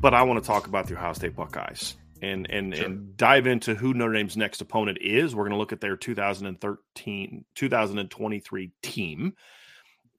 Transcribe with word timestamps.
But 0.00 0.14
I 0.14 0.22
want 0.22 0.42
to 0.42 0.46
talk 0.46 0.66
about 0.66 0.86
the 0.86 0.94
Ohio 0.94 1.12
State 1.12 1.36
Buckeyes 1.36 1.96
and 2.22 2.50
and 2.50 2.74
sure. 2.74 2.86
and 2.86 3.16
dive 3.16 3.46
into 3.46 3.74
who 3.74 3.94
Notre 3.94 4.12
Dame's 4.12 4.36
next 4.36 4.60
opponent 4.60 4.98
is. 5.00 5.34
We're 5.34 5.44
going 5.44 5.52
to 5.52 5.58
look 5.58 5.72
at 5.72 5.80
their 5.80 5.96
2013 5.96 7.44
2023 7.54 8.72
team. 8.82 9.34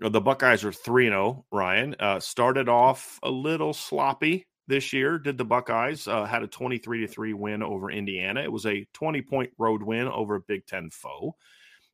The 0.02 0.22
Buckeyes 0.22 0.64
are 0.64 0.72
3 0.72 1.08
0, 1.08 1.46
Ryan. 1.52 1.96
Uh, 2.00 2.20
started 2.20 2.70
off 2.70 3.20
a 3.22 3.30
little 3.30 3.74
sloppy 3.74 4.48
this 4.68 4.94
year, 4.94 5.18
did 5.18 5.38
the 5.38 5.46
Buckeyes. 5.46 6.08
Uh, 6.08 6.26
had 6.26 6.44
a 6.44 6.48
23 6.48 7.08
3 7.08 7.34
win 7.34 7.64
over 7.64 7.92
Indiana. 7.92 8.42
It 8.42 8.52
was 8.52 8.66
a 8.66 8.88
20 8.94 9.22
point 9.24 9.52
road 9.58 9.84
win 9.84 10.08
over 10.08 10.36
a 10.36 10.42
Big 10.42 10.66
Ten 10.66 10.90
foe. 10.90 11.36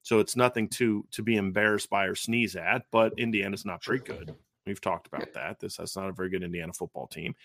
So 0.03 0.19
it's 0.19 0.35
nothing 0.35 0.69
to 0.69 1.05
to 1.11 1.23
be 1.23 1.35
embarrassed 1.35 1.89
by 1.89 2.05
or 2.05 2.15
sneeze 2.15 2.55
at, 2.55 2.83
but 2.91 3.13
Indiana's 3.17 3.65
not 3.65 3.83
very 3.83 3.99
good. 3.99 4.35
We've 4.67 4.81
talked 4.81 5.07
about 5.07 5.33
that. 5.33 5.59
This 5.59 5.77
that's 5.77 5.95
not 5.95 6.09
a 6.09 6.13
very 6.13 6.29
good 6.29 6.43
Indiana 6.43 6.73
football 6.73 7.07
team. 7.07 7.35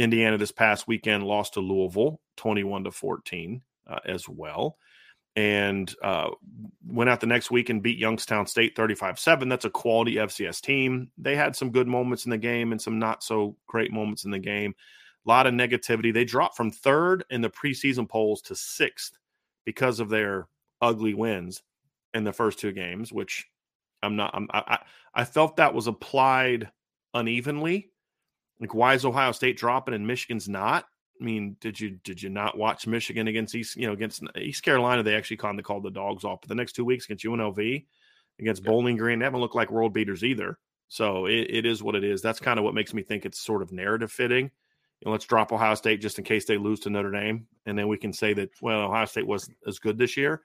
Indiana 0.00 0.38
this 0.38 0.50
past 0.50 0.88
weekend 0.88 1.24
lost 1.24 1.54
to 1.54 1.60
Louisville 1.60 2.20
21 2.38 2.84
to 2.84 2.90
14 2.90 3.60
uh, 3.86 3.98
as 4.06 4.26
well. 4.26 4.78
And 5.36 5.94
uh, 6.02 6.30
went 6.86 7.10
out 7.10 7.20
the 7.20 7.26
next 7.26 7.50
week 7.50 7.68
and 7.68 7.82
beat 7.82 7.98
Youngstown 7.98 8.46
State 8.46 8.74
35 8.74 9.18
7. 9.18 9.48
That's 9.48 9.66
a 9.66 9.70
quality 9.70 10.14
FCS 10.14 10.60
team. 10.62 11.10
They 11.18 11.36
had 11.36 11.54
some 11.54 11.70
good 11.70 11.86
moments 11.86 12.24
in 12.24 12.30
the 12.30 12.38
game 12.38 12.72
and 12.72 12.80
some 12.80 12.98
not 12.98 13.22
so 13.22 13.56
great 13.66 13.92
moments 13.92 14.24
in 14.24 14.30
the 14.30 14.38
game. 14.38 14.74
A 15.26 15.28
lot 15.28 15.46
of 15.46 15.52
negativity. 15.52 16.12
They 16.12 16.24
dropped 16.24 16.56
from 16.56 16.70
third 16.70 17.24
in 17.30 17.42
the 17.42 17.50
preseason 17.50 18.08
polls 18.08 18.40
to 18.42 18.56
sixth 18.56 19.18
because 19.66 20.00
of 20.00 20.08
their 20.08 20.48
ugly 20.80 21.14
wins 21.14 21.62
in 22.14 22.24
the 22.24 22.32
first 22.32 22.58
two 22.58 22.72
games, 22.72 23.12
which 23.12 23.46
I'm 24.02 24.16
not, 24.16 24.34
I'm, 24.34 24.48
I, 24.52 24.78
I 25.14 25.24
felt 25.24 25.56
that 25.56 25.74
was 25.74 25.86
applied 25.86 26.70
unevenly 27.12 27.89
like, 28.60 28.74
why 28.74 28.94
is 28.94 29.04
Ohio 29.04 29.32
State 29.32 29.56
dropping 29.56 29.94
and 29.94 30.06
Michigan's 30.06 30.48
not? 30.48 30.84
I 31.20 31.24
mean, 31.24 31.56
did 31.60 31.78
you 31.78 31.98
did 32.02 32.22
you 32.22 32.30
not 32.30 32.56
watch 32.56 32.86
Michigan 32.86 33.28
against 33.28 33.54
East? 33.54 33.76
You 33.76 33.86
know, 33.86 33.92
against 33.92 34.22
East 34.38 34.62
Carolina, 34.62 35.02
they 35.02 35.14
actually 35.14 35.36
kind 35.38 35.58
of 35.58 35.64
called 35.64 35.82
the 35.82 35.90
dogs 35.90 36.24
off. 36.24 36.40
But 36.40 36.48
the 36.48 36.54
next 36.54 36.72
two 36.72 36.84
weeks 36.84 37.04
against 37.04 37.24
UNLV, 37.24 37.84
against 38.38 38.64
Bowling 38.64 38.96
Green, 38.96 39.18
they 39.18 39.24
haven't 39.24 39.40
looked 39.40 39.54
like 39.54 39.70
world 39.70 39.92
beaters 39.92 40.24
either. 40.24 40.58
So 40.88 41.26
it, 41.26 41.46
it 41.50 41.66
is 41.66 41.82
what 41.82 41.94
it 41.94 42.04
is. 42.04 42.22
That's 42.22 42.40
kind 42.40 42.58
of 42.58 42.64
what 42.64 42.74
makes 42.74 42.94
me 42.94 43.02
think 43.02 43.24
it's 43.24 43.40
sort 43.40 43.62
of 43.62 43.72
narrative 43.72 44.10
fitting. 44.10 44.44
You 45.00 45.06
know, 45.06 45.12
let's 45.12 45.26
drop 45.26 45.52
Ohio 45.52 45.74
State 45.74 46.00
just 46.00 46.18
in 46.18 46.24
case 46.24 46.44
they 46.44 46.58
lose 46.58 46.80
to 46.80 46.90
Notre 46.90 47.10
Dame, 47.10 47.46
and 47.66 47.78
then 47.78 47.88
we 47.88 47.96
can 47.96 48.12
say 48.12 48.34
that 48.34 48.50
well, 48.60 48.80
Ohio 48.80 49.06
State 49.06 49.26
wasn't 49.26 49.56
as 49.66 49.78
good 49.78 49.98
this 49.98 50.16
year. 50.16 50.42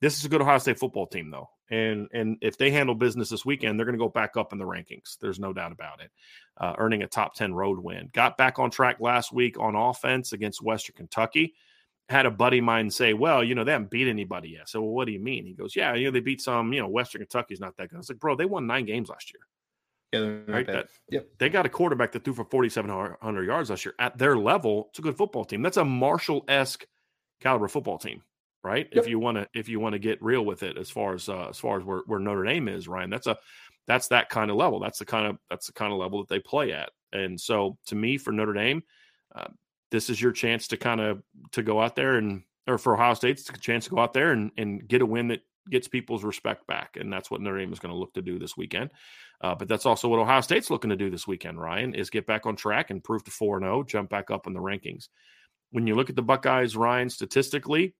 This 0.00 0.18
is 0.18 0.24
a 0.26 0.28
good 0.28 0.42
Ohio 0.42 0.58
State 0.58 0.78
football 0.78 1.06
team, 1.06 1.30
though, 1.30 1.48
and 1.70 2.08
and 2.12 2.36
if 2.42 2.58
they 2.58 2.70
handle 2.70 2.94
business 2.94 3.30
this 3.30 3.46
weekend, 3.46 3.78
they're 3.78 3.86
going 3.86 3.98
to 3.98 4.04
go 4.04 4.10
back 4.10 4.36
up 4.36 4.52
in 4.52 4.58
the 4.58 4.64
rankings. 4.64 5.16
There's 5.20 5.38
no 5.38 5.54
doubt 5.54 5.72
about 5.72 6.02
it. 6.02 6.10
Uh, 6.58 6.74
earning 6.76 7.02
a 7.02 7.06
top 7.06 7.34
ten 7.34 7.54
road 7.54 7.78
win. 7.78 8.10
Got 8.12 8.36
back 8.36 8.58
on 8.58 8.70
track 8.70 9.00
last 9.00 9.32
week 9.32 9.58
on 9.58 9.74
offense 9.74 10.32
against 10.32 10.62
Western 10.62 10.96
Kentucky. 10.96 11.54
Had 12.10 12.26
a 12.26 12.30
buddy 12.30 12.60
mine 12.60 12.90
say, 12.90 13.14
"Well, 13.14 13.42
you 13.42 13.54
know, 13.54 13.64
they 13.64 13.72
haven't 13.72 13.90
beat 13.90 14.06
anybody 14.06 14.50
yet." 14.50 14.68
So, 14.68 14.82
well, 14.82 14.90
what 14.90 15.06
do 15.06 15.12
you 15.12 15.18
mean? 15.18 15.46
He 15.46 15.54
goes, 15.54 15.74
"Yeah, 15.74 15.94
you 15.94 16.04
know, 16.04 16.10
they 16.10 16.20
beat 16.20 16.42
some. 16.42 16.74
You 16.74 16.82
know, 16.82 16.88
Western 16.88 17.20
Kentucky's 17.20 17.60
not 17.60 17.76
that 17.78 17.88
good." 17.88 17.96
I 17.96 17.98
was 17.98 18.10
like, 18.10 18.20
"Bro, 18.20 18.36
they 18.36 18.44
won 18.44 18.66
nine 18.66 18.84
games 18.84 19.08
last 19.08 19.32
year." 19.32 19.40
Yeah, 20.12 20.52
right. 20.54 20.66
That, 20.66 20.88
yep. 21.10 21.26
They 21.38 21.48
got 21.48 21.66
a 21.66 21.70
quarterback 21.70 22.12
that 22.12 22.22
threw 22.22 22.34
for 22.34 22.44
4,700 22.44 23.44
yards 23.44 23.70
last 23.70 23.84
year. 23.84 23.94
At 23.98 24.18
their 24.18 24.36
level, 24.36 24.86
it's 24.90 24.98
a 24.98 25.02
good 25.02 25.16
football 25.16 25.44
team. 25.44 25.62
That's 25.62 25.78
a 25.78 25.84
Marshall 25.84 26.44
esque 26.48 26.86
caliber 27.40 27.66
football 27.66 27.98
team 27.98 28.22
right? 28.66 28.88
Yep. 28.92 29.04
If 29.04 29.08
you 29.08 29.20
want 29.20 29.38
to 29.38 29.48
if 29.54 29.68
you 29.68 29.78
want 29.78 29.92
to 29.92 30.00
get 30.00 30.20
real 30.20 30.44
with 30.44 30.64
it 30.64 30.76
as 30.76 30.90
far 30.90 31.14
as 31.14 31.28
uh, 31.28 31.48
as 31.48 31.58
far 31.58 31.78
as 31.78 31.84
where, 31.84 32.02
where 32.06 32.18
Notre 32.18 32.44
Dame 32.44 32.68
is, 32.68 32.88
Ryan, 32.88 33.10
that's 33.10 33.28
a 33.28 33.38
that's 33.86 34.08
that 34.08 34.28
kind 34.28 34.50
of 34.50 34.56
level. 34.56 34.80
That's 34.80 34.98
the 34.98 35.04
kind 35.04 35.26
of 35.26 35.38
that's 35.48 35.68
the 35.68 35.72
kind 35.72 35.92
of 35.92 35.98
level 35.98 36.18
that 36.18 36.28
they 36.28 36.40
play 36.40 36.72
at. 36.72 36.90
And 37.12 37.40
so 37.40 37.78
to 37.86 37.94
me, 37.94 38.18
for 38.18 38.32
Notre 38.32 38.52
Dame, 38.52 38.82
uh, 39.34 39.46
this 39.92 40.10
is 40.10 40.20
your 40.20 40.32
chance 40.32 40.66
to 40.68 40.76
kind 40.76 41.00
of 41.00 41.22
to 41.52 41.62
go 41.62 41.80
out 41.80 41.94
there 41.94 42.16
and 42.16 42.42
or 42.66 42.78
for 42.78 42.94
Ohio 42.94 43.14
State, 43.14 43.38
it's 43.38 43.48
a 43.48 43.52
chance 43.52 43.84
to 43.84 43.90
go 43.90 44.00
out 44.00 44.12
there 44.12 44.32
and, 44.32 44.50
and 44.56 44.86
get 44.88 45.02
a 45.02 45.06
win 45.06 45.28
that 45.28 45.42
gets 45.70 45.88
people's 45.88 46.24
respect 46.24 46.66
back. 46.66 46.96
And 46.98 47.12
that's 47.12 47.30
what 47.30 47.40
Notre 47.40 47.58
Dame 47.58 47.72
is 47.72 47.78
going 47.78 47.92
to 47.92 47.98
look 47.98 48.14
to 48.14 48.22
do 48.22 48.38
this 48.38 48.56
weekend. 48.56 48.90
Uh, 49.40 49.54
but 49.54 49.68
that's 49.68 49.86
also 49.86 50.08
what 50.08 50.18
Ohio 50.18 50.40
State's 50.40 50.70
looking 50.70 50.90
to 50.90 50.96
do 50.96 51.10
this 51.10 51.26
weekend, 51.26 51.60
Ryan, 51.60 51.94
is 51.94 52.10
get 52.10 52.26
back 52.26 52.46
on 52.46 52.56
track 52.56 52.90
and 52.90 53.02
prove 53.02 53.24
to 53.24 53.30
4 53.30 53.60
0, 53.60 53.84
jump 53.84 54.10
back 54.10 54.30
up 54.30 54.46
in 54.46 54.52
the 54.52 54.60
rankings. 54.60 55.08
When 55.70 55.86
you 55.86 55.94
look 55.94 56.10
at 56.10 56.16
the 56.16 56.22
Buckeyes, 56.22 56.76
Ryan, 56.76 57.10
statistically, 57.10 57.94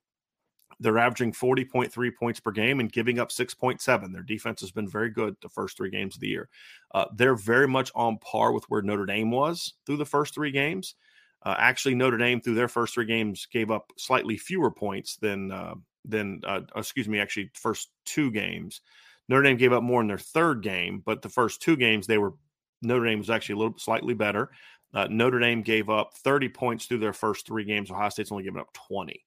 they're 0.80 0.98
averaging 0.98 1.32
40.3 1.32 2.14
points 2.14 2.40
per 2.40 2.50
game 2.50 2.80
and 2.80 2.92
giving 2.92 3.18
up 3.18 3.30
6.7. 3.30 4.12
Their 4.12 4.22
defense 4.22 4.60
has 4.60 4.70
been 4.70 4.88
very 4.88 5.10
good 5.10 5.36
the 5.40 5.48
first 5.48 5.76
three 5.76 5.90
games 5.90 6.16
of 6.16 6.20
the 6.20 6.28
year. 6.28 6.48
Uh, 6.94 7.06
they're 7.14 7.34
very 7.34 7.66
much 7.66 7.90
on 7.94 8.18
par 8.18 8.52
with 8.52 8.64
where 8.68 8.82
Notre 8.82 9.06
Dame 9.06 9.30
was 9.30 9.74
through 9.86 9.96
the 9.96 10.04
first 10.04 10.34
three 10.34 10.50
games. 10.50 10.94
Uh, 11.42 11.54
actually, 11.58 11.94
Notre 11.94 12.18
Dame 12.18 12.40
through 12.40 12.54
their 12.54 12.68
first 12.68 12.94
three 12.94 13.06
games 13.06 13.46
gave 13.50 13.70
up 13.70 13.92
slightly 13.96 14.36
fewer 14.36 14.70
points 14.70 15.16
than 15.16 15.50
uh, 15.50 15.74
than 16.04 16.40
uh, 16.44 16.60
excuse 16.76 17.08
me, 17.08 17.20
actually 17.20 17.50
first 17.54 17.90
two 18.04 18.30
games. 18.30 18.80
Notre 19.28 19.42
Dame 19.42 19.56
gave 19.56 19.72
up 19.72 19.82
more 19.82 20.00
in 20.00 20.06
their 20.06 20.18
third 20.18 20.62
game, 20.62 21.02
but 21.04 21.22
the 21.22 21.28
first 21.28 21.62
two 21.62 21.76
games 21.76 22.06
they 22.06 22.18
were 22.18 22.34
Notre 22.82 23.06
Dame 23.06 23.18
was 23.18 23.30
actually 23.30 23.54
a 23.54 23.58
little 23.58 23.78
slightly 23.78 24.14
better. 24.14 24.50
Uh, 24.94 25.08
Notre 25.10 25.38
Dame 25.38 25.62
gave 25.62 25.90
up 25.90 26.14
30 26.14 26.48
points 26.48 26.86
through 26.86 26.98
their 26.98 27.12
first 27.12 27.46
three 27.46 27.64
games. 27.64 27.90
Ohio 27.90 28.08
State's 28.08 28.32
only 28.32 28.44
given 28.44 28.60
up 28.60 28.72
20. 28.72 29.25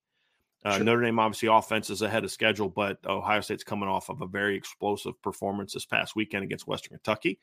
Uh, 0.65 0.75
sure. 0.75 0.83
Notre 0.83 1.01
Dame 1.01 1.19
obviously 1.19 1.47
offense 1.47 1.89
is 1.89 2.01
ahead 2.01 2.25
of 2.25 2.31
schedule, 2.31 2.67
but 2.69 2.97
Ohio 3.05 3.41
State's 3.41 3.63
coming 3.63 3.87
off 3.87 4.09
of 4.09 4.21
a 4.21 4.27
very 4.27 4.55
explosive 4.55 5.21
performance 5.21 5.73
this 5.73 5.85
past 5.85 6.15
weekend 6.15 6.43
against 6.43 6.67
Western 6.67 6.97
Kentucky. 6.97 7.39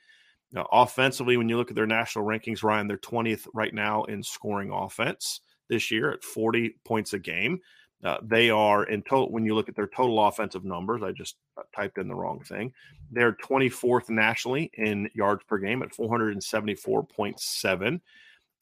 Now, 0.52 0.68
offensively, 0.70 1.36
when 1.36 1.48
you 1.48 1.56
look 1.56 1.70
at 1.70 1.76
their 1.76 1.86
national 1.86 2.26
rankings, 2.26 2.62
Ryan, 2.62 2.86
they're 2.86 2.98
20th 2.98 3.48
right 3.52 3.74
now 3.74 4.04
in 4.04 4.22
scoring 4.22 4.70
offense 4.70 5.40
this 5.68 5.90
year 5.90 6.12
at 6.12 6.22
40 6.22 6.76
points 6.84 7.14
a 7.14 7.18
game. 7.18 7.58
Uh, 8.04 8.18
they 8.22 8.50
are 8.50 8.84
in 8.84 9.02
total, 9.02 9.32
when 9.32 9.46
you 9.46 9.54
look 9.54 9.70
at 9.70 9.74
their 9.74 9.88
total 9.88 10.24
offensive 10.24 10.64
numbers, 10.64 11.02
I 11.02 11.12
just 11.12 11.36
uh, 11.56 11.62
typed 11.74 11.96
in 11.98 12.08
the 12.08 12.14
wrong 12.14 12.40
thing. 12.40 12.72
They're 13.10 13.32
24th 13.32 14.10
nationally 14.10 14.70
in 14.74 15.08
yards 15.14 15.42
per 15.48 15.56
game 15.58 15.82
at 15.82 15.92
474.7. 15.92 18.00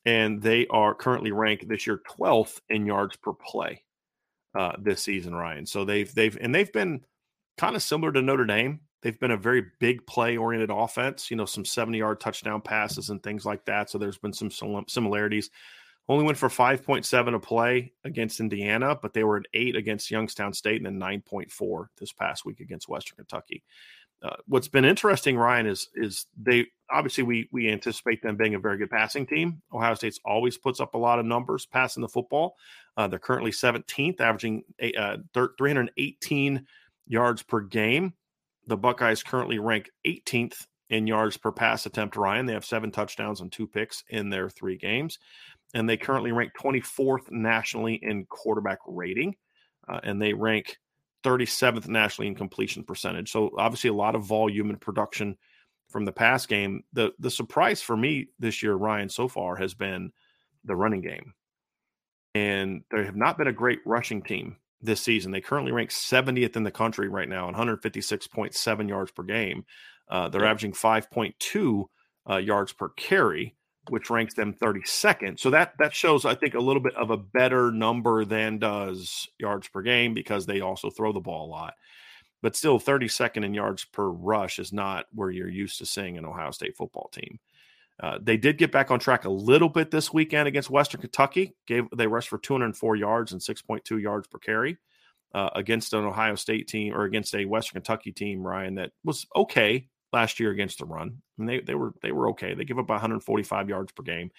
And 0.07 0.41
they 0.41 0.67
are 0.69 0.95
currently 0.95 1.33
ranked 1.33 1.69
this 1.69 1.87
year 1.87 2.01
12th 2.19 2.61
in 2.69 2.87
yards 2.87 3.17
per 3.17 3.33
play 3.33 3.83
uh, 4.55 4.73
this 4.79 5.03
season, 5.03 5.35
Ryan. 5.35 5.67
So 5.67 5.85
they've 5.85 6.13
they've 6.15 6.37
and 6.41 6.55
they've 6.55 6.73
been 6.73 7.05
kind 7.59 7.77
of 7.77 7.83
similar 7.83 8.13
to 8.13 8.23
Notre 8.23 8.47
Dame. 8.47 8.81
They've 9.03 9.19
been 9.19 9.33
a 9.33 9.37
very 9.37 9.65
big 9.81 10.07
play 10.07 10.37
oriented 10.37 10.71
offense, 10.71 11.31
you 11.31 11.37
know, 11.37 11.45
some 11.45 11.65
70 11.65 11.99
yard 11.99 12.21
touchdown 12.21 12.63
passes 12.63 13.11
and 13.11 13.23
things 13.23 13.45
like 13.45 13.65
that. 13.67 13.91
So 13.91 13.99
there's 13.99 14.17
been 14.17 14.33
some 14.33 14.51
similarities. 14.89 15.51
Only 16.09 16.25
went 16.25 16.39
for 16.39 16.49
5.7 16.49 17.35
a 17.35 17.39
play 17.39 17.93
against 18.05 18.41
Indiana, 18.41 18.97
but 19.01 19.15
they 19.15 19.25
were 19.25 19.39
at 19.39 19.47
eight 19.55 19.75
against 19.75 20.11
Youngstown 20.11 20.53
State 20.53 20.85
and 20.85 20.87
then 20.87 20.99
9.4 21.01 21.87
this 21.99 22.13
past 22.13 22.45
week 22.45 22.61
against 22.61 22.89
Western 22.89 23.17
Kentucky. 23.17 23.63
Uh, 24.25 24.37
what's 24.47 24.69
been 24.69 24.87
interesting, 24.87 25.37
Ryan, 25.37 25.67
is 25.67 25.91
is 25.95 26.27
they 26.41 26.67
obviously 26.91 27.25
we 27.25 27.49
we 27.53 27.69
anticipate 27.69 28.23
them 28.23 28.37
being 28.37 28.55
a 28.55 28.59
very 28.59 28.79
good 28.79 28.91
passing 28.91 29.27
team. 29.27 29.61
Ohio 29.73 29.95
State's 29.95 30.21
always 30.25 30.57
puts 30.57 30.81
up 30.81 30.95
a 30.95 30.99
lot 30.99 31.19
of 31.19 31.27
numbers 31.27 31.67
passing 31.67 32.01
the 32.01 32.09
football. 32.09 32.57
Uh, 32.97 33.07
they're 33.07 33.19
currently 33.19 33.51
17th, 33.51 34.21
averaging 34.21 34.63
uh, 34.97 35.19
318 35.35 36.67
yards 37.07 37.43
per 37.43 37.61
game. 37.61 38.15
The 38.67 38.79
Buckeyes 38.79 39.23
currently 39.23 39.59
rank 39.59 39.91
18th 40.07 40.67
in 40.89 41.07
yards 41.07 41.37
per 41.37 41.53
pass 41.53 41.85
attempt. 41.85 42.17
Ryan, 42.17 42.47
they 42.47 42.55
have 42.55 42.65
seven 42.65 42.91
touchdowns 42.91 43.43
and 43.43 43.53
two 43.53 43.67
picks 43.67 44.05
in 44.09 44.31
their 44.31 44.49
three 44.49 44.79
games, 44.79 45.19
and 45.75 45.87
they 45.87 45.99
currently 45.99 46.33
rank 46.33 46.53
24th 46.59 47.31
nationally 47.31 48.01
in 48.03 48.25
quarterback 48.25 48.79
rating, 48.87 49.35
uh, 49.87 50.01
and 50.03 50.23
they 50.23 50.33
rank 50.33 50.79
37th 51.25 51.89
nationally 51.89 52.29
in 52.29 52.35
completion 52.35 52.85
percentage. 52.85 53.33
So 53.33 53.51
obviously 53.59 53.91
a 53.91 53.95
lot 53.95 54.15
of 54.15 54.25
volume 54.25 54.71
and 54.71 54.81
production 54.81 55.37
from 55.89 56.05
the 56.05 56.13
pass 56.13 56.47
game. 56.47 56.85
The 56.93 57.13
the 57.19 57.31
surprise 57.31 57.81
for 57.81 57.97
me 57.97 58.29
this 58.39 58.63
year, 58.63 58.75
Ryan, 58.75 59.09
so 59.09 59.29
far 59.29 59.57
has 59.57 59.75
been 59.75 60.13
the 60.65 60.77
running 60.77 61.01
game. 61.01 61.35
And 62.35 62.83
they 62.91 63.05
have 63.05 63.17
not 63.17 63.39
been 63.39 63.47
a 63.47 63.53
great 63.53 63.81
rushing 63.87 64.23
team 64.23 64.57
this 64.81 65.01
season. 65.01 65.31
They 65.31 65.41
currently 65.41 65.73
rank 65.73 65.91
70th 65.91 66.57
in 66.57 66.65
the 66.65 66.71
country 66.71 67.09
right 67.09 67.29
now, 67.29 67.51
156.7 67.51 68.89
yards 68.89 69.13
per 69.13 69.23
game. 69.23 69.65
Uh, 70.09 70.29
they're 70.29 70.45
averaging 70.45 70.73
5.2 70.73 71.85
uh, 72.29 72.37
yards 72.37 72.73
per 72.73 72.89
carry 72.91 73.55
which 73.89 74.11
ranks 74.11 74.35
them 74.35 74.55
32nd. 74.55 75.39
So 75.39 75.51
that 75.51 75.75
that 75.79 75.95
shows, 75.95 76.25
I 76.25 76.35
think, 76.35 76.55
a 76.55 76.61
little 76.61 76.83
bit 76.83 76.95
of 76.97 77.11
a 77.11 77.17
better 77.17 77.71
number 77.71 78.25
than 78.25 78.59
does 78.59 79.29
yards 79.39 79.69
per 79.69 79.83
game 79.83 80.15
because 80.15 80.47
they 80.47 80.61
also 80.61 80.91
throw 80.91 81.13
the 81.13 81.21
ball 81.21 81.47
a 81.47 81.51
lot. 81.51 81.75
But 82.43 82.57
still, 82.57 82.79
32nd 82.79 83.45
in 83.45 83.55
yards 83.55 83.85
per 83.85 84.09
rush 84.09 84.59
is 84.59 84.73
not 84.73 85.07
where 85.13 85.31
you're 85.31 85.49
used 85.49 85.79
to 85.79 85.87
seeing 85.87 86.19
an 86.19 86.27
Ohio 86.27 86.51
State 86.51 86.77
football 86.77 87.09
team. 87.13 87.39
Uh, 88.03 88.19
they 88.21 88.37
did 88.37 88.59
get 88.59 88.73
back 88.73 88.91
on 88.91 88.99
track 88.99 89.25
a 89.25 89.31
little 89.31 89.69
bit 89.69 89.91
this 89.91 90.13
weekend 90.13 90.49
against 90.49 90.69
Western 90.69 91.01
Kentucky. 91.01 91.55
Gave 91.67 91.85
they 91.97 92.07
rushed 92.07 92.29
for 92.29 92.39
204 92.39 92.97
yards 92.97 93.33
and 93.33 93.41
6.2 93.41 94.03
yards 94.03 94.27
per 94.27 94.39
carry 94.39 94.79
uh, 95.35 95.51
against 95.55 95.93
an 95.93 96.05
Ohio 96.05 96.35
State 96.35 96.69
team 96.69 96.95
or 96.95 97.05
against 97.05 97.35
a 97.35 97.45
Western 97.45 97.81
Kentucky 97.81 98.13
team, 98.13 98.47
Ryan, 98.47 98.77
that 98.77 98.93
was 99.05 99.27
okay 99.35 99.89
last 100.15 100.41
year 100.41 100.51
against 100.51 100.79
the 100.79 100.87
run. 100.87 101.21
And 101.39 101.49
they 101.49 101.61
they 101.61 101.75
were 101.75 101.93
they 102.01 102.13
were 102.13 102.31
okay. 102.31 102.55
They 102.55 102.65
give 102.65 102.79
up 102.79 102.89
145 102.89 103.69
yards 103.69 103.93
per 103.93 104.03
game. 104.03 104.31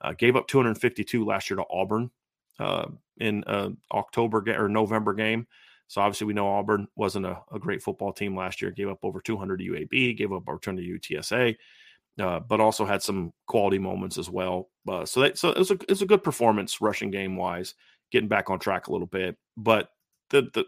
Uh, 0.00 0.12
gave 0.16 0.36
up 0.36 0.46
252 0.46 1.24
last 1.24 1.50
year 1.50 1.56
to 1.56 1.64
Auburn 1.70 2.10
uh, 2.58 2.86
in 3.18 3.44
uh, 3.44 3.70
October 3.92 4.40
ga- 4.40 4.56
or 4.56 4.68
November 4.68 5.12
game. 5.12 5.46
So 5.88 6.00
obviously 6.00 6.26
we 6.26 6.34
know 6.34 6.48
Auburn 6.48 6.88
wasn't 6.96 7.26
a, 7.26 7.38
a, 7.52 7.58
great 7.58 7.82
football 7.82 8.12
team 8.12 8.34
last 8.36 8.62
year. 8.62 8.70
Gave 8.70 8.88
up 8.88 9.00
over 9.02 9.20
200 9.20 9.58
to 9.58 9.64
UAB. 9.64 10.16
Gave 10.16 10.32
up 10.32 10.48
over 10.48 10.58
200 10.58 10.82
to 10.82 11.14
UTSA. 11.14 11.56
Uh, 12.18 12.40
but 12.40 12.60
also 12.60 12.84
had 12.84 13.02
some 13.02 13.32
quality 13.46 13.78
moments 13.78 14.18
as 14.18 14.30
well. 14.30 14.70
Uh, 14.88 15.04
so 15.04 15.20
that 15.20 15.36
so 15.36 15.50
it 15.50 15.58
was 15.58 15.72
a 15.72 15.78
it's 15.88 16.02
a 16.02 16.06
good 16.06 16.22
performance 16.22 16.80
rushing 16.80 17.10
game 17.10 17.36
wise, 17.36 17.74
getting 18.12 18.28
back 18.28 18.50
on 18.50 18.58
track 18.60 18.86
a 18.86 18.92
little 18.92 19.08
bit. 19.08 19.36
But 19.56 19.88
the 20.30 20.42
the 20.54 20.64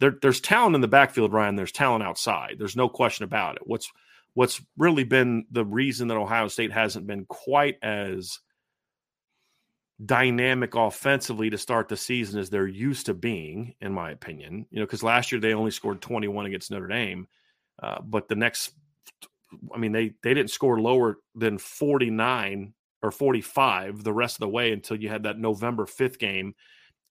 there, 0.00 0.14
there's 0.22 0.40
talent 0.40 0.74
in 0.74 0.80
the 0.80 0.88
backfield, 0.88 1.32
Ryan. 1.32 1.56
There's 1.56 1.72
talent 1.72 2.04
outside. 2.04 2.56
There's 2.58 2.76
no 2.76 2.88
question 2.88 3.24
about 3.24 3.56
it. 3.56 3.62
What's 3.64 3.90
what's 4.34 4.60
really 4.76 5.04
been 5.04 5.46
the 5.50 5.64
reason 5.64 6.08
that 6.08 6.16
Ohio 6.16 6.48
State 6.48 6.72
hasn't 6.72 7.06
been 7.06 7.24
quite 7.26 7.76
as 7.82 8.40
dynamic 10.04 10.74
offensively 10.74 11.50
to 11.50 11.58
start 11.58 11.88
the 11.88 11.96
season 11.96 12.40
as 12.40 12.50
they're 12.50 12.66
used 12.66 13.06
to 13.06 13.14
being, 13.14 13.74
in 13.80 13.92
my 13.92 14.10
opinion. 14.10 14.66
You 14.70 14.80
know, 14.80 14.86
because 14.86 15.02
last 15.02 15.30
year 15.30 15.40
they 15.40 15.54
only 15.54 15.70
scored 15.70 16.02
21 16.02 16.46
against 16.46 16.70
Notre 16.70 16.88
Dame, 16.88 17.28
uh, 17.82 18.00
but 18.02 18.28
the 18.28 18.34
next, 18.34 18.72
I 19.74 19.78
mean, 19.78 19.92
they 19.92 20.14
they 20.22 20.34
didn't 20.34 20.50
score 20.50 20.80
lower 20.80 21.18
than 21.34 21.58
49 21.58 22.74
or 23.02 23.10
45 23.10 24.02
the 24.02 24.12
rest 24.12 24.36
of 24.36 24.40
the 24.40 24.48
way 24.48 24.72
until 24.72 24.96
you 24.96 25.08
had 25.08 25.24
that 25.24 25.38
November 25.38 25.84
5th 25.84 26.18
game 26.18 26.54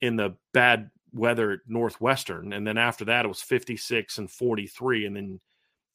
in 0.01 0.15
the 0.15 0.35
bad 0.53 0.89
weather 1.13 1.61
Northwestern, 1.67 2.51
and 2.51 2.67
then 2.67 2.77
after 2.77 3.05
that 3.05 3.23
it 3.23 3.29
was 3.29 3.41
56 3.41 4.17
and 4.17 4.29
43, 4.29 5.05
and 5.05 5.15
then 5.15 5.39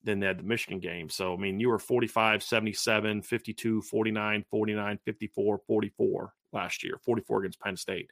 then 0.02 0.20
they 0.20 0.26
had 0.26 0.38
the 0.38 0.44
Michigan 0.44 0.80
game. 0.80 1.08
So, 1.08 1.34
I 1.34 1.36
mean, 1.36 1.60
you 1.60 1.68
were 1.68 1.78
45, 1.78 2.42
77, 2.42 3.22
52, 3.22 3.82
49, 3.82 4.44
49, 4.50 4.98
54, 5.04 5.60
44 5.66 6.34
last 6.52 6.84
year, 6.84 6.98
44 7.04 7.40
against 7.40 7.60
Penn 7.60 7.76
State. 7.76 8.10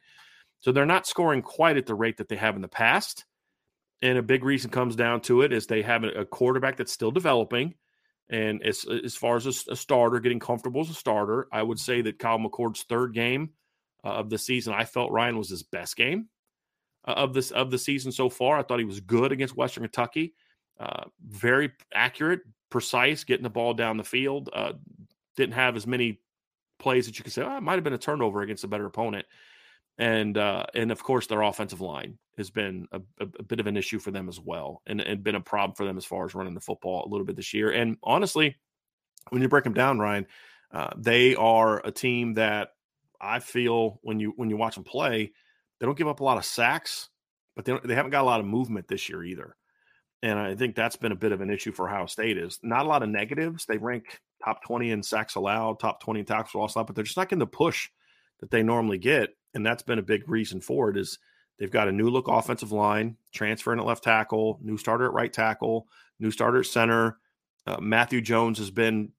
So 0.59 0.71
they're 0.71 0.85
not 0.85 1.07
scoring 1.07 1.41
quite 1.41 1.77
at 1.77 1.85
the 1.85 1.95
rate 1.95 2.17
that 2.17 2.29
they 2.29 2.35
have 2.35 2.55
in 2.55 2.61
the 2.61 2.67
past. 2.67 3.25
And 4.01 4.17
a 4.17 4.23
big 4.23 4.43
reason 4.43 4.69
comes 4.69 4.95
down 4.95 5.21
to 5.21 5.41
it 5.41 5.51
is 5.51 5.65
they 5.65 5.81
have 5.81 6.03
a 6.03 6.25
quarterback 6.25 6.77
that's 6.77 6.91
still 6.91 7.11
developing. 7.11 7.75
And 8.29 8.61
as, 8.63 8.85
as 9.03 9.15
far 9.15 9.37
as 9.37 9.45
a, 9.45 9.71
a 9.71 9.75
starter, 9.75 10.19
getting 10.19 10.39
comfortable 10.39 10.81
as 10.81 10.89
a 10.89 10.93
starter, 10.93 11.47
I 11.51 11.63
would 11.63 11.79
say 11.79 12.01
that 12.01 12.19
Kyle 12.19 12.37
McCord's 12.37 12.83
third 12.83 13.13
game 13.13 13.51
uh, 14.03 14.09
of 14.09 14.29
the 14.29 14.37
season, 14.37 14.73
I 14.73 14.83
felt 14.83 15.11
Ryan 15.11 15.37
was 15.37 15.49
his 15.49 15.63
best 15.63 15.95
game 15.95 16.27
uh, 17.07 17.13
of 17.13 17.33
this 17.33 17.51
of 17.51 17.71
the 17.71 17.77
season 17.77 18.11
so 18.11 18.29
far. 18.29 18.59
I 18.59 18.63
thought 18.63 18.79
he 18.79 18.85
was 18.85 18.99
good 18.99 19.31
against 19.31 19.55
Western 19.55 19.83
Kentucky. 19.83 20.33
Uh, 20.79 21.05
very 21.27 21.71
accurate, 21.93 22.41
precise, 22.69 23.23
getting 23.23 23.43
the 23.43 23.49
ball 23.49 23.73
down 23.73 23.97
the 23.97 24.03
field. 24.03 24.49
Uh, 24.53 24.73
didn't 25.35 25.53
have 25.53 25.75
as 25.75 25.87
many 25.87 26.19
plays 26.79 27.05
that 27.07 27.17
you 27.17 27.23
could 27.23 27.33
say, 27.33 27.41
oh, 27.41 27.57
it 27.57 27.63
might 27.63 27.75
have 27.75 27.83
been 27.83 27.93
a 27.93 27.97
turnover 27.97 28.41
against 28.41 28.63
a 28.63 28.67
better 28.67 28.85
opponent. 28.85 29.25
And 29.97 30.37
uh, 30.37 30.65
and 30.75 30.91
of 30.91 31.03
course, 31.03 31.25
their 31.25 31.41
offensive 31.41 31.81
line 31.81 32.19
has 32.37 32.51
been 32.51 32.87
a, 32.91 33.01
a, 33.19 33.27
a, 33.39 33.43
bit 33.43 33.59
of 33.59 33.65
an 33.65 33.77
issue 33.77 33.97
for 33.97 34.11
them 34.11 34.29
as 34.29 34.39
well, 34.39 34.83
and, 34.85 35.01
and 35.01 35.23
been 35.23 35.33
a 35.33 35.41
problem 35.41 35.75
for 35.75 35.85
them 35.85 35.97
as 35.97 36.05
far 36.05 36.23
as 36.23 36.35
running 36.35 36.53
the 36.53 36.61
football 36.61 37.03
a 37.03 37.09
little 37.09 37.25
bit 37.25 37.35
this 37.35 37.51
year. 37.51 37.71
And 37.71 37.97
honestly, 38.03 38.55
when 39.29 39.41
you 39.41 39.49
break 39.49 39.63
them 39.63 39.73
down, 39.73 39.97
Ryan, 39.97 40.27
uh, 40.71 40.89
they 40.95 41.33
are 41.33 41.83
a 41.83 41.91
team 41.91 42.35
that 42.35 42.73
I 43.19 43.39
feel 43.39 43.99
when 44.03 44.19
you 44.19 44.33
when 44.35 44.51
you 44.51 44.57
watch 44.57 44.75
them 44.75 44.83
play, 44.83 45.31
they 45.79 45.85
don't 45.87 45.97
give 45.97 46.07
up 46.07 46.19
a 46.19 46.23
lot 46.23 46.37
of 46.37 46.45
sacks, 46.45 47.09
but 47.55 47.65
they 47.65 47.75
they 47.83 47.95
haven't 47.95 48.11
got 48.11 48.21
a 48.21 48.25
lot 48.25 48.39
of 48.39 48.45
movement 48.45 48.87
this 48.87 49.09
year 49.09 49.23
either 49.23 49.55
and 50.23 50.39
I 50.39 50.55
think 50.55 50.75
that's 50.75 50.95
been 50.95 51.11
a 51.11 51.15
bit 51.15 51.31
of 51.31 51.41
an 51.41 51.49
issue 51.49 51.71
for 51.71 51.87
Ohio 51.87 52.07
State 52.07 52.37
is 52.37 52.59
not 52.63 52.85
a 52.85 52.89
lot 52.89 53.03
of 53.03 53.09
negatives. 53.09 53.65
They 53.65 53.77
rank 53.77 54.19
top 54.43 54.63
20 54.63 54.91
in 54.91 55.03
sacks 55.03 55.35
allowed, 55.35 55.79
top 55.79 56.01
20 56.01 56.21
in 56.21 56.25
tackles 56.25 56.51
for 56.51 56.59
loss 56.59 56.75
allowed, 56.75 56.87
but 56.87 56.95
they're 56.95 57.03
just 57.03 57.17
not 57.17 57.29
getting 57.29 57.39
the 57.39 57.47
push 57.47 57.89
that 58.39 58.49
they 58.49 58.63
normally 58.63 58.97
get. 58.97 59.29
And 59.53 59.65
that's 59.65 59.83
been 59.83 59.99
a 59.99 60.03
big 60.03 60.27
reason 60.27 60.61
for 60.61 60.89
it 60.89 60.97
is 60.97 61.19
they've 61.59 61.71
got 61.71 61.87
a 61.87 61.91
new 61.91 62.09
look 62.09 62.27
offensive 62.27 62.71
line, 62.71 63.17
transferring 63.33 63.79
at 63.79 63.85
left 63.85 64.03
tackle, 64.03 64.59
new 64.61 64.77
starter 64.77 65.05
at 65.05 65.13
right 65.13 65.31
tackle, 65.31 65.87
new 66.19 66.31
starter 66.31 66.59
at 66.59 66.65
center. 66.65 67.17
Uh, 67.65 67.77
Matthew 67.79 68.21
Jones 68.21 68.57
has 68.57 68.71
been 68.71 69.11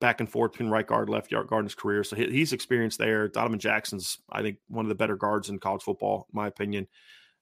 back 0.00 0.20
and 0.20 0.30
forth 0.30 0.52
between 0.52 0.70
right 0.70 0.86
guard, 0.86 1.08
left 1.08 1.30
guard 1.30 1.52
in 1.52 1.64
his 1.64 1.74
career. 1.74 2.04
So 2.04 2.16
he, 2.16 2.30
he's 2.30 2.52
experienced 2.52 2.98
there. 2.98 3.28
Donovan 3.28 3.58
Jackson's, 3.58 4.18
I 4.30 4.42
think, 4.42 4.58
one 4.68 4.84
of 4.84 4.88
the 4.88 4.94
better 4.94 5.16
guards 5.16 5.48
in 5.48 5.58
college 5.58 5.82
football, 5.82 6.26
in 6.32 6.36
my 6.36 6.46
opinion. 6.46 6.86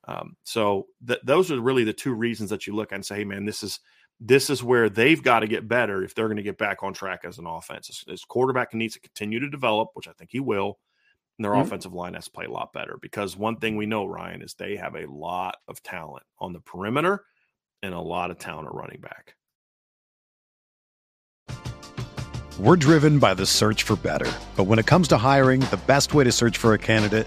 Um, 0.07 0.37
so 0.45 0.87
th- 1.07 1.21
those 1.25 1.51
are 1.51 1.61
really 1.61 1.85
the 1.85 1.93
two 1.93 2.13
reasons 2.13 2.51
that 2.51 2.67
you 2.67 2.75
look 2.75 2.93
at 2.93 2.97
and 2.97 3.07
say, 3.07 3.17
hey, 3.17 3.25
man, 3.25 3.45
this 3.45 3.63
is 3.63 3.81
this 4.21 4.49
is 4.49 4.63
where 4.63 4.89
they've 4.89 5.23
got 5.23 5.41
to 5.41 5.49
get 5.49 5.69
better 5.69 6.03
if 6.03 6.15
they're 6.15 6.29
going 6.29 6.37
to 6.37 6.43
get 6.43 6.59
back 6.59 6.83
on 6.83 6.93
track 6.93 7.23
as 7.25 7.39
an 7.39 7.47
offense. 7.47 7.89
This, 7.89 8.05
this, 8.07 8.25
quarterback 8.25 8.73
needs 8.73 8.95
to 8.95 9.01
continue 9.01 9.41
to 9.41 9.51
develop, 9.51 9.91
which 9.95 10.09
I 10.09 10.13
think 10.13 10.31
he 10.31 10.41
will. 10.41 10.79
And 11.37 11.45
their 11.45 11.53
mm-hmm. 11.53 11.63
offensive 11.63 11.93
line 11.93 12.15
has 12.15 12.27
to 12.27 12.31
play 12.31 12.45
a 12.45 12.51
lot 12.51 12.73
better 12.73 12.97
because 13.03 13.37
one 13.37 13.57
thing 13.57 13.77
we 13.77 13.87
know, 13.87 14.07
Ryan, 14.07 14.43
is 14.43 14.55
they 14.55 14.77
have 14.77 14.95
a 14.95 15.11
lot 15.11 15.57
of 15.67 15.83
talent 15.83 16.23
on 16.39 16.53
the 16.53 16.61
perimeter 16.61 17.25
and 17.83 17.93
a 17.93 18.01
lot 18.01 18.31
of 18.31 18.39
talent 18.39 18.69
at 18.69 18.75
running 18.75 19.01
back. 19.01 19.35
We're 22.61 22.77
driven 22.77 23.19
by 23.19 23.35
the 23.35 23.47
search 23.47 23.83
for 23.83 23.97
better. 23.97 24.31
But 24.55 24.65
when 24.65 24.79
it 24.79 24.87
comes 24.87 25.09
to 25.09 25.19
hiring, 25.19 25.61
the 25.61 25.81
best 25.89 26.15
way 26.15 26.23
to 26.23 26.31
search 26.31 26.57
for 26.57 26.73
a 26.73 26.79
candidate 26.79 27.27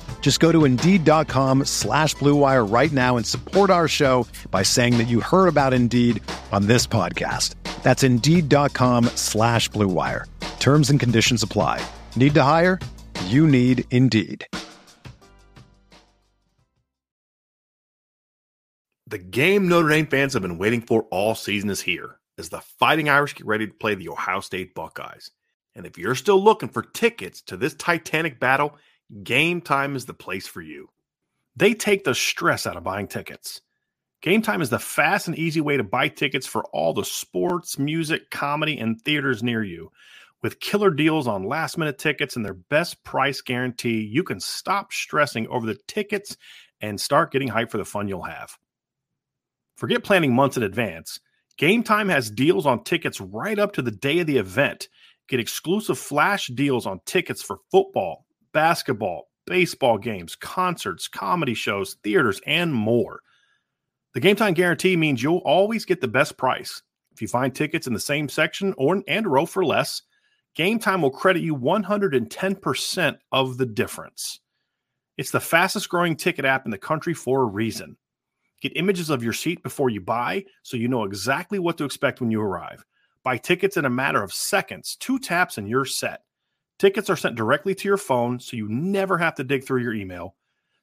Just 0.21 0.39
go 0.39 0.53
to 0.53 0.63
Indeed.com 0.63 1.65
slash 1.65 2.15
BlueWire 2.15 2.71
right 2.71 2.91
now 2.93 3.17
and 3.17 3.25
support 3.25 3.69
our 3.69 3.89
show 3.89 4.25
by 4.49 4.63
saying 4.63 4.97
that 4.99 5.09
you 5.09 5.19
heard 5.19 5.47
about 5.47 5.73
Indeed 5.73 6.23
on 6.53 6.67
this 6.67 6.87
podcast. 6.87 7.55
That's 7.83 8.03
Indeed.com 8.03 9.05
slash 9.15 9.69
BlueWire. 9.71 10.25
Terms 10.61 10.89
and 10.89 10.99
conditions 10.99 11.43
apply. 11.43 11.85
Need 12.15 12.35
to 12.35 12.43
hire? 12.43 12.79
You 13.25 13.45
need 13.45 13.83
Indeed. 13.91 14.45
The 19.07 19.17
game 19.17 19.67
Notre 19.67 19.89
Dame 19.89 20.07
fans 20.07 20.33
have 20.33 20.41
been 20.41 20.57
waiting 20.57 20.79
for 20.79 21.03
all 21.11 21.35
season 21.35 21.69
is 21.69 21.81
here 21.81 22.15
as 22.37 22.47
the 22.47 22.61
Fighting 22.79 23.09
Irish 23.09 23.35
get 23.35 23.45
ready 23.45 23.67
to 23.67 23.73
play 23.73 23.93
the 23.93 24.07
Ohio 24.07 24.39
State 24.39 24.73
Buckeyes. 24.73 25.31
And 25.75 25.85
if 25.85 25.97
you're 25.97 26.15
still 26.15 26.41
looking 26.41 26.69
for 26.69 26.81
tickets 26.81 27.41
to 27.43 27.57
this 27.57 27.73
titanic 27.73 28.39
battle, 28.39 28.77
Game 29.23 29.61
Time 29.61 29.95
is 29.95 30.05
the 30.05 30.13
place 30.13 30.47
for 30.47 30.61
you. 30.61 30.89
They 31.55 31.73
take 31.73 32.05
the 32.05 32.15
stress 32.15 32.65
out 32.65 32.77
of 32.77 32.83
buying 32.83 33.07
tickets. 33.07 33.61
Game 34.21 34.41
Time 34.41 34.61
is 34.61 34.69
the 34.69 34.79
fast 34.79 35.27
and 35.27 35.37
easy 35.37 35.59
way 35.59 35.77
to 35.77 35.83
buy 35.83 36.07
tickets 36.07 36.47
for 36.47 36.63
all 36.65 36.93
the 36.93 37.03
sports, 37.03 37.77
music, 37.77 38.29
comedy, 38.29 38.77
and 38.77 39.01
theaters 39.01 39.43
near 39.43 39.63
you. 39.63 39.91
With 40.41 40.59
killer 40.59 40.91
deals 40.91 41.27
on 41.27 41.43
last 41.43 41.77
minute 41.77 41.97
tickets 41.97 42.35
and 42.35 42.45
their 42.45 42.53
best 42.53 43.03
price 43.03 43.41
guarantee, 43.41 44.01
you 44.01 44.23
can 44.23 44.39
stop 44.39 44.93
stressing 44.93 45.47
over 45.47 45.65
the 45.65 45.77
tickets 45.87 46.37
and 46.79 46.99
start 46.99 47.31
getting 47.31 47.49
hyped 47.49 47.71
for 47.71 47.77
the 47.77 47.85
fun 47.85 48.07
you'll 48.07 48.23
have. 48.23 48.57
Forget 49.75 50.03
planning 50.03 50.33
months 50.33 50.57
in 50.57 50.63
advance. 50.63 51.19
Game 51.57 51.83
Time 51.83 52.09
has 52.09 52.31
deals 52.31 52.65
on 52.65 52.83
tickets 52.83 53.19
right 53.19 53.59
up 53.59 53.73
to 53.73 53.81
the 53.81 53.91
day 53.91 54.19
of 54.19 54.27
the 54.27 54.37
event. 54.37 54.87
Get 55.27 55.39
exclusive 55.39 55.99
flash 55.99 56.47
deals 56.47 56.85
on 56.85 57.01
tickets 57.05 57.41
for 57.41 57.57
football, 57.71 58.25
basketball, 58.53 59.29
baseball 59.45 59.97
games, 59.97 60.35
concerts, 60.35 61.07
comedy 61.07 61.53
shows, 61.53 61.97
theaters, 62.03 62.41
and 62.45 62.73
more. 62.73 63.21
The 64.13 64.19
Game 64.19 64.35
Time 64.35 64.53
guarantee 64.53 64.95
means 64.95 65.23
you'll 65.23 65.37
always 65.39 65.85
get 65.85 66.01
the 66.01 66.07
best 66.07 66.37
price. 66.37 66.81
If 67.11 67.21
you 67.21 67.27
find 67.27 67.53
tickets 67.53 67.87
in 67.87 67.93
the 67.93 67.99
same 67.99 68.29
section 68.29 68.73
or 68.77 69.01
and 69.07 69.27
row 69.27 69.45
for 69.45 69.65
less, 69.65 70.01
Game 70.55 70.79
Time 70.79 71.01
will 71.01 71.11
credit 71.11 71.43
you 71.43 71.55
110% 71.55 73.17
of 73.31 73.57
the 73.57 73.65
difference. 73.65 74.39
It's 75.17 75.31
the 75.31 75.39
fastest 75.39 75.87
growing 75.89 76.15
ticket 76.15 76.45
app 76.45 76.65
in 76.65 76.71
the 76.71 76.77
country 76.77 77.13
for 77.13 77.43
a 77.43 77.45
reason. 77.45 77.95
Get 78.61 78.75
images 78.75 79.09
of 79.09 79.23
your 79.23 79.33
seat 79.33 79.63
before 79.63 79.89
you 79.89 80.01
buy 80.01 80.45
so 80.63 80.77
you 80.77 80.87
know 80.87 81.03
exactly 81.03 81.57
what 81.57 81.77
to 81.77 81.85
expect 81.85 82.21
when 82.21 82.31
you 82.31 82.41
arrive. 82.41 82.83
Buy 83.23 83.37
tickets 83.37 83.77
in 83.77 83.85
a 83.85 83.89
matter 83.89 84.23
of 84.23 84.33
seconds, 84.33 84.95
two 84.99 85.19
taps, 85.19 85.57
and 85.57 85.69
you're 85.69 85.85
set. 85.85 86.23
Tickets 86.81 87.11
are 87.11 87.15
sent 87.15 87.35
directly 87.35 87.75
to 87.75 87.87
your 87.87 87.95
phone 87.95 88.39
so 88.39 88.57
you 88.57 88.67
never 88.67 89.19
have 89.19 89.35
to 89.35 89.43
dig 89.43 89.63
through 89.63 89.83
your 89.83 89.93
email. 89.93 90.35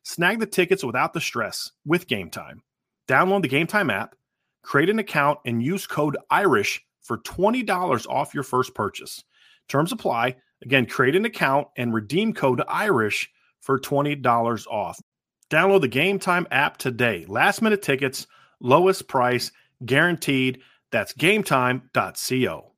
Snag 0.05 0.39
the 0.39 0.47
tickets 0.47 0.85
without 0.85 1.13
the 1.13 1.21
stress 1.21 1.73
with 1.85 2.07
Game 2.07 2.31
Time. 2.31 2.63
Download 3.09 3.43
the 3.43 3.49
Game 3.49 3.67
Time 3.67 3.91
app, 3.91 4.15
create 4.63 4.91
an 4.91 5.01
account, 5.01 5.41
and 5.45 5.61
use 5.61 5.89
code 5.89 6.17
IRISH 6.31 6.87
for 7.01 7.19
$20 7.19 8.07
off 8.07 8.33
your 8.33 8.45
first 8.45 8.77
purchase. 8.77 9.25
Terms 9.69 9.91
apply. 9.91 10.37
Again, 10.63 10.87
create 10.87 11.17
an 11.17 11.25
account 11.25 11.67
and 11.77 11.93
redeem 11.93 12.33
code 12.33 12.63
IRISH 12.69 13.29
for 13.59 13.81
$20 13.81 14.67
off. 14.69 15.01
Download 15.51 15.81
the 15.81 15.89
Game 15.89 16.21
Time 16.21 16.47
app 16.53 16.77
today. 16.77 17.25
Last 17.27 17.61
minute 17.61 17.83
tickets, 17.83 18.29
lowest 18.61 19.09
price, 19.09 19.51
guaranteed. 19.85 20.61
That's 20.93 21.13
gametime.co. 21.13 22.73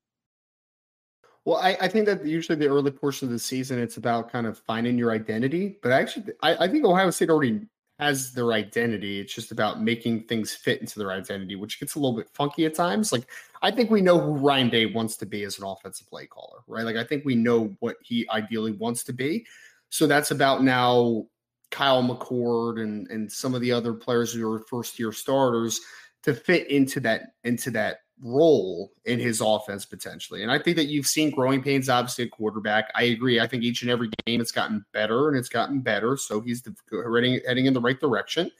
Well, 1.44 1.56
I, 1.56 1.76
I, 1.80 1.88
think 1.88 2.06
that 2.06 2.24
usually 2.24 2.56
the 2.56 2.68
early 2.68 2.90
portion 2.90 3.26
of 3.26 3.32
the 3.32 3.38
season, 3.38 3.78
it's 3.78 3.96
about 3.96 4.30
kind 4.30 4.46
of 4.46 4.58
finding 4.58 4.98
your 4.98 5.10
identity. 5.10 5.78
But 5.82 5.92
actually, 5.92 6.32
I, 6.42 6.64
I 6.64 6.68
think 6.68 6.84
Ohio 6.84 7.10
State 7.10 7.30
already 7.30 7.62
has 7.98 8.32
their 8.32 8.52
identity. 8.52 9.20
It's 9.20 9.34
just 9.34 9.50
about 9.50 9.82
making 9.82 10.24
things 10.24 10.54
fit 10.54 10.80
into 10.80 10.98
their 10.98 11.12
identity, 11.12 11.56
which 11.56 11.80
gets 11.80 11.94
a 11.94 11.98
little 11.98 12.16
bit 12.16 12.28
funky 12.32 12.66
at 12.66 12.74
times. 12.74 13.10
Like, 13.10 13.26
I 13.62 13.70
think 13.70 13.90
we 13.90 14.00
know 14.00 14.20
who 14.20 14.32
Ryan 14.34 14.68
Day 14.68 14.86
wants 14.86 15.16
to 15.18 15.26
be 15.26 15.44
as 15.44 15.58
an 15.58 15.64
offensive 15.64 16.08
play 16.08 16.26
caller, 16.26 16.60
right? 16.66 16.84
Like, 16.84 16.96
I 16.96 17.04
think 17.04 17.24
we 17.24 17.34
know 17.34 17.74
what 17.80 17.96
he 18.02 18.28
ideally 18.30 18.72
wants 18.72 19.02
to 19.04 19.12
be. 19.12 19.46
So 19.88 20.06
that's 20.06 20.30
about 20.30 20.62
now 20.62 21.26
Kyle 21.70 22.02
McCord 22.02 22.82
and 22.82 23.08
and 23.08 23.30
some 23.30 23.54
of 23.54 23.60
the 23.60 23.72
other 23.72 23.92
players 23.92 24.32
who 24.32 24.50
are 24.50 24.60
first 24.60 24.98
year 24.98 25.12
starters 25.12 25.80
to 26.22 26.34
fit 26.34 26.70
into 26.70 27.00
that 27.00 27.34
into 27.44 27.70
that 27.72 27.98
role 28.22 28.92
in 29.04 29.18
his 29.18 29.40
offense 29.40 29.84
potentially. 29.84 30.42
And 30.42 30.52
I 30.52 30.58
think 30.58 30.76
that 30.76 30.86
you've 30.86 31.06
seen 31.06 31.30
growing 31.30 31.62
pains 31.62 31.88
obviously 31.88 32.24
at 32.24 32.30
quarterback. 32.30 32.90
I 32.94 33.04
agree. 33.04 33.40
I 33.40 33.46
think 33.46 33.62
each 33.62 33.82
and 33.82 33.90
every 33.90 34.10
game 34.26 34.40
it's 34.40 34.52
gotten 34.52 34.84
better 34.92 35.28
and 35.28 35.36
it's 35.36 35.48
gotten 35.48 35.80
better. 35.80 36.16
So 36.16 36.40
he's 36.40 36.62
heading 36.90 37.40
heading 37.46 37.66
in 37.66 37.74
the 37.74 37.80
right 37.80 37.98
direction. 37.98 38.50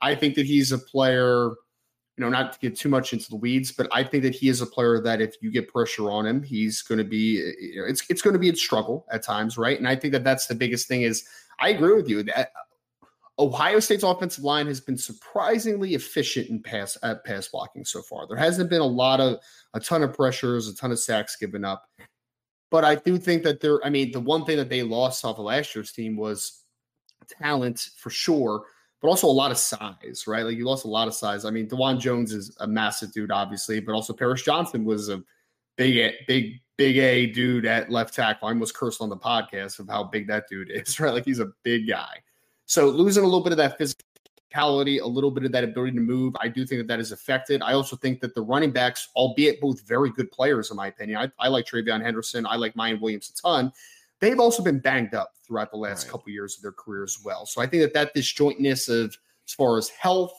I 0.00 0.14
think 0.14 0.34
that 0.34 0.46
he's 0.46 0.72
a 0.72 0.78
player, 0.78 1.50
you 2.16 2.24
know, 2.24 2.28
not 2.28 2.54
to 2.54 2.58
get 2.58 2.76
too 2.76 2.88
much 2.88 3.12
into 3.12 3.28
the 3.28 3.36
weeds, 3.36 3.72
but 3.72 3.88
I 3.92 4.04
think 4.04 4.22
that 4.22 4.34
he 4.34 4.48
is 4.48 4.60
a 4.60 4.66
player 4.66 5.00
that 5.00 5.20
if 5.20 5.36
you 5.40 5.50
get 5.50 5.68
pressure 5.68 6.10
on 6.10 6.26
him, 6.26 6.42
he's 6.42 6.82
going 6.82 6.98
to 6.98 7.04
be 7.04 7.52
you 7.60 7.80
know, 7.80 7.86
it's 7.86 8.02
it's 8.08 8.22
going 8.22 8.34
to 8.34 8.40
be 8.40 8.50
a 8.50 8.56
struggle 8.56 9.06
at 9.10 9.22
times, 9.22 9.58
right? 9.58 9.78
And 9.78 9.88
I 9.88 9.96
think 9.96 10.12
that 10.12 10.24
that's 10.24 10.46
the 10.46 10.54
biggest 10.54 10.88
thing 10.88 11.02
is 11.02 11.24
I 11.58 11.70
agree 11.70 11.94
with 11.94 12.08
you 12.08 12.22
that 12.24 12.52
Ohio 13.38 13.80
State's 13.80 14.04
offensive 14.04 14.44
line 14.44 14.66
has 14.68 14.80
been 14.80 14.96
surprisingly 14.96 15.94
efficient 15.94 16.48
in 16.48 16.62
pass 16.62 16.96
at 17.02 17.24
pass 17.24 17.48
blocking 17.48 17.84
so 17.84 18.00
far. 18.02 18.26
There 18.28 18.36
hasn't 18.36 18.70
been 18.70 18.80
a 18.80 18.86
lot 18.86 19.20
of 19.20 19.38
a 19.74 19.80
ton 19.80 20.02
of 20.02 20.14
pressures, 20.14 20.68
a 20.68 20.76
ton 20.76 20.92
of 20.92 21.00
sacks 21.00 21.36
given 21.36 21.64
up. 21.64 21.84
But 22.70 22.84
I 22.84 22.94
do 22.94 23.18
think 23.18 23.42
that 23.42 23.60
there, 23.60 23.84
I 23.84 23.90
mean, 23.90 24.12
the 24.12 24.20
one 24.20 24.44
thing 24.44 24.56
that 24.58 24.68
they 24.68 24.82
lost 24.82 25.24
off 25.24 25.38
of 25.38 25.44
last 25.44 25.74
year's 25.74 25.92
team 25.92 26.16
was 26.16 26.64
talent 27.40 27.90
for 27.96 28.10
sure, 28.10 28.64
but 29.02 29.08
also 29.08 29.26
a 29.26 29.28
lot 29.28 29.50
of 29.50 29.58
size, 29.58 30.24
right? 30.26 30.44
Like 30.44 30.56
you 30.56 30.64
lost 30.64 30.84
a 30.84 30.88
lot 30.88 31.08
of 31.08 31.14
size. 31.14 31.44
I 31.44 31.50
mean, 31.50 31.68
Dawand 31.68 32.00
Jones 32.00 32.32
is 32.32 32.56
a 32.60 32.66
massive 32.66 33.12
dude, 33.12 33.32
obviously, 33.32 33.80
but 33.80 33.94
also 33.94 34.12
Paris 34.12 34.42
Johnson 34.42 34.84
was 34.84 35.08
a 35.08 35.22
big, 35.76 36.12
big 36.28 36.60
big 36.76 36.96
A 36.98 37.26
dude 37.26 37.66
at 37.66 37.90
left 37.90 38.14
tackle. 38.14 38.48
I 38.48 38.52
almost 38.52 38.74
cursed 38.74 39.00
on 39.00 39.08
the 39.08 39.16
podcast 39.16 39.78
of 39.78 39.88
how 39.88 40.04
big 40.04 40.26
that 40.28 40.48
dude 40.48 40.70
is, 40.70 40.98
right? 41.00 41.12
Like 41.12 41.24
he's 41.24 41.40
a 41.40 41.52
big 41.62 41.88
guy. 41.88 42.22
So 42.66 42.88
losing 42.88 43.22
a 43.22 43.26
little 43.26 43.42
bit 43.42 43.52
of 43.52 43.58
that 43.58 43.78
physicality, 43.78 45.00
a 45.00 45.06
little 45.06 45.30
bit 45.30 45.44
of 45.44 45.52
that 45.52 45.64
ability 45.64 45.92
to 45.92 46.00
move, 46.00 46.34
I 46.40 46.48
do 46.48 46.66
think 46.66 46.80
that 46.80 46.88
that 46.88 47.00
is 47.00 47.12
affected. 47.12 47.62
I 47.62 47.72
also 47.72 47.96
think 47.96 48.20
that 48.20 48.34
the 48.34 48.42
running 48.42 48.70
backs, 48.70 49.08
albeit 49.16 49.60
both 49.60 49.86
very 49.86 50.10
good 50.10 50.30
players, 50.30 50.70
in 50.70 50.76
my 50.76 50.88
opinion, 50.88 51.18
I, 51.18 51.44
I 51.44 51.48
like 51.48 51.66
TreVeyon 51.66 52.02
Henderson, 52.02 52.46
I 52.46 52.56
like 52.56 52.74
Miyan 52.74 53.00
Williams 53.00 53.30
a 53.30 53.42
ton. 53.42 53.72
They've 54.20 54.40
also 54.40 54.62
been 54.62 54.78
banged 54.78 55.14
up 55.14 55.32
throughout 55.46 55.70
the 55.70 55.76
last 55.76 56.04
right. 56.04 56.12
couple 56.12 56.32
years 56.32 56.56
of 56.56 56.62
their 56.62 56.72
career 56.72 57.04
as 57.04 57.18
well. 57.24 57.46
So 57.46 57.60
I 57.60 57.66
think 57.66 57.82
that 57.82 57.92
that 57.94 58.14
disjointness 58.14 58.88
of 58.88 59.16
as 59.46 59.54
far 59.54 59.76
as 59.76 59.88
health, 59.90 60.32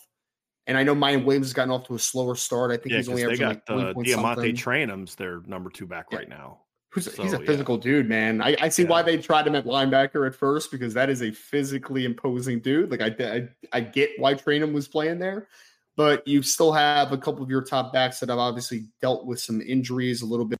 and 0.67 0.77
I 0.77 0.83
know 0.83 0.95
Miyan 0.95 1.25
Williams 1.25 1.47
has 1.47 1.53
gotten 1.53 1.71
off 1.71 1.85
to 1.87 1.95
a 1.95 1.99
slower 1.99 2.35
start. 2.35 2.71
I 2.71 2.77
think 2.77 2.91
yeah, 2.91 2.97
he's 2.97 3.09
only 3.09 3.25
they 3.25 3.37
got 3.37 3.61
like 3.69 3.89
uh, 3.89 3.93
DeaMonte 3.93 4.55
Trayanum's 4.55 5.13
their 5.13 5.41
number 5.45 5.69
two 5.69 5.85
back 5.85 6.07
yeah. 6.11 6.17
right 6.17 6.29
now. 6.29 6.61
Who's, 6.95 7.13
so, 7.13 7.21
he's 7.21 7.33
a 7.33 7.39
physical 7.39 7.75
yeah. 7.75 7.81
dude, 7.81 8.07
man. 8.07 8.41
I, 8.41 8.55
I 8.61 8.69
see 8.69 8.83
yeah. 8.83 8.89
why 8.89 9.01
they 9.01 9.17
tried 9.17 9.45
him 9.45 9.53
at 9.53 9.65
linebacker 9.65 10.25
at 10.25 10.33
first 10.33 10.71
because 10.71 10.93
that 10.93 11.09
is 11.09 11.21
a 11.21 11.29
physically 11.29 12.05
imposing 12.05 12.61
dude. 12.61 12.89
Like 12.89 13.01
I, 13.01 13.25
I, 13.25 13.49
I 13.73 13.81
get 13.81 14.11
why 14.17 14.33
Trayanum 14.33 14.71
was 14.71 14.87
playing 14.87 15.19
there, 15.19 15.49
but 15.97 16.25
you 16.25 16.41
still 16.41 16.71
have 16.71 17.11
a 17.11 17.17
couple 17.17 17.43
of 17.43 17.49
your 17.49 17.61
top 17.61 17.91
backs 17.91 18.21
that 18.21 18.29
have 18.29 18.39
obviously 18.39 18.85
dealt 19.01 19.25
with 19.25 19.41
some 19.41 19.59
injuries, 19.59 20.21
a 20.21 20.25
little 20.25 20.45
bit 20.45 20.57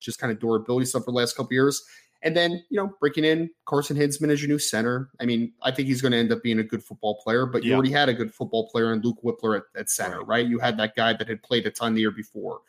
just 0.00 0.18
kind 0.18 0.30
of 0.30 0.38
durability 0.38 0.84
stuff 0.84 1.04
for 1.04 1.12
the 1.12 1.16
last 1.16 1.34
couple 1.34 1.54
years. 1.54 1.82
And 2.22 2.36
then, 2.36 2.62
you 2.68 2.76
know, 2.76 2.92
breaking 3.00 3.24
in 3.24 3.48
Carson 3.64 3.96
Hinzman 3.96 4.30
as 4.30 4.42
your 4.42 4.50
new 4.50 4.58
center. 4.58 5.08
I 5.18 5.24
mean, 5.24 5.54
I 5.62 5.70
think 5.70 5.88
he's 5.88 6.02
going 6.02 6.12
to 6.12 6.18
end 6.18 6.30
up 6.30 6.42
being 6.42 6.58
a 6.58 6.62
good 6.62 6.84
football 6.84 7.18
player, 7.24 7.46
but 7.46 7.64
you 7.64 7.72
already 7.72 7.90
had 7.90 8.10
a 8.10 8.14
good 8.14 8.34
football 8.34 8.68
player 8.68 8.92
in 8.92 9.00
Luke 9.00 9.16
Wypler 9.24 9.56
at, 9.56 9.80
at 9.80 9.88
center, 9.88 10.18
right. 10.18 10.28
right? 10.28 10.46
You 10.46 10.58
had 10.58 10.76
that 10.76 10.94
guy 10.94 11.14
that 11.14 11.26
had 11.26 11.42
played 11.42 11.64
a 11.64 11.70
ton 11.70 11.94
the 11.94 12.02
year 12.02 12.10
before. 12.10 12.60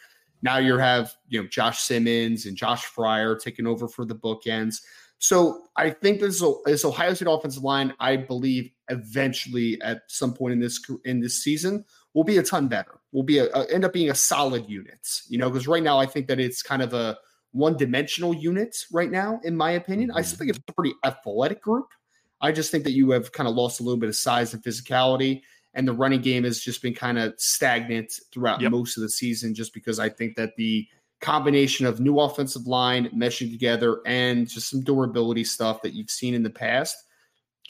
Now 0.41 0.57
you 0.57 0.77
have, 0.77 1.13
you 1.29 1.41
know, 1.41 1.47
Josh 1.47 1.79
Simmons 1.79 2.45
and 2.45 2.57
Josh 2.57 2.85
Fryar 2.85 3.39
taking 3.39 3.67
over 3.67 3.87
for 3.87 4.05
the 4.05 4.15
bookends. 4.15 4.81
So 5.19 5.65
I 5.75 5.91
think 5.91 6.19
this, 6.19 6.43
this 6.65 6.83
Ohio 6.83 7.13
State 7.13 7.27
offensive 7.29 7.63
line, 7.63 7.93
I 7.99 8.15
believe, 8.17 8.71
eventually 8.89 9.79
at 9.81 10.01
some 10.07 10.33
point 10.33 10.53
in 10.53 10.59
this 10.59 10.81
in 11.05 11.19
this 11.21 11.43
season 11.43 11.85
will 12.13 12.23
be 12.23 12.37
a 12.37 12.43
ton 12.43 12.67
better. 12.67 12.99
Will 13.11 13.23
be 13.23 13.37
a, 13.37 13.45
a 13.53 13.71
end 13.71 13.85
up 13.85 13.93
being 13.93 14.09
a 14.09 14.15
solid 14.15 14.67
unit, 14.67 15.21
you 15.29 15.37
know, 15.37 15.49
because 15.49 15.67
right 15.67 15.83
now 15.83 15.99
I 15.99 16.05
think 16.05 16.27
that 16.27 16.39
it's 16.39 16.63
kind 16.63 16.81
of 16.81 16.93
a 16.93 17.17
one 17.51 17.77
dimensional 17.77 18.33
unit 18.33 18.85
right 18.91 19.11
now, 19.11 19.39
in 19.43 19.55
my 19.55 19.71
opinion. 19.71 20.09
Mm-hmm. 20.09 20.17
I 20.17 20.21
still 20.21 20.39
think 20.39 20.49
it's 20.49 20.59
a 20.59 20.73
pretty 20.73 20.95
athletic 21.03 21.61
group. 21.61 21.87
I 22.41 22.51
just 22.51 22.71
think 22.71 22.83
that 22.85 22.91
you 22.91 23.11
have 23.11 23.31
kind 23.31 23.47
of 23.47 23.55
lost 23.55 23.79
a 23.79 23.83
little 23.83 23.99
bit 23.99 24.09
of 24.09 24.15
size 24.15 24.53
and 24.53 24.63
physicality, 24.63 25.43
and 25.73 25.87
the 25.87 25.93
running 25.93 26.21
game 26.21 26.43
has 26.43 26.59
just 26.59 26.81
been 26.81 26.93
kind 26.93 27.17
of 27.17 27.33
stagnant 27.37 28.13
throughout 28.31 28.61
yep. 28.61 28.71
most 28.71 28.97
of 28.97 29.03
the 29.03 29.09
season, 29.09 29.53
just 29.53 29.73
because 29.73 29.99
I 29.99 30.09
think 30.09 30.35
that 30.35 30.55
the 30.57 30.87
combination 31.21 31.85
of 31.85 31.99
new 31.99 32.19
offensive 32.19 32.65
line 32.65 33.09
meshing 33.15 33.51
together 33.51 34.01
and 34.05 34.47
just 34.47 34.69
some 34.69 34.81
durability 34.81 35.43
stuff 35.43 35.81
that 35.83 35.93
you've 35.93 36.09
seen 36.09 36.33
in 36.33 36.43
the 36.43 36.49
past 36.49 36.97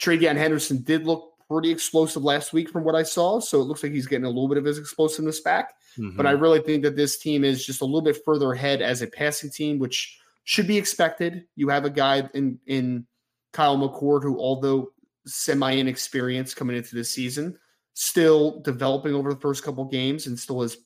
TreVeyon 0.00 0.36
Henderson 0.36 0.82
did 0.82 1.06
look 1.06 1.32
pretty 1.48 1.70
explosive 1.70 2.24
last 2.24 2.52
week 2.52 2.70
from 2.70 2.84
what 2.84 2.94
I 2.94 3.02
saw. 3.02 3.40
So 3.40 3.60
it 3.60 3.64
looks 3.64 3.82
like 3.82 3.92
he's 3.92 4.06
getting 4.06 4.24
a 4.24 4.28
little 4.28 4.48
bit 4.48 4.58
of 4.58 4.64
his 4.64 4.78
explosiveness 4.78 5.40
back. 5.40 5.74
Mm-hmm. 5.98 6.16
But 6.16 6.26
I 6.26 6.32
really 6.32 6.60
think 6.60 6.82
that 6.82 6.96
this 6.96 7.18
team 7.18 7.44
is 7.44 7.64
just 7.64 7.82
a 7.82 7.84
little 7.84 8.02
bit 8.02 8.24
further 8.24 8.52
ahead 8.52 8.82
as 8.82 9.02
a 9.02 9.06
passing 9.06 9.50
team, 9.50 9.78
which 9.78 10.18
should 10.44 10.66
be 10.66 10.78
expected. 10.78 11.44
You 11.54 11.68
have 11.68 11.84
a 11.84 11.90
guy 11.90 12.28
in 12.34 12.58
in 12.66 13.06
Kyle 13.52 13.76
McCord 13.76 14.22
who, 14.22 14.40
although 14.40 14.92
semi 15.26 15.72
inexperienced 15.72 16.56
coming 16.56 16.76
into 16.76 16.96
this 16.96 17.10
season, 17.10 17.58
still 17.94 18.60
developing 18.60 19.14
over 19.14 19.32
the 19.32 19.40
first 19.40 19.62
couple 19.62 19.84
games 19.84 20.26
and 20.26 20.38
still 20.38 20.62
is 20.62 20.78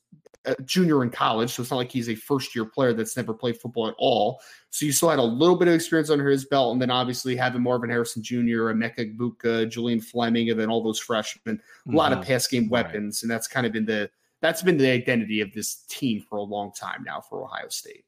a 0.45 0.55
junior 0.63 1.03
in 1.03 1.09
college. 1.09 1.51
So 1.51 1.61
it's 1.61 1.71
not 1.71 1.77
like 1.77 1.91
he's 1.91 2.09
a 2.09 2.15
first 2.15 2.55
year 2.55 2.65
player 2.65 2.93
that's 2.93 3.17
never 3.17 3.33
played 3.33 3.57
football 3.57 3.87
at 3.87 3.95
all. 3.97 4.39
So 4.69 4.85
you 4.85 4.91
still 4.91 5.09
had 5.09 5.19
a 5.19 5.23
little 5.23 5.55
bit 5.55 5.67
of 5.67 5.73
experience 5.73 6.09
under 6.09 6.27
his 6.29 6.45
belt. 6.45 6.71
And 6.71 6.81
then 6.81 6.89
obviously 6.89 7.35
having 7.35 7.61
Marvin 7.61 7.89
Harrison 7.89 8.23
Jr., 8.23 8.71
Emeka 8.71 9.17
Egbuka, 9.17 9.69
Julian 9.69 9.99
Fleming, 9.99 10.49
and 10.49 10.59
then 10.59 10.69
all 10.69 10.83
those 10.83 10.99
freshmen, 10.99 11.61
a 11.87 11.91
lot 11.91 12.11
mm-hmm. 12.11 12.21
of 12.21 12.27
pass 12.27 12.47
game 12.47 12.69
weapons. 12.69 13.17
Right. 13.17 13.23
And 13.23 13.31
that's 13.31 13.47
kind 13.47 13.65
of 13.65 13.73
been 13.73 13.85
the 13.85 14.09
that's 14.41 14.61
been 14.61 14.77
the 14.77 14.89
identity 14.89 15.41
of 15.41 15.51
this 15.53 15.83
team 15.89 16.23
for 16.29 16.37
a 16.37 16.43
long 16.43 16.71
time 16.71 17.03
now 17.03 17.19
for 17.19 17.43
Ohio 17.43 17.69
State. 17.69 18.05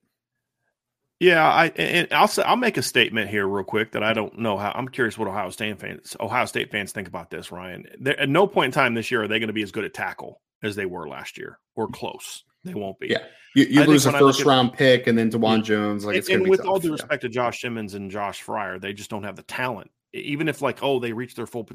Yeah, 1.19 1.45
I 1.45 1.67
and 1.75 2.07
I'll 2.13 2.29
say, 2.29 2.43
I'll 2.43 2.55
make 2.55 2.77
a 2.77 2.81
statement 2.81 3.29
here 3.29 3.45
real 3.45 3.65
quick 3.65 3.91
that 3.91 4.03
I 4.03 4.13
don't 4.13 4.39
know 4.39 4.57
how. 4.57 4.71
I'm 4.73 4.88
curious 4.88 5.17
what 5.17 5.27
Ohio 5.27 5.49
State 5.49 5.77
fans 5.77 6.15
Ohio 6.19 6.45
State 6.45 6.71
fans 6.71 6.93
think 6.93 7.09
about 7.09 7.29
this, 7.29 7.51
Ryan. 7.51 7.85
They're, 7.99 8.19
at 8.19 8.29
no 8.29 8.47
point 8.47 8.67
in 8.67 8.71
time 8.71 8.93
this 8.93 9.11
year 9.11 9.23
are 9.23 9.27
they 9.27 9.38
going 9.38 9.47
to 9.47 9.53
be 9.53 9.61
as 9.61 9.71
good 9.71 9.83
at 9.83 9.93
tackle 9.93 10.41
as 10.63 10.77
they 10.77 10.85
were 10.85 11.09
last 11.09 11.38
year, 11.38 11.59
or 11.75 11.89
close. 11.89 12.45
They 12.63 12.73
won't 12.73 12.99
be. 12.99 13.07
Yeah, 13.07 13.23
you, 13.53 13.65
you 13.65 13.83
lose 13.83 14.05
a 14.05 14.13
first 14.13 14.45
round 14.45 14.73
pick 14.73 15.07
and 15.07 15.17
then 15.17 15.29
Dawand 15.29 15.65
Jones. 15.65 16.05
Like, 16.05 16.15
and, 16.15 16.29
and 16.29 16.49
with 16.49 16.61
tough, 16.61 16.69
all 16.69 16.79
due 16.79 16.93
respect 16.93 17.21
to 17.23 17.29
Josh 17.29 17.59
Simmons 17.59 17.95
and 17.95 18.09
Josh 18.09 18.43
Fryar, 18.43 18.79
they 18.79 18.93
just 18.93 19.09
don't 19.09 19.23
have 19.23 19.35
the 19.35 19.43
talent. 19.43 19.91
Even 20.13 20.47
if 20.47 20.61
like, 20.61 20.81
oh, 20.81 20.99
they 20.99 21.11
reach 21.11 21.35
their 21.35 21.47
full. 21.47 21.67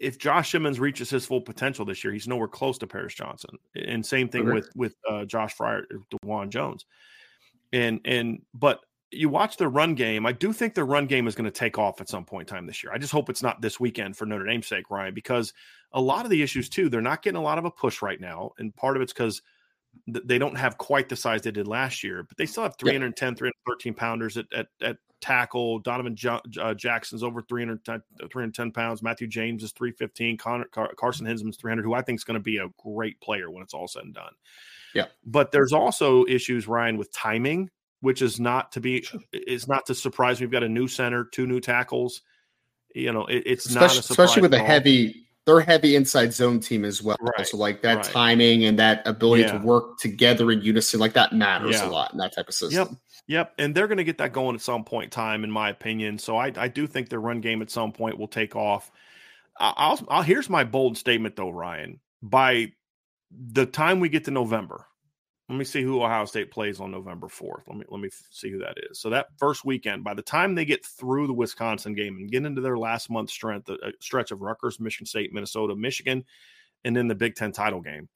If 0.00 0.16
Josh 0.18 0.52
Simmons 0.52 0.78
reaches 0.78 1.10
his 1.10 1.26
full 1.26 1.40
potential 1.40 1.84
this 1.84 2.04
year, 2.04 2.12
he's 2.12 2.28
nowhere 2.28 2.48
close 2.48 2.78
to 2.78 2.86
Paris 2.86 3.14
Johnson. 3.14 3.58
And 3.74 4.06
same 4.06 4.28
thing 4.28 4.42
okay. 4.42 4.52
with 4.52 4.70
with 4.76 4.94
uh, 5.10 5.24
Josh 5.24 5.56
Fryar, 5.56 5.82
Dawand 6.24 6.50
Jones 6.50 6.86
and 7.72 8.00
and 8.04 8.42
but 8.54 8.80
you 9.12 9.28
watch 9.28 9.56
their 9.56 9.68
run 9.68 9.94
game. 9.94 10.24
I 10.24 10.32
do 10.32 10.52
think 10.52 10.74
their 10.74 10.86
run 10.86 11.06
game 11.06 11.26
is 11.26 11.34
going 11.34 11.44
to 11.44 11.50
take 11.50 11.78
off 11.78 12.00
at 12.00 12.08
some 12.08 12.24
point 12.24 12.48
in 12.48 12.54
time 12.54 12.66
this 12.66 12.84
year. 12.84 12.92
I 12.92 12.98
just 12.98 13.12
hope 13.12 13.28
it's 13.28 13.42
not 13.42 13.60
this 13.60 13.80
weekend 13.80 14.16
for 14.16 14.24
Notre 14.24 14.46
Dame's 14.46 14.68
sake, 14.68 14.88
Ryan, 14.88 15.14
because 15.14 15.52
a 15.92 16.00
lot 16.00 16.24
of 16.24 16.30
the 16.30 16.42
issues 16.42 16.68
too, 16.68 16.88
they're 16.88 17.00
not 17.00 17.22
getting 17.22 17.38
a 17.38 17.42
lot 17.42 17.58
of 17.58 17.64
a 17.64 17.70
push 17.70 18.02
right 18.02 18.20
now, 18.20 18.52
and 18.58 18.74
part 18.76 18.96
of 18.96 19.02
it's 19.02 19.12
because 19.12 19.42
they 20.06 20.38
don't 20.38 20.56
have 20.56 20.78
quite 20.78 21.08
the 21.08 21.16
size 21.16 21.42
they 21.42 21.50
did 21.50 21.66
last 21.66 22.04
year, 22.04 22.22
but 22.22 22.36
they 22.36 22.46
still 22.46 22.62
have 22.62 22.76
310, 22.78 23.32
yeah. 23.32 23.36
313 23.36 23.94
pounders 23.94 24.36
at, 24.36 24.46
at, 24.52 24.68
at 24.82 24.96
tackle. 25.20 25.78
Donovan 25.80 26.16
jo- 26.16 26.40
uh, 26.60 26.74
Jackson's 26.74 27.22
over 27.22 27.42
310, 27.42 28.02
310 28.30 28.72
pounds. 28.72 29.02
Matthew 29.02 29.26
James 29.26 29.62
is 29.62 29.72
315. 29.72 30.38
Connor, 30.38 30.64
Car- 30.66 30.94
Carson 30.96 31.26
Hinzman's 31.26 31.56
300, 31.56 31.82
who 31.82 31.94
I 31.94 32.02
think 32.02 32.18
is 32.18 32.24
going 32.24 32.38
to 32.38 32.40
be 32.40 32.58
a 32.58 32.68
great 32.78 33.20
player 33.20 33.50
when 33.50 33.62
it's 33.62 33.74
all 33.74 33.88
said 33.88 34.04
and 34.04 34.14
done. 34.14 34.32
Yeah. 34.94 35.06
But 35.24 35.52
there's 35.52 35.72
also 35.72 36.24
issues, 36.26 36.66
Ryan, 36.66 36.98
with 36.98 37.12
timing 37.12 37.70
which 38.00 38.22
is 38.22 38.40
not 38.40 38.72
to 38.72 38.80
be 38.80 39.06
is 39.32 39.68
not 39.68 39.86
to 39.86 39.94
surprise. 39.94 40.40
We've 40.40 40.50
got 40.50 40.62
a 40.62 40.68
new 40.68 40.88
center, 40.88 41.24
two 41.24 41.46
new 41.46 41.60
tackles. 41.60 42.22
You 42.94 43.12
know, 43.12 43.26
it, 43.26 43.42
it's 43.46 43.66
especially, 43.66 43.96
not 43.96 44.10
especially 44.10 44.42
with 44.42 44.54
a 44.54 44.58
heavy. 44.58 45.26
They're 45.46 45.60
heavy 45.60 45.96
inside 45.96 46.34
zone 46.34 46.60
team 46.60 46.84
as 46.84 47.02
well. 47.02 47.16
Right. 47.20 47.46
So 47.46 47.56
like 47.56 47.82
that 47.82 47.96
right. 47.96 48.04
timing 48.04 48.64
and 48.66 48.78
that 48.78 49.06
ability 49.06 49.44
yeah. 49.44 49.52
to 49.52 49.58
work 49.58 49.98
together 49.98 50.50
in 50.50 50.60
unison, 50.60 51.00
like 51.00 51.14
that 51.14 51.32
matters 51.32 51.76
yeah. 51.76 51.88
a 51.88 51.90
lot 51.90 52.12
in 52.12 52.18
that 52.18 52.34
type 52.34 52.48
of 52.48 52.54
system. 52.54 52.88
Yep. 52.88 52.98
Yep. 53.26 53.54
And 53.58 53.74
they're 53.74 53.88
going 53.88 53.98
to 53.98 54.04
get 54.04 54.18
that 54.18 54.32
going 54.32 54.54
at 54.54 54.60
some 54.60 54.84
point 54.84 55.04
in 55.04 55.10
time, 55.10 55.42
in 55.42 55.50
my 55.50 55.70
opinion. 55.70 56.18
So 56.18 56.36
I, 56.36 56.52
I 56.56 56.68
do 56.68 56.86
think 56.86 57.08
their 57.08 57.20
run 57.20 57.40
game 57.40 57.62
at 57.62 57.70
some 57.70 57.90
point 57.90 58.18
will 58.18 58.28
take 58.28 58.54
off. 58.54 58.92
I'll, 59.58 59.98
I'll 60.08 60.22
here's 60.22 60.50
my 60.50 60.62
bold 60.62 60.98
statement 60.98 61.36
though, 61.36 61.50
Ryan. 61.50 62.00
By 62.22 62.72
the 63.30 63.66
time 63.66 64.00
we 64.00 64.08
get 64.08 64.24
to 64.24 64.30
November, 64.30 64.86
let 65.48 65.58
me 65.58 65.64
see 65.64 65.82
who 65.82 66.00
Ohio 66.00 66.24
State 66.26 66.52
plays 66.52 66.80
on 66.80 66.92
November 66.92 67.26
4th. 67.26 67.62
Let 67.66 67.76
me 67.76 67.84
let 67.88 68.00
me 68.00 68.08
see 68.30 68.50
who 68.50 68.58
that 68.58 68.76
is. 68.88 69.00
So 69.00 69.10
that 69.10 69.26
first 69.36 69.64
weekend, 69.64 70.04
by 70.04 70.14
the 70.14 70.22
time 70.22 70.54
they 70.54 70.64
get 70.64 70.86
through 70.86 71.26
the 71.26 71.32
Wisconsin 71.32 71.92
game 71.92 72.16
and 72.16 72.30
get 72.30 72.44
into 72.44 72.60
their 72.60 72.78
last 72.78 73.10
month 73.10 73.30
strength, 73.30 73.68
a 73.68 73.74
uh, 73.74 73.90
stretch 74.00 74.30
of 74.30 74.42
Rutgers, 74.42 74.78
Michigan 74.78 75.06
State, 75.06 75.32
Minnesota, 75.32 75.74
Michigan, 75.74 76.24
and 76.84 76.96
then 76.96 77.08
the 77.08 77.16
Big 77.16 77.34
Ten 77.34 77.50
title 77.50 77.80
game, 77.80 78.08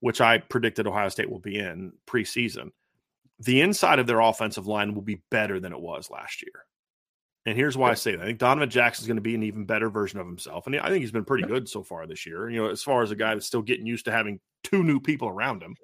which 0.00 0.20
I 0.20 0.38
predicted 0.38 0.86
Ohio 0.86 1.08
State 1.08 1.30
will 1.30 1.40
be 1.40 1.58
in 1.58 1.92
preseason. 2.06 2.70
The 3.38 3.62
inside 3.62 3.98
of 3.98 4.06
their 4.06 4.20
offensive 4.20 4.66
line 4.66 4.94
will 4.94 5.02
be 5.02 5.22
better 5.30 5.58
than 5.60 5.72
it 5.72 5.80
was 5.80 6.10
last 6.10 6.42
year. 6.42 6.66
And 7.46 7.56
here's 7.56 7.76
why 7.76 7.90
I 7.90 7.94
say 7.94 8.12
that. 8.12 8.22
I 8.22 8.26
think 8.26 8.38
Donovan 8.38 8.70
Jackson 8.70 9.02
is 9.02 9.06
going 9.06 9.16
to 9.16 9.22
be 9.22 9.34
an 9.34 9.42
even 9.42 9.64
better 9.64 9.90
version 9.90 10.20
of 10.20 10.26
himself. 10.26 10.66
And 10.66 10.76
I 10.76 10.88
think 10.88 11.00
he's 11.00 11.12
been 11.12 11.24
pretty 11.24 11.46
good 11.46 11.68
so 11.68 11.82
far 11.82 12.06
this 12.06 12.26
year. 12.26 12.48
You 12.48 12.62
know, 12.62 12.70
as 12.70 12.82
far 12.82 13.02
as 13.02 13.10
a 13.10 13.16
guy 13.16 13.34
that's 13.34 13.46
still 13.46 13.60
getting 13.62 13.86
used 13.86 14.06
to 14.06 14.12
having 14.12 14.40
two 14.64 14.82
new 14.82 14.98
people 14.98 15.28
around 15.28 15.62
him. 15.62 15.76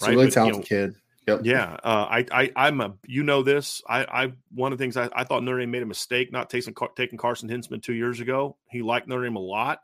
Right? 0.00 0.10
really 0.10 0.26
but, 0.26 0.34
talented 0.34 0.70
you 0.70 0.76
know, 0.76 0.86
kid. 0.86 0.96
Yep. 1.26 1.40
Yeah. 1.42 1.76
Uh, 1.82 2.06
I, 2.08 2.26
I, 2.30 2.52
I'm 2.54 2.80
a, 2.80 2.94
you 3.04 3.24
know, 3.24 3.42
this, 3.42 3.82
I, 3.88 4.04
I, 4.04 4.32
one 4.54 4.72
of 4.72 4.78
the 4.78 4.84
things 4.84 4.96
I, 4.96 5.08
I 5.12 5.24
thought 5.24 5.42
Notre 5.42 5.58
Dame 5.58 5.72
made 5.72 5.82
a 5.82 5.86
mistake 5.86 6.30
not 6.30 6.48
taking, 6.48 6.72
taking 6.94 7.18
Carson 7.18 7.48
Hinzman 7.48 7.82
two 7.82 7.94
years 7.94 8.20
ago. 8.20 8.56
He 8.70 8.80
liked 8.80 9.08
Notre 9.08 9.24
Dame 9.24 9.34
a 9.34 9.40
lot. 9.40 9.80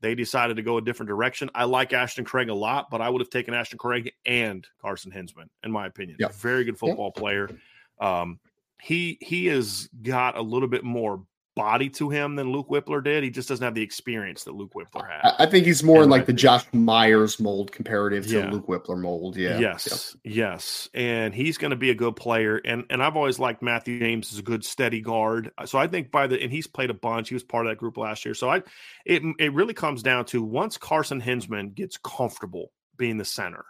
They 0.00 0.14
decided 0.14 0.56
to 0.56 0.62
go 0.62 0.78
a 0.78 0.80
different 0.80 1.08
direction. 1.08 1.50
I 1.54 1.64
like 1.64 1.92
Ashton 1.92 2.24
Craig 2.24 2.48
a 2.48 2.54
lot, 2.54 2.88
but 2.88 3.02
I 3.02 3.10
would 3.10 3.20
have 3.20 3.30
taken 3.30 3.52
Ashton 3.52 3.78
Craig 3.78 4.12
and 4.24 4.66
Carson 4.80 5.12
Hinzman, 5.12 5.48
in 5.64 5.72
my 5.72 5.86
opinion. 5.86 6.18
Yep. 6.20 6.34
Very 6.36 6.64
good 6.64 6.78
football 6.78 7.12
yep. 7.14 7.20
player. 7.20 7.50
Um, 8.00 8.38
he 8.80 9.18
he 9.20 9.46
has 9.46 9.88
got 10.02 10.38
a 10.38 10.40
little 10.40 10.68
bit 10.68 10.84
more 10.84 11.24
body 11.58 11.88
to 11.90 12.08
him 12.08 12.36
than 12.36 12.52
Luke 12.52 12.68
Wypler 12.68 13.02
did. 13.02 13.24
He 13.24 13.30
just 13.30 13.48
doesn't 13.48 13.64
have 13.64 13.74
the 13.74 13.82
experience 13.82 14.44
that 14.44 14.54
Luke 14.54 14.74
Wypler 14.74 15.10
had. 15.10 15.34
I 15.40 15.46
think 15.46 15.66
he's 15.66 15.82
more 15.82 16.04
in 16.04 16.08
like 16.08 16.24
the 16.24 16.32
Josh 16.32 16.64
Myers 16.72 17.40
mold 17.40 17.72
comparative 17.72 18.28
to 18.28 18.38
yeah. 18.38 18.50
Luke 18.50 18.68
Wypler 18.68 18.96
mold. 18.96 19.36
Yeah. 19.36 19.58
Yes. 19.58 20.16
Yes. 20.22 20.88
And 20.94 21.34
he's 21.34 21.58
going 21.58 21.72
to 21.72 21.76
be 21.76 21.90
a 21.90 21.96
good 21.96 22.14
player. 22.14 22.60
And 22.64 22.84
and 22.90 23.02
I've 23.02 23.16
always 23.16 23.40
liked 23.40 23.60
Matthew 23.60 23.98
James 23.98 24.32
as 24.32 24.38
a 24.38 24.42
good 24.42 24.64
steady 24.64 25.00
guard. 25.00 25.50
Uh, 25.58 25.66
so 25.66 25.80
I 25.80 25.88
think 25.88 26.12
by 26.12 26.28
the 26.28 26.40
and 26.40 26.52
he's 26.52 26.68
played 26.68 26.90
a 26.90 26.94
bunch. 26.94 27.28
He 27.28 27.34
was 27.34 27.42
part 27.42 27.66
of 27.66 27.72
that 27.72 27.78
group 27.78 27.96
last 27.96 28.24
year. 28.24 28.34
So 28.34 28.48
I 28.48 28.62
it 29.04 29.22
it 29.40 29.52
really 29.52 29.74
comes 29.74 30.04
down 30.04 30.26
to 30.26 30.40
once 30.40 30.78
Carson 30.78 31.20
Hinzman 31.20 31.74
gets 31.74 31.96
comfortable 31.96 32.70
being 32.96 33.18
the 33.18 33.24
center 33.24 33.64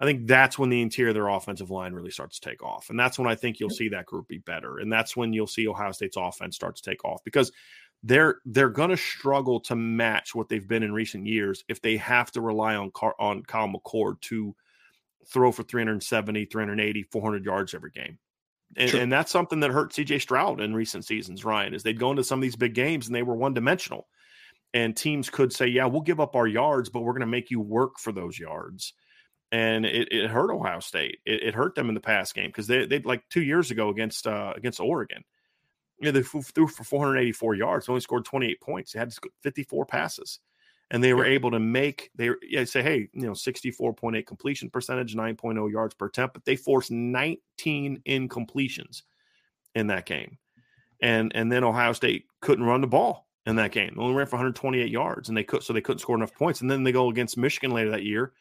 I 0.00 0.04
think 0.04 0.28
that's 0.28 0.58
when 0.58 0.70
the 0.70 0.80
interior 0.80 1.10
of 1.10 1.14
their 1.14 1.28
offensive 1.28 1.70
line 1.70 1.92
really 1.92 2.10
starts 2.10 2.38
to 2.38 2.48
take 2.48 2.62
off. 2.62 2.88
And 2.90 2.98
that's 2.98 3.18
when 3.18 3.26
I 3.26 3.34
think 3.34 3.58
you'll 3.58 3.70
see 3.70 3.88
that 3.88 4.06
group 4.06 4.28
be 4.28 4.38
better. 4.38 4.78
And 4.78 4.92
that's 4.92 5.16
when 5.16 5.32
you'll 5.32 5.48
see 5.48 5.66
Ohio 5.66 5.90
State's 5.90 6.16
offense 6.16 6.54
start 6.54 6.76
to 6.76 6.82
take 6.82 7.04
off 7.04 7.20
because 7.24 7.50
they're 8.04 8.36
they're 8.44 8.68
going 8.68 8.90
to 8.90 8.96
struggle 8.96 9.58
to 9.58 9.74
match 9.74 10.34
what 10.34 10.48
they've 10.48 10.68
been 10.68 10.84
in 10.84 10.92
recent 10.92 11.26
years 11.26 11.64
if 11.68 11.82
they 11.82 11.96
have 11.96 12.30
to 12.30 12.40
rely 12.40 12.76
on 12.76 12.92
Car- 12.92 13.16
on 13.18 13.42
Kyle 13.42 13.68
McCord 13.68 14.20
to 14.20 14.54
throw 15.26 15.50
for 15.50 15.64
370, 15.64 16.44
380, 16.44 17.02
400 17.02 17.44
yards 17.44 17.74
every 17.74 17.90
game. 17.90 18.18
And, 18.76 18.90
sure. 18.90 19.00
and 19.00 19.12
that's 19.12 19.32
something 19.32 19.60
that 19.60 19.72
hurt 19.72 19.92
CJ 19.92 20.20
Stroud 20.20 20.60
in 20.60 20.74
recent 20.74 21.04
seasons, 21.06 21.44
Ryan, 21.44 21.74
is 21.74 21.82
they'd 21.82 21.98
go 21.98 22.10
into 22.10 22.22
some 22.22 22.38
of 22.38 22.42
these 22.42 22.56
big 22.56 22.74
games 22.74 23.06
and 23.06 23.16
they 23.16 23.22
were 23.22 23.34
one 23.34 23.54
dimensional. 23.54 24.06
And 24.74 24.96
teams 24.96 25.30
could 25.30 25.52
say, 25.52 25.66
yeah, 25.66 25.86
we'll 25.86 26.02
give 26.02 26.20
up 26.20 26.36
our 26.36 26.46
yards, 26.46 26.90
but 26.90 27.00
we're 27.00 27.14
going 27.14 27.20
to 27.20 27.26
make 27.26 27.50
you 27.50 27.60
work 27.60 27.98
for 27.98 28.12
those 28.12 28.38
yards 28.38 28.92
and 29.50 29.86
it, 29.86 30.12
it 30.12 30.30
hurt 30.30 30.50
Ohio 30.50 30.80
State. 30.80 31.20
It, 31.24 31.42
it, 31.42 31.54
hurt 31.54 31.74
them 31.74 31.88
in 31.88 31.94
the 31.94 32.00
past 32.00 32.34
game 32.34 32.48
because 32.48 32.66
they 32.66 32.86
they 32.86 33.00
like 33.00 33.28
two 33.30 33.42
years 33.42 33.70
ago 33.70 33.88
against 33.88 34.26
uh, 34.26 34.52
against 34.56 34.80
Oregon. 34.80 35.24
You 36.00 36.06
know, 36.06 36.20
they 36.20 36.22
threw 36.22 36.68
for 36.68 36.84
484 36.84 37.54
yards, 37.54 37.88
only 37.88 38.00
scored 38.00 38.24
28 38.24 38.60
points. 38.60 38.92
They 38.92 39.00
had 39.00 39.12
54 39.42 39.86
passes, 39.86 40.38
and 40.90 41.02
they 41.02 41.12
were 41.12 41.26
yeah. 41.26 41.34
able 41.34 41.50
to 41.52 41.58
make 41.58 42.10
they 42.14 42.30
yeah, 42.42 42.64
say, 42.64 42.82
hey, 42.82 43.08
you 43.12 43.26
know, 43.26 43.32
64.8 43.32 44.26
completion 44.26 44.70
percentage, 44.70 45.16
9.0 45.16 45.72
yards 45.72 45.94
per 45.94 46.06
attempt, 46.06 46.34
but 46.34 46.44
they 46.44 46.56
forced 46.56 46.90
19 46.90 48.02
incompletions 48.06 49.02
in 49.74 49.86
that 49.88 50.06
game, 50.06 50.38
and 51.00 51.32
and 51.34 51.50
then 51.50 51.64
Ohio 51.64 51.94
State 51.94 52.26
couldn't 52.40 52.64
run 52.64 52.82
the 52.82 52.86
ball 52.86 53.26
in 53.46 53.56
that 53.56 53.72
game. 53.72 53.94
They 53.96 54.02
only 54.02 54.14
ran 54.14 54.26
for 54.26 54.36
128 54.36 54.90
yards, 54.90 55.30
and 55.30 55.38
they 55.38 55.44
could 55.44 55.62
so 55.62 55.72
they 55.72 55.80
couldn't 55.80 56.00
score 56.00 56.16
enough 56.16 56.34
points. 56.34 56.60
And 56.60 56.70
then 56.70 56.84
they 56.84 56.92
go 56.92 57.08
against 57.08 57.38
Michigan 57.38 57.70
later 57.70 57.90
that 57.90 58.04
year 58.04 58.34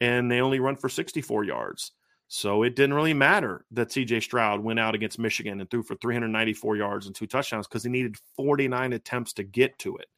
and 0.00 0.30
they 0.30 0.40
only 0.40 0.60
run 0.60 0.76
for 0.76 0.88
64 0.88 1.44
yards. 1.44 1.92
So 2.28 2.64
it 2.64 2.74
didn't 2.74 2.94
really 2.94 3.14
matter 3.14 3.64
that 3.70 3.88
CJ 3.88 4.22
Stroud 4.22 4.60
went 4.60 4.80
out 4.80 4.94
against 4.94 5.18
Michigan 5.18 5.60
and 5.60 5.70
threw 5.70 5.82
for 5.82 5.94
394 5.96 6.76
yards 6.76 7.06
and 7.06 7.14
two 7.14 7.26
touchdowns 7.26 7.68
because 7.68 7.84
he 7.84 7.90
needed 7.90 8.16
49 8.36 8.92
attempts 8.94 9.32
to 9.34 9.44
get 9.44 9.78
to 9.80 9.96
it. 9.96 10.08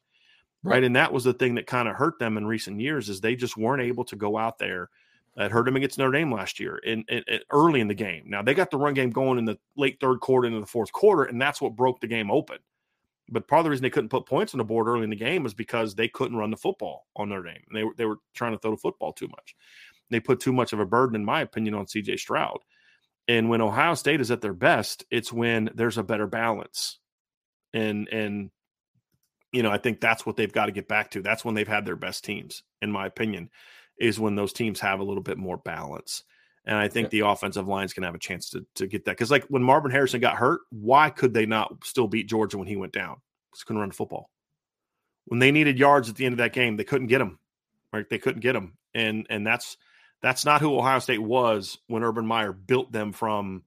Right. 0.63 0.73
right. 0.73 0.83
And 0.83 0.95
that 0.95 1.13
was 1.13 1.23
the 1.23 1.33
thing 1.33 1.55
that 1.55 1.67
kind 1.67 1.87
of 1.87 1.95
hurt 1.95 2.19
them 2.19 2.37
in 2.37 2.45
recent 2.45 2.81
years 2.81 3.09
is 3.09 3.21
they 3.21 3.35
just 3.35 3.57
weren't 3.57 3.83
able 3.83 4.03
to 4.05 4.15
go 4.15 4.37
out 4.37 4.57
there. 4.57 4.89
That 5.35 5.51
hurt 5.51 5.65
them 5.65 5.77
against 5.77 5.97
Notre 5.97 6.11
Dame 6.11 6.33
last 6.33 6.59
year 6.59 6.79
in, 6.79 7.05
in, 7.07 7.23
in, 7.27 7.39
early 7.51 7.79
in 7.79 7.87
the 7.87 7.93
game. 7.93 8.23
Now 8.25 8.41
they 8.41 8.53
got 8.53 8.71
the 8.71 8.77
run 8.77 8.93
game 8.93 9.11
going 9.11 9.37
in 9.37 9.45
the 9.45 9.57
late 9.77 9.99
third 10.01 10.19
quarter 10.19 10.47
into 10.47 10.59
the 10.59 10.65
fourth 10.65 10.91
quarter, 10.91 11.23
and 11.23 11.41
that's 11.41 11.61
what 11.61 11.77
broke 11.77 12.01
the 12.01 12.07
game 12.07 12.29
open. 12.29 12.57
But 13.31 13.47
part 13.47 13.59
of 13.59 13.63
the 13.65 13.69
reason 13.69 13.83
they 13.83 13.89
couldn't 13.89 14.09
put 14.09 14.25
points 14.25 14.53
on 14.53 14.57
the 14.57 14.63
board 14.63 14.87
early 14.87 15.03
in 15.03 15.09
the 15.09 15.15
game 15.15 15.45
is 15.45 15.53
because 15.53 15.95
they 15.95 16.07
couldn't 16.07 16.37
run 16.37 16.51
the 16.51 16.57
football 16.57 17.07
on 17.15 17.29
Notre 17.29 17.43
Dame. 17.43 17.63
They 17.73 17.83
were 17.83 17.93
they 17.95 18.05
were 18.05 18.17
trying 18.33 18.53
to 18.53 18.57
throw 18.59 18.71
the 18.71 18.77
football 18.77 19.13
too 19.13 19.27
much. 19.27 19.55
They 20.09 20.19
put 20.19 20.39
too 20.39 20.53
much 20.53 20.73
of 20.73 20.79
a 20.79 20.85
burden, 20.85 21.15
in 21.15 21.25
my 21.25 21.41
opinion, 21.41 21.75
on 21.75 21.85
CJ 21.85 22.19
Stroud. 22.19 22.59
And 23.27 23.47
when 23.47 23.61
Ohio 23.61 23.93
State 23.93 24.21
is 24.21 24.31
at 24.31 24.41
their 24.41 24.53
best, 24.53 25.05
it's 25.11 25.31
when 25.31 25.69
there's 25.75 25.99
a 25.99 26.03
better 26.03 26.27
balance. 26.27 26.97
And 27.73 28.07
and 28.09 28.49
you 29.51 29.63
know, 29.63 29.71
I 29.71 29.77
think 29.77 29.99
that's 29.99 30.25
what 30.25 30.35
they've 30.35 30.51
got 30.51 30.67
to 30.67 30.71
get 30.71 30.87
back 30.87 31.11
to. 31.11 31.21
That's 31.21 31.43
when 31.43 31.55
they've 31.55 31.67
had 31.67 31.85
their 31.85 31.95
best 31.95 32.23
teams, 32.23 32.63
in 32.81 32.91
my 32.91 33.05
opinion, 33.05 33.49
is 33.99 34.19
when 34.19 34.35
those 34.35 34.53
teams 34.53 34.79
have 34.79 34.99
a 34.99 35.03
little 35.03 35.23
bit 35.23 35.37
more 35.37 35.57
balance. 35.57 36.23
And 36.65 36.77
I 36.77 36.87
think 36.87 37.05
yeah. 37.05 37.21
the 37.21 37.27
offensive 37.27 37.67
lines 37.67 37.93
can 37.93 38.03
have 38.03 38.15
a 38.15 38.19
chance 38.19 38.49
to, 38.51 38.65
to 38.75 38.87
get 38.87 39.05
that. 39.05 39.11
Because, 39.11 39.31
like, 39.31 39.45
when 39.45 39.63
Marvin 39.63 39.91
Harrison 39.91 40.19
got 40.19 40.35
hurt, 40.35 40.61
why 40.69 41.09
could 41.09 41.33
they 41.33 41.45
not 41.45 41.73
still 41.83 42.07
beat 42.07 42.27
Georgia 42.27 42.57
when 42.57 42.67
he 42.67 42.75
went 42.75 42.93
down? 42.93 43.17
Because 43.49 43.63
couldn't 43.63 43.79
run 43.79 43.89
the 43.89 43.95
football. 43.95 44.29
When 45.25 45.39
they 45.39 45.51
needed 45.51 45.79
yards 45.79 46.09
at 46.09 46.15
the 46.15 46.25
end 46.25 46.33
of 46.33 46.39
that 46.39 46.53
game, 46.53 46.77
they 46.77 46.83
couldn't 46.83 47.07
get 47.07 47.19
them. 47.19 47.39
Right? 47.91 48.07
They 48.09 48.19
couldn't 48.19 48.41
get 48.41 48.53
them. 48.53 48.77
And 48.93 49.25
and 49.29 49.45
that's 49.45 49.77
that's 50.21 50.45
not 50.45 50.61
who 50.61 50.77
Ohio 50.77 50.99
State 50.99 51.21
was 51.21 51.77
when 51.87 52.03
Urban 52.03 52.25
Meyer 52.25 52.51
built 52.51 52.91
them 52.91 53.13
from 53.13 53.63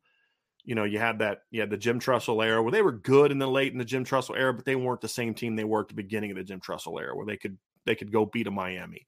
you 0.65 0.75
know, 0.75 0.85
you 0.85 0.99
had 0.99 1.19
that, 1.19 1.43
you 1.51 1.61
had 1.61 1.71
the 1.71 1.77
Jim 1.77 1.99
Tressel 1.99 2.43
era 2.43 2.63
where 2.63 2.71
they 2.71 2.83
were 2.83 2.93
good 2.93 3.33
in 3.33 3.39
the 3.39 3.49
late 3.49 3.73
in 3.73 3.79
the 3.79 3.85
Jim 3.85 4.05
Tressel 4.05 4.37
era, 4.37 4.55
but 4.55 4.65
they 4.65 4.77
weren't 4.77 5.01
the 5.01 5.09
same 5.09 5.35
team 5.35 5.57
they 5.57 5.65
were 5.65 5.81
at 5.81 5.89
the 5.89 5.95
beginning 5.95 6.31
of 6.31 6.37
the 6.37 6.45
Jim 6.45 6.61
Tressel 6.61 6.99
era 6.99 7.17
where 7.17 7.27
they 7.27 7.37
could 7.37 7.59
they 7.85 7.95
could 7.95 8.13
go 8.13 8.27
beat 8.27 8.47
a 8.47 8.51
Miami. 8.51 9.07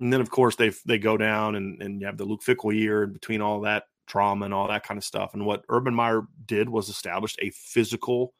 And 0.00 0.12
then 0.12 0.20
of 0.20 0.30
course 0.30 0.56
they 0.56 0.72
they 0.86 0.98
go 0.98 1.16
down 1.16 1.54
and, 1.54 1.80
and 1.82 2.00
you 2.00 2.06
have 2.06 2.16
the 2.16 2.24
Luke 2.24 2.42
Fickell 2.42 2.74
year 2.74 3.04
in 3.04 3.12
between 3.12 3.40
all 3.40 3.60
that 3.62 3.84
trauma 4.06 4.44
and 4.44 4.54
all 4.54 4.68
that 4.68 4.84
kind 4.84 4.98
of 4.98 5.04
stuff. 5.04 5.34
And 5.34 5.46
what 5.46 5.64
Urban 5.68 5.94
Meyer 5.94 6.22
did 6.44 6.68
was 6.68 6.88
established 6.88 7.38
a 7.40 7.50
physical, 7.50 8.34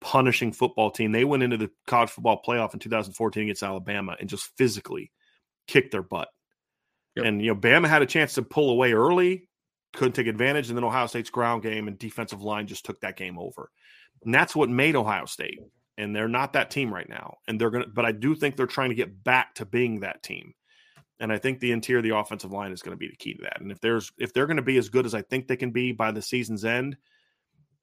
punishing 0.00 0.52
football 0.52 0.90
team. 0.90 1.12
They 1.12 1.24
went 1.24 1.42
into 1.42 1.56
the 1.56 1.70
college 1.86 2.10
football 2.10 2.40
playoff 2.46 2.72
in 2.72 2.80
2014 2.80 3.44
against 3.44 3.62
Alabama 3.62 4.16
and 4.18 4.28
just 4.28 4.50
physically 4.56 5.10
kicked 5.66 5.92
their 5.92 6.02
butt. 6.02 6.28
Yep. 7.16 7.26
And 7.26 7.42
you 7.42 7.52
know, 7.52 7.60
Bama 7.60 7.88
had 7.88 8.02
a 8.02 8.06
chance 8.06 8.34
to 8.34 8.42
pull 8.42 8.70
away 8.70 8.92
early 8.92 9.48
couldn't 9.92 10.12
take 10.12 10.26
advantage. 10.26 10.68
And 10.68 10.76
then 10.76 10.84
Ohio 10.84 11.06
State's 11.06 11.30
ground 11.30 11.62
game 11.62 11.88
and 11.88 11.98
defensive 11.98 12.42
line 12.42 12.66
just 12.66 12.84
took 12.84 13.00
that 13.00 13.16
game 13.16 13.38
over. 13.38 13.70
And 14.24 14.34
that's 14.34 14.54
what 14.54 14.68
made 14.68 14.96
Ohio 14.96 15.24
State. 15.24 15.58
And 15.98 16.14
they're 16.14 16.28
not 16.28 16.54
that 16.54 16.70
team 16.70 16.92
right 16.92 17.08
now. 17.08 17.38
And 17.46 17.60
they're 17.60 17.70
going 17.70 17.84
to, 17.84 17.90
but 17.90 18.04
I 18.04 18.12
do 18.12 18.34
think 18.34 18.56
they're 18.56 18.66
trying 18.66 18.90
to 18.90 18.94
get 18.94 19.22
back 19.24 19.54
to 19.56 19.66
being 19.66 20.00
that 20.00 20.22
team. 20.22 20.54
And 21.20 21.32
I 21.32 21.38
think 21.38 21.60
the 21.60 21.72
interior 21.72 21.98
of 21.98 22.04
the 22.04 22.16
offensive 22.16 22.50
line 22.50 22.72
is 22.72 22.82
going 22.82 22.96
to 22.96 22.98
be 22.98 23.08
the 23.08 23.16
key 23.16 23.34
to 23.34 23.42
that. 23.42 23.60
And 23.60 23.70
if 23.70 23.80
there's, 23.80 24.10
if 24.18 24.32
they're 24.32 24.46
going 24.46 24.56
to 24.56 24.62
be 24.62 24.78
as 24.78 24.88
good 24.88 25.06
as 25.06 25.14
I 25.14 25.22
think 25.22 25.46
they 25.46 25.56
can 25.56 25.70
be 25.70 25.92
by 25.92 26.10
the 26.10 26.22
season's 26.22 26.64
end, 26.64 26.96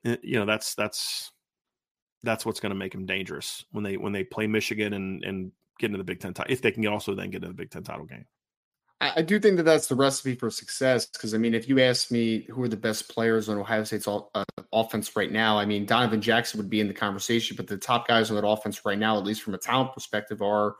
eh, 0.06 0.17
you 0.23 0.39
know, 0.39 0.45
that's, 0.45 0.76
that's, 0.76 1.32
that's 2.23 2.45
what's 2.45 2.60
going 2.60 2.71
to 2.71 2.76
make 2.76 2.93
them 2.93 3.06
dangerous 3.06 3.63
when 3.71 3.84
they, 3.84 3.95
when 3.95 4.12
they 4.12 4.23
play 4.23 4.47
Michigan 4.47 4.93
and, 4.93 5.23
and 5.23 5.52
get 5.80 5.88
into 5.88 6.00
the 6.00 6.04
Big 6.04 6.19
Ten 6.19 6.34
title, 6.34 6.52
if 6.52 6.62
they 6.62 6.71
can 6.71 6.86
also 6.88 7.13
then 7.13 7.30
get 7.30 7.38
into 7.38 7.50
the 7.50 7.54
Big 7.54 7.69
Ten 7.69 7.84
title 7.84 8.06
game. 8.06 8.26
I 9.00 9.21
do 9.21 9.39
think 9.39 9.58
that 9.58 9.63
that's 9.63 9.86
the 9.86 9.95
recipe 9.95 10.34
for 10.34 10.50
success. 10.50 11.06
Because 11.06 11.36
I 11.36 11.38
mean, 11.38 11.54
if 11.54 11.69
you 11.69 11.80
ask 11.80 12.10
me 12.10 12.47
who 12.50 12.63
are 12.63 12.67
the 12.67 12.76
best 12.76 13.10
players 13.10 13.47
on 13.47 13.58
Ohio 13.60 13.84
State's 13.84 14.08
uh, 14.08 14.43
offense 14.73 15.15
right 15.15 15.32
now, 15.32 15.60
I 15.60 15.65
mean, 15.65 15.86
Donovan 15.86 16.19
Jackson 16.19 16.58
would 16.58 16.69
be 16.69 16.80
in 16.80 16.88
the 16.88 16.95
conversation. 16.95 17.56
But 17.56 17.67
the 17.67 17.78
top 17.78 18.08
guys 18.08 18.32
on 18.32 18.36
that 18.38 18.47
offense 18.47 18.84
right 18.86 18.97
now, 18.97 19.15
at 19.17 19.23
least 19.23 19.43
from 19.43 19.54
a 19.54 19.60
talent 19.60 19.93
perspective, 19.93 20.41
are 20.41 20.78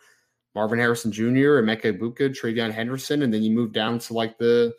Marvin 0.58 0.80
Harrison 0.80 1.12
Jr., 1.12 1.62
Emeka 1.62 1.96
Egbuka, 1.96 2.36
TreVeyon 2.36 2.72
Henderson, 2.72 3.22
and 3.22 3.32
then 3.32 3.44
you 3.44 3.52
move 3.52 3.74
down 3.74 4.00
to 4.00 4.14
like 4.14 4.40
the, 4.40 4.74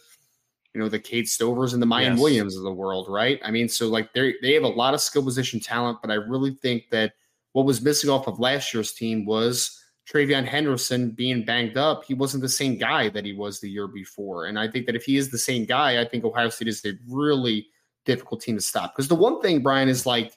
you 0.75 0.81
know, 0.81 0.89
the 0.89 0.99
Cade 0.99 1.27
Stovers 1.27 1.73
and 1.73 1.81
the 1.81 1.87
Miyan 1.87 2.15
yes. 2.15 2.21
Williams 2.21 2.57
of 2.57 2.65
the 2.65 2.73
world, 2.73 3.07
right? 3.09 3.39
I 3.45 3.53
mean, 3.53 3.69
so 3.69 3.87
like 3.87 4.13
they 4.13 4.35
they 4.43 4.55
have 4.55 4.65
a 4.65 4.69
lot 4.69 4.93
of 4.93 5.01
skill 5.01 5.23
position 5.23 5.61
talent, 5.61 5.99
but 6.03 6.11
I 6.11 6.15
really 6.15 6.51
think 6.51 6.91
that 6.91 7.13
what 7.53 7.65
was 7.65 7.81
missing 7.81 8.11
off 8.11 8.27
of 8.27 8.41
last 8.41 8.75
year's 8.75 8.93
team 8.93 9.25
was 9.25 9.81
TreVeyon 10.13 10.47
Henderson 10.47 11.13
being 11.13 11.45
banged 11.45 11.77
up, 11.77 12.05
he 12.05 12.13
wasn't 12.15 12.43
the 12.43 12.49
same 12.49 12.77
guy 12.77 13.09
that 13.11 13.25
he 13.25 13.33
was 13.33 13.61
the 13.61 13.71
year 13.71 13.87
before. 13.87 14.47
And 14.47 14.59
I 14.59 14.67
think 14.67 14.87
that 14.87 14.97
if 14.97 15.05
he 15.05 15.17
is 15.17 15.31
the 15.31 15.39
same 15.39 15.65
guy, 15.65 16.01
I 16.01 16.05
think 16.05 16.25
Ohio 16.25 16.49
State 16.49 16.67
is 16.67 16.85
a 16.85 16.95
really 17.09 17.69
difficult 18.05 18.41
team 18.41 18.57
to 18.57 18.63
stop. 18.63 18.97
Because 18.97 19.07
the 19.07 19.15
one 19.15 19.41
thing, 19.41 19.63
Brian, 19.63 19.89
is 19.89 20.07
like 20.07 20.33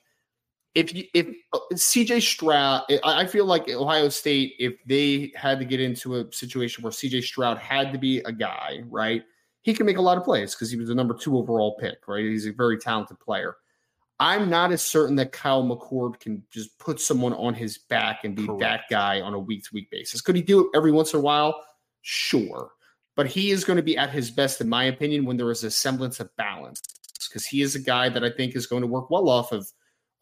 if 0.76 0.94
you 0.94 1.06
if 1.14 1.28
uh, 1.54 1.60
CJ 1.74 2.22
Stroud, 2.22 2.84
I 3.04 3.26
feel 3.26 3.46
like 3.46 3.70
Ohio 3.70 4.10
State, 4.10 4.54
if 4.60 4.76
they 4.86 5.32
had 5.36 5.60
to 5.60 5.66
get 5.66 5.80
into 5.80 6.16
a 6.16 6.32
situation 6.32 6.84
where 6.84 6.92
CJ 6.92 7.24
Stroud 7.24 7.58
had 7.58 7.92
to 7.92 8.00
be 8.00 8.20
a 8.20 8.32
guy, 8.32 8.82
right? 8.90 9.24
He 9.62 9.74
can 9.74 9.86
make 9.86 9.98
a 9.98 10.02
lot 10.02 10.18
of 10.18 10.24
plays 10.24 10.56
because 10.56 10.72
he 10.72 10.78
was 10.78 10.88
the 10.88 10.96
number 10.96 11.14
two 11.14 11.38
overall 11.38 11.78
pick, 11.80 12.08
right? 12.08 12.24
He's 12.24 12.48
a 12.48 12.52
very 12.52 12.78
talented 12.78 13.20
player. 13.20 13.56
I'm 14.20 14.50
not 14.50 14.72
as 14.72 14.82
certain 14.84 15.16
that 15.16 15.32
Kyle 15.32 15.64
McCord 15.64 16.20
can 16.20 16.44
just 16.52 16.78
put 16.78 17.00
someone 17.00 17.34
on 17.34 17.54
his 17.54 17.80
back 17.80 18.24
and 18.24 18.36
be 18.36 18.46
Correct. 18.46 18.60
that 18.62 18.82
guy 18.90 19.20
on 19.20 19.34
a 19.34 19.40
week 19.40 19.64
to 19.64 19.70
week 19.74 19.90
basis. 19.90 20.22
Could 20.22 20.36
he 20.36 20.42
do 20.42 20.62
it 20.62 20.68
every 20.76 20.92
once 20.92 21.14
in 21.14 21.20
a 21.20 21.24
while? 21.24 21.60
Sure. 22.02 22.72
But 23.16 23.28
he 23.28 23.52
is 23.52 23.64
going 23.64 23.78
to 23.78 23.84
be 23.84 23.98
at 23.98 24.12
his 24.12 24.32
best, 24.32 24.62
in 24.62 24.70
my 24.70 24.86
opinion, 24.86 25.26
when 25.26 25.38
there 25.38 25.52
is 25.52 25.64
a 25.64 25.72
semblance 25.72 26.20
of 26.20 26.34
balance 26.38 26.82
because 27.28 27.46
he 27.46 27.62
is 27.62 27.76
a 27.76 27.80
guy 27.80 28.10
that 28.10 28.24
I 28.24 28.30
think 28.30 28.56
is 28.56 28.68
going 28.68 28.82
to 28.82 28.88
work 28.88 29.10
well 29.10 29.30
off 29.30 29.52
of 29.52 29.68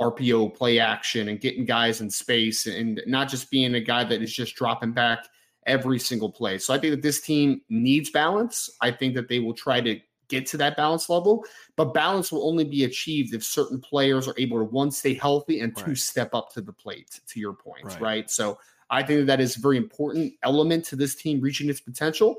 RPO 0.01 0.55
play 0.55 0.79
action 0.79 1.27
and 1.27 1.41
getting 1.41 1.65
guys 1.65 2.01
in 2.01 2.09
space 2.09 2.67
and 2.67 3.01
not 3.05 3.29
just 3.29 3.51
being 3.51 3.75
a 3.75 3.81
guy 3.81 4.03
that 4.03 4.21
is 4.21 4.33
just 4.33 4.55
dropping 4.55 4.93
back 4.93 5.27
every 5.65 5.99
single 5.99 6.31
play. 6.31 6.57
So 6.57 6.73
I 6.73 6.79
think 6.79 6.91
that 6.91 7.01
this 7.01 7.21
team 7.21 7.61
needs 7.69 8.09
balance. 8.09 8.69
I 8.81 8.91
think 8.91 9.13
that 9.15 9.27
they 9.27 9.39
will 9.39 9.53
try 9.53 9.81
to 9.81 9.99
get 10.29 10.45
to 10.47 10.57
that 10.57 10.77
balance 10.77 11.09
level. 11.09 11.43
But 11.75 11.93
balance 11.93 12.31
will 12.31 12.47
only 12.47 12.63
be 12.63 12.85
achieved 12.85 13.33
if 13.33 13.43
certain 13.43 13.81
players 13.81 14.27
are 14.27 14.35
able 14.37 14.59
to 14.59 14.63
one 14.63 14.91
stay 14.91 15.13
healthy 15.13 15.59
and 15.59 15.75
two 15.75 15.95
step 15.95 16.33
up 16.33 16.53
to 16.53 16.61
the 16.61 16.73
plate. 16.73 17.19
To 17.27 17.39
your 17.39 17.53
point, 17.53 17.85
right. 17.85 18.01
right? 18.01 18.29
So 18.29 18.57
I 18.89 19.03
think 19.03 19.21
that, 19.21 19.25
that 19.25 19.41
is 19.41 19.57
a 19.57 19.59
very 19.59 19.77
important 19.77 20.33
element 20.43 20.85
to 20.85 20.95
this 20.95 21.15
team 21.15 21.41
reaching 21.41 21.69
its 21.69 21.81
potential. 21.81 22.35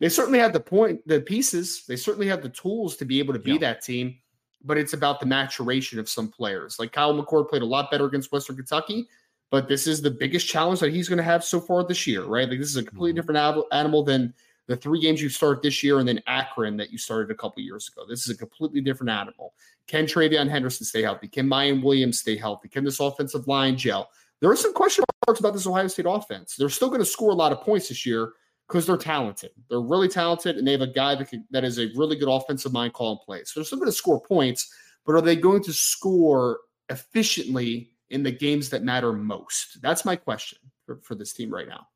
They 0.00 0.08
certainly 0.08 0.38
have 0.38 0.52
the 0.52 0.60
point, 0.60 1.06
the 1.06 1.20
pieces. 1.20 1.84
They 1.86 1.96
certainly 1.96 2.26
have 2.28 2.42
the 2.42 2.48
tools 2.48 2.96
to 2.96 3.04
be 3.04 3.18
able 3.18 3.34
to 3.34 3.38
be 3.38 3.52
yeah. 3.52 3.58
that 3.58 3.82
team. 3.82 4.16
But 4.64 4.78
it's 4.78 4.94
about 4.94 5.20
the 5.20 5.26
maturation 5.26 5.98
of 5.98 6.08
some 6.08 6.28
players. 6.28 6.78
Like 6.78 6.92
Kyle 6.92 7.14
McCord 7.14 7.48
played 7.48 7.62
a 7.62 7.66
lot 7.66 7.90
better 7.90 8.06
against 8.06 8.32
Western 8.32 8.56
Kentucky, 8.56 9.06
but 9.50 9.68
this 9.68 9.86
is 9.86 10.00
the 10.00 10.10
biggest 10.10 10.48
challenge 10.48 10.80
that 10.80 10.92
he's 10.92 11.08
going 11.08 11.18
to 11.18 11.22
have 11.22 11.44
so 11.44 11.60
far 11.60 11.86
this 11.86 12.06
year, 12.06 12.24
right? 12.24 12.48
Like 12.48 12.58
this 12.58 12.70
is 12.70 12.76
a 12.76 12.82
completely 12.82 13.20
mm-hmm. 13.20 13.34
different 13.34 13.66
animal 13.72 14.02
than 14.02 14.32
the 14.66 14.76
three 14.76 15.00
games 15.00 15.20
you 15.20 15.28
start 15.28 15.62
this 15.62 15.82
year 15.82 15.98
and 15.98 16.08
then 16.08 16.22
Akron 16.26 16.76
that 16.78 16.90
you 16.90 16.98
started 16.98 17.30
a 17.30 17.34
couple 17.34 17.62
years 17.62 17.88
ago. 17.88 18.06
This 18.08 18.22
is 18.26 18.34
a 18.34 18.38
completely 18.38 18.80
different 18.80 19.10
animal. 19.10 19.52
Can 19.86 20.06
TreVeyon 20.06 20.48
Henderson 20.48 20.86
stay 20.86 21.02
healthy? 21.02 21.28
Can 21.28 21.46
Miyan 21.46 21.82
Williams 21.82 22.20
stay 22.20 22.36
healthy? 22.36 22.68
Can 22.68 22.84
this 22.84 23.00
offensive 23.00 23.46
line 23.46 23.76
gel? 23.76 24.08
There 24.40 24.50
are 24.50 24.56
some 24.56 24.72
question 24.72 25.04
marks 25.26 25.40
about 25.40 25.52
this 25.52 25.66
Ohio 25.66 25.86
State 25.88 26.06
offense. 26.08 26.56
They're 26.56 26.70
still 26.70 26.88
going 26.88 27.00
to 27.00 27.06
score 27.06 27.30
a 27.30 27.34
lot 27.34 27.52
of 27.52 27.60
points 27.60 27.88
this 27.88 28.06
year 28.06 28.32
because 28.68 28.86
they're 28.86 28.96
talented. 28.96 29.50
They're 29.68 29.80
really 29.80 30.08
talented, 30.08 30.56
and 30.56 30.66
they 30.66 30.72
have 30.72 30.80
a 30.80 30.86
guy 30.86 31.14
that, 31.14 31.28
can, 31.28 31.44
that 31.50 31.64
is 31.64 31.78
a 31.78 31.90
really 31.94 32.16
good 32.16 32.28
offensive 32.28 32.72
mind 32.72 32.92
call 32.92 33.16
calling 33.16 33.24
plays. 33.24 33.50
So 33.50 33.60
they're 33.60 33.64
still 33.64 33.78
going 33.78 33.90
to 33.90 33.96
score 33.96 34.20
points, 34.20 34.72
but 35.04 35.14
are 35.14 35.22
they 35.22 35.36
going 35.36 35.62
to 35.64 35.72
score 35.72 36.60
efficiently 36.88 37.90
in 38.10 38.22
the 38.22 38.32
games 38.32 38.70
that 38.70 38.82
matter 38.82 39.12
most? 39.12 39.80
That's 39.82 40.04
my 40.04 40.16
question 40.16 40.58
for, 40.86 41.00
for 41.02 41.14
this 41.14 41.32
team 41.32 41.52
right 41.52 41.68
now 41.68 41.86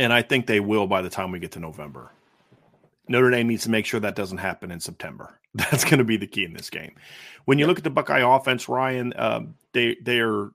and 0.00 0.14
I 0.14 0.22
think 0.22 0.46
they 0.46 0.60
will 0.60 0.86
by 0.86 1.02
the 1.02 1.10
time 1.10 1.30
we 1.30 1.38
get 1.38 1.52
to 1.52 1.60
November. 1.60 2.10
Notre 3.08 3.30
Dame 3.30 3.48
needs 3.48 3.64
to 3.64 3.70
make 3.70 3.84
sure 3.84 4.00
that 4.00 4.16
doesn't 4.16 4.38
happen 4.38 4.70
in 4.70 4.80
September. 4.80 5.38
That's 5.54 5.84
going 5.84 5.98
to 5.98 6.04
be 6.04 6.16
the 6.16 6.26
key 6.26 6.44
in 6.44 6.54
this 6.54 6.70
game. 6.70 6.94
When 7.44 7.58
you 7.58 7.66
look 7.66 7.76
at 7.76 7.84
the 7.84 7.90
Buckeye 7.90 8.22
offense, 8.24 8.66
Ryan, 8.66 9.12
um, 9.16 9.54
they 9.74 9.98
they 10.02 10.20
are 10.20 10.52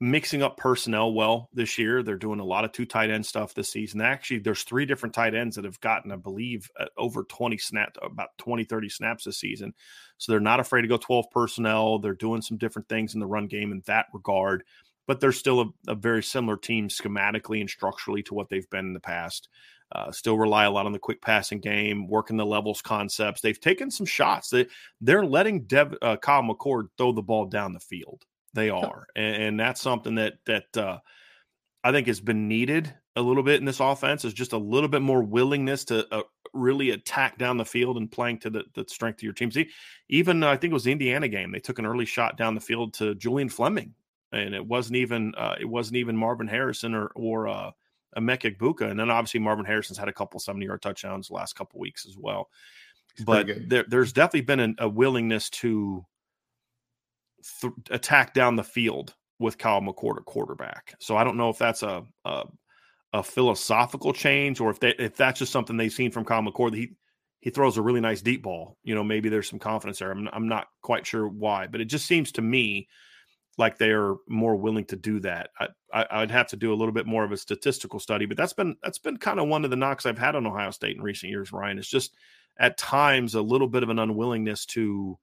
mixing 0.00 0.42
up 0.42 0.56
personnel 0.56 1.12
well 1.12 1.50
this 1.52 1.78
year. 1.78 2.02
They're 2.02 2.16
doing 2.16 2.40
a 2.40 2.44
lot 2.44 2.64
of 2.64 2.72
two 2.72 2.86
tight 2.86 3.10
end 3.10 3.24
stuff 3.24 3.54
this 3.54 3.70
season. 3.70 4.00
Actually, 4.00 4.40
there's 4.40 4.62
three 4.62 4.86
different 4.86 5.14
tight 5.14 5.34
ends 5.34 5.56
that 5.56 5.64
have 5.64 5.80
gotten, 5.80 6.10
I 6.10 6.16
believe, 6.16 6.70
uh, 6.78 6.86
over 6.96 7.24
20 7.24 7.58
snaps, 7.58 7.98
about 8.02 8.30
20, 8.38 8.64
30 8.64 8.88
snaps 8.88 9.24
this 9.24 9.38
season. 9.38 9.74
So 10.18 10.32
they're 10.32 10.40
not 10.40 10.60
afraid 10.60 10.82
to 10.82 10.88
go 10.88 10.96
12 10.96 11.26
personnel. 11.30 11.98
They're 11.98 12.14
doing 12.14 12.42
some 12.42 12.56
different 12.56 12.88
things 12.88 13.14
in 13.14 13.20
the 13.20 13.26
run 13.26 13.46
game 13.46 13.72
in 13.72 13.82
that 13.86 14.06
regard 14.12 14.64
but 15.10 15.18
they're 15.18 15.32
still 15.32 15.60
a, 15.60 15.66
a, 15.88 15.94
very 15.96 16.22
similar 16.22 16.56
team 16.56 16.86
schematically 16.86 17.60
and 17.60 17.68
structurally 17.68 18.22
to 18.22 18.32
what 18.32 18.48
they've 18.48 18.70
been 18.70 18.86
in 18.86 18.92
the 18.92 19.00
past. 19.00 19.48
Uh, 19.90 20.12
still 20.12 20.38
rely 20.38 20.66
a 20.66 20.70
lot 20.70 20.86
on 20.86 20.92
the 20.92 21.00
quick 21.00 21.20
passing 21.20 21.58
game, 21.58 22.06
working 22.06 22.36
the 22.36 22.46
levels 22.46 22.80
concepts. 22.80 23.40
They've 23.40 23.60
taken 23.60 23.90
some 23.90 24.06
shots. 24.06 24.50
They, 24.50 24.68
they're 25.00 25.26
letting 25.26 25.64
Dev, 25.64 25.96
uh, 26.00 26.16
Kyle 26.16 26.44
McCord 26.44 26.90
throw 26.96 27.10
the 27.10 27.22
ball 27.22 27.46
down 27.46 27.72
the 27.72 27.80
field. 27.80 28.24
They 28.54 28.70
are, 28.70 29.06
and, 29.14 29.42
and 29.42 29.60
that's 29.60 29.80
something 29.80 30.16
that 30.16 30.34
that 30.46 30.76
uh, 30.76 30.98
I 31.84 31.92
think 31.92 32.06
has 32.06 32.20
been 32.20 32.48
needed 32.48 32.92
a 33.16 33.22
little 33.22 33.42
bit 33.42 33.60
in 33.60 33.66
this 33.66 33.80
offense. 33.80 34.24
Is 34.24 34.34
just 34.34 34.52
a 34.52 34.58
little 34.58 34.88
bit 34.88 35.02
more 35.02 35.22
willingness 35.22 35.84
to 35.86 36.06
uh, 36.12 36.22
really 36.52 36.90
attack 36.90 37.38
down 37.38 37.56
the 37.56 37.64
field 37.64 37.96
and 37.96 38.10
playing 38.10 38.38
to 38.40 38.50
the, 38.50 38.64
the 38.74 38.84
strength 38.88 39.20
of 39.20 39.22
your 39.22 39.32
team. 39.32 39.50
See, 39.50 39.68
even 40.08 40.42
uh, 40.42 40.48
I 40.48 40.56
think 40.56 40.72
it 40.72 40.74
was 40.74 40.84
the 40.84 40.92
Indiana 40.92 41.28
game. 41.28 41.52
They 41.52 41.60
took 41.60 41.78
an 41.78 41.86
early 41.86 42.06
shot 42.06 42.36
down 42.36 42.54
the 42.54 42.60
field 42.60 42.94
to 42.94 43.14
Julian 43.14 43.48
Fleming 43.48 43.94
and 44.32 44.54
it 44.54 44.66
wasn't 44.66 44.96
even 44.96 45.34
uh, 45.36 45.56
it 45.60 45.64
wasn't 45.64 45.96
even 45.96 46.16
Marvin 46.16 46.48
Harrison 46.48 46.94
or 46.94 47.08
or 47.14 47.48
uh, 47.48 47.70
Emeka 48.16 48.56
Egbuka, 48.56 48.90
and 48.90 48.98
then 48.98 49.10
obviously 49.10 49.40
Marvin 49.40 49.64
Harrison's 49.64 49.98
had 49.98 50.08
a 50.08 50.12
couple 50.12 50.40
seventy 50.40 50.66
yard 50.66 50.82
touchdowns 50.82 51.28
the 51.28 51.34
last 51.34 51.54
couple 51.54 51.80
weeks 51.80 52.06
as 52.06 52.16
well. 52.16 52.48
It's 53.14 53.24
but 53.24 53.48
there, 53.68 53.84
there's 53.88 54.12
definitely 54.12 54.42
been 54.42 54.60
an, 54.60 54.76
a 54.78 54.88
willingness 54.88 55.50
to 55.50 56.04
th- 57.60 57.72
attack 57.90 58.34
down 58.34 58.56
the 58.56 58.64
field 58.64 59.14
with 59.38 59.58
Kyle 59.58 59.80
McCord 59.80 60.18
at 60.18 60.24
quarterback. 60.24 60.94
So 61.00 61.16
I 61.16 61.24
don't 61.24 61.36
know 61.36 61.48
if 61.48 61.58
that's 61.58 61.82
a, 61.82 62.04
a, 62.24 62.44
a 63.12 63.22
philosophical 63.22 64.12
change 64.12 64.60
or 64.60 64.70
if 64.70 64.80
they, 64.80 64.94
if 64.98 65.16
that's 65.16 65.38
just 65.38 65.52
something 65.52 65.76
they've 65.76 65.92
seen 65.92 66.10
from 66.10 66.24
Kyle 66.24 66.42
McCord. 66.42 66.74
He 66.74 66.92
he 67.40 67.48
throws 67.48 67.78
a 67.78 67.82
really 67.82 68.00
nice 68.00 68.20
deep 68.20 68.42
ball. 68.42 68.76
You 68.84 68.94
know, 68.94 69.02
maybe 69.02 69.30
there's 69.30 69.48
some 69.48 69.58
confidence 69.58 69.98
there. 69.98 70.10
I'm 70.10 70.28
I'm 70.32 70.48
not 70.48 70.66
quite 70.82 71.06
sure 71.06 71.26
why, 71.26 71.66
but 71.66 71.80
it 71.80 71.86
just 71.86 72.06
seems 72.06 72.32
to 72.32 72.42
me 72.42 72.88
like 73.58 73.78
they 73.78 73.90
are 73.90 74.16
more 74.28 74.56
willing 74.56 74.84
to 74.86 74.96
do 74.96 75.20
that. 75.20 75.50
I, 75.58 75.68
I 76.10 76.20
would 76.20 76.30
have 76.30 76.48
to 76.48 76.56
do 76.56 76.72
a 76.72 76.76
little 76.76 76.92
bit 76.92 77.06
more 77.06 77.24
of 77.24 77.32
a 77.32 77.36
statistical 77.36 77.98
study, 77.98 78.26
but 78.26 78.36
that's 78.36 78.52
been 78.52 78.76
that's 78.82 78.98
been 78.98 79.16
kind 79.16 79.40
of 79.40 79.48
one 79.48 79.64
of 79.64 79.70
the 79.70 79.76
knocks 79.76 80.06
I've 80.06 80.18
had 80.18 80.36
on 80.36 80.46
Ohio 80.46 80.70
State 80.70 80.96
in 80.96 81.02
recent 81.02 81.30
years. 81.30 81.52
Ryan, 81.52 81.78
it's 81.78 81.88
just 81.88 82.14
at 82.58 82.76
times 82.76 83.34
a 83.34 83.42
little 83.42 83.68
bit 83.68 83.82
of 83.82 83.88
an 83.88 83.98
unwillingness 83.98 84.66
to 84.66 85.18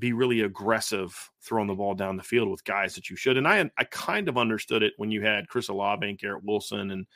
be 0.00 0.12
really 0.12 0.40
aggressive 0.40 1.30
throwing 1.42 1.68
the 1.68 1.74
ball 1.74 1.94
down 1.94 2.16
the 2.16 2.22
field 2.22 2.50
with 2.50 2.64
guys 2.64 2.94
that 2.94 3.10
you 3.10 3.16
should. 3.16 3.36
And 3.36 3.46
I 3.46 3.70
I 3.78 3.84
kind 3.84 4.28
of 4.28 4.38
understood 4.38 4.82
it 4.82 4.94
when 4.96 5.10
you 5.10 5.22
had 5.22 5.48
Chris 5.48 5.68
Olave 5.68 6.08
and 6.08 6.18
Garrett 6.18 6.44
Wilson 6.44 6.90
and 6.90 7.06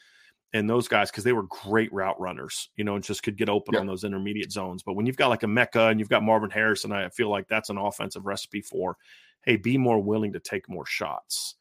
and 0.55 0.70
those 0.70 0.87
guys 0.87 1.11
because 1.11 1.25
they 1.25 1.33
were 1.33 1.42
great 1.42 1.92
route 1.92 2.18
runners, 2.20 2.70
you 2.77 2.85
know, 2.85 2.94
and 2.94 3.03
just 3.03 3.25
could 3.25 3.37
get 3.37 3.49
open 3.49 3.75
on 3.75 3.87
those 3.88 4.05
intermediate 4.05 4.53
zones. 4.53 4.85
But 4.85 4.94
when 4.94 5.05
you've 5.05 5.16
got 5.16 5.29
like 5.29 5.42
a 5.42 5.49
Mecca 5.49 5.88
and 5.88 5.99
you've 5.99 6.09
got 6.09 6.23
Marvin 6.23 6.49
Harrison, 6.49 6.92
I 6.92 7.09
feel 7.09 7.29
like 7.29 7.49
that's 7.49 7.70
an 7.70 7.77
offensive 7.77 8.25
recipe 8.25 8.61
for, 8.61 8.97
hey, 9.42 9.57
be 9.57 9.77
more 9.77 10.01
willing 10.01 10.33
to 10.33 10.38
take 10.38 10.68
more 10.68 10.87
shots. 10.87 11.57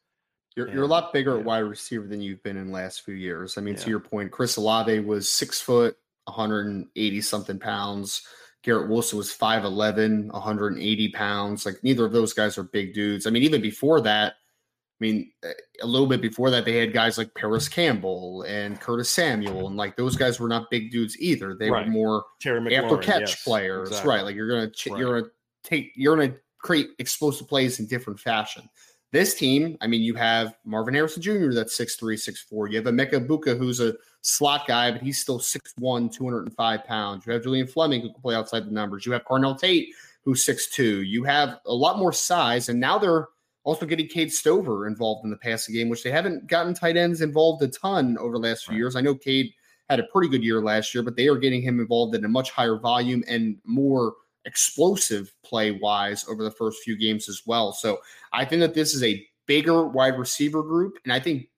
You're, 0.54 0.66
and, 0.66 0.74
you're 0.76 0.84
a 0.84 0.88
lot 0.88 1.12
bigger 1.12 1.32
yeah. 1.32 1.40
at 1.40 1.44
wide 1.44 1.58
receiver 1.58 2.06
than 2.06 2.20
you've 2.20 2.44
been 2.44 2.56
in 2.56 2.68
the 2.68 2.72
last 2.72 3.02
few 3.02 3.14
years. 3.14 3.58
I 3.58 3.62
mean, 3.62 3.74
yeah. 3.74 3.80
to 3.80 3.90
your 3.90 3.98
point, 3.98 4.30
Chris 4.30 4.56
Olave 4.56 5.00
was 5.00 5.28
six 5.28 5.60
foot, 5.60 5.96
180 6.26 7.20
something 7.20 7.58
pounds. 7.58 8.22
Garrett 8.64 8.88
Wilson 8.88 9.18
was 9.18 9.30
5'11, 9.30 10.32
180 10.32 11.08
pounds. 11.10 11.66
Like 11.66 11.84
neither 11.84 12.06
of 12.06 12.12
those 12.12 12.32
guys 12.32 12.56
are 12.56 12.64
big 12.64 12.94
dudes. 12.94 13.26
I 13.26 13.30
mean, 13.30 13.42
even 13.42 13.60
before 13.60 14.00
that, 14.00 14.32
I 14.32 15.04
mean, 15.04 15.32
eh, 15.44 15.52
a 15.82 15.86
little 15.86 16.06
bit 16.06 16.22
before 16.22 16.50
that, 16.50 16.64
they 16.64 16.76
had 16.76 16.94
guys 16.94 17.18
like 17.18 17.34
Parris 17.34 17.68
Campbell 17.68 18.42
and 18.48 18.80
Curtis 18.80 19.10
Samuel, 19.10 19.66
and 19.66 19.76
like 19.76 19.96
those 19.96 20.16
guys 20.16 20.40
were 20.40 20.48
not 20.48 20.70
big 20.70 20.90
dudes 20.90 21.20
either. 21.20 21.54
They 21.54 21.70
right. 21.70 21.84
were 21.84 21.92
more 21.92 22.24
after 22.46 22.96
catch 22.98 23.20
yes, 23.20 23.44
players, 23.44 23.88
exactly. 23.88 24.08
right? 24.08 24.24
Like 24.24 24.34
you're 24.34 24.48
gonna 24.48 24.70
right. 24.88 24.98
you're 24.98 25.20
gonna 25.20 25.32
take 25.62 25.92
you're 25.94 26.16
gonna 26.16 26.34
create 26.58 26.90
explosive 26.98 27.48
plays 27.48 27.80
in 27.80 27.86
different 27.86 28.18
fashion. 28.18 28.68
This 29.14 29.34
team, 29.34 29.78
I 29.80 29.86
mean, 29.86 30.02
you 30.02 30.14
have 30.16 30.56
Marvin 30.64 30.92
Harrison 30.92 31.22
Jr. 31.22 31.52
that's 31.52 31.78
6'3, 31.78 32.14
6'4. 32.16 32.72
You 32.72 32.78
have 32.78 32.86
Emeka 32.86 33.24
Egbuka, 33.24 33.56
who's 33.56 33.78
a 33.78 33.94
slot 34.22 34.66
guy, 34.66 34.90
but 34.90 35.02
he's 35.02 35.20
still 35.20 35.38
6'1, 35.38 36.12
205 36.12 36.84
pounds. 36.84 37.24
You 37.24 37.32
have 37.32 37.44
Julian 37.44 37.68
Fleming, 37.68 38.00
who 38.00 38.12
can 38.12 38.20
play 38.20 38.34
outside 38.34 38.66
the 38.66 38.72
numbers. 38.72 39.06
You 39.06 39.12
have 39.12 39.24
Carnell 39.24 39.56
Tate, 39.56 39.90
who's 40.24 40.44
6'2. 40.44 41.06
You 41.06 41.22
have 41.22 41.60
a 41.64 41.72
lot 41.72 41.96
more 41.96 42.12
size, 42.12 42.68
and 42.68 42.80
now 42.80 42.98
they're 42.98 43.28
also 43.62 43.86
getting 43.86 44.08
Cade 44.08 44.32
Stover 44.32 44.88
involved 44.88 45.24
in 45.24 45.30
the 45.30 45.36
passing 45.36 45.76
game, 45.76 45.88
which 45.88 46.02
they 46.02 46.10
haven't 46.10 46.48
gotten 46.48 46.74
tight 46.74 46.96
ends 46.96 47.20
involved 47.20 47.62
a 47.62 47.68
ton 47.68 48.18
over 48.18 48.32
the 48.32 48.48
last 48.48 48.64
few 48.64 48.72
right. 48.72 48.78
years. 48.78 48.96
I 48.96 49.00
know 49.00 49.14
Cade 49.14 49.52
had 49.88 50.00
a 50.00 50.08
pretty 50.12 50.28
good 50.28 50.42
year 50.42 50.60
last 50.60 50.92
year, 50.92 51.04
but 51.04 51.14
they 51.14 51.28
are 51.28 51.38
getting 51.38 51.62
him 51.62 51.78
involved 51.78 52.16
in 52.16 52.24
a 52.24 52.28
much 52.28 52.50
higher 52.50 52.80
volume 52.80 53.22
and 53.28 53.58
more 53.64 54.14
explosive 54.44 55.32
play 55.44 55.72
wise 55.72 56.26
over 56.28 56.42
the 56.42 56.50
first 56.50 56.82
few 56.82 56.96
games 56.96 57.28
as 57.28 57.42
well. 57.46 57.72
So 57.72 57.98
I 58.32 58.44
think 58.44 58.60
that 58.60 58.74
this 58.74 58.94
is 58.94 59.02
a 59.02 59.26
bigger 59.46 59.86
wide 59.86 60.18
receiver 60.18 60.62
group, 60.62 60.98
and 61.04 61.12
I 61.12 61.20
think 61.20 61.48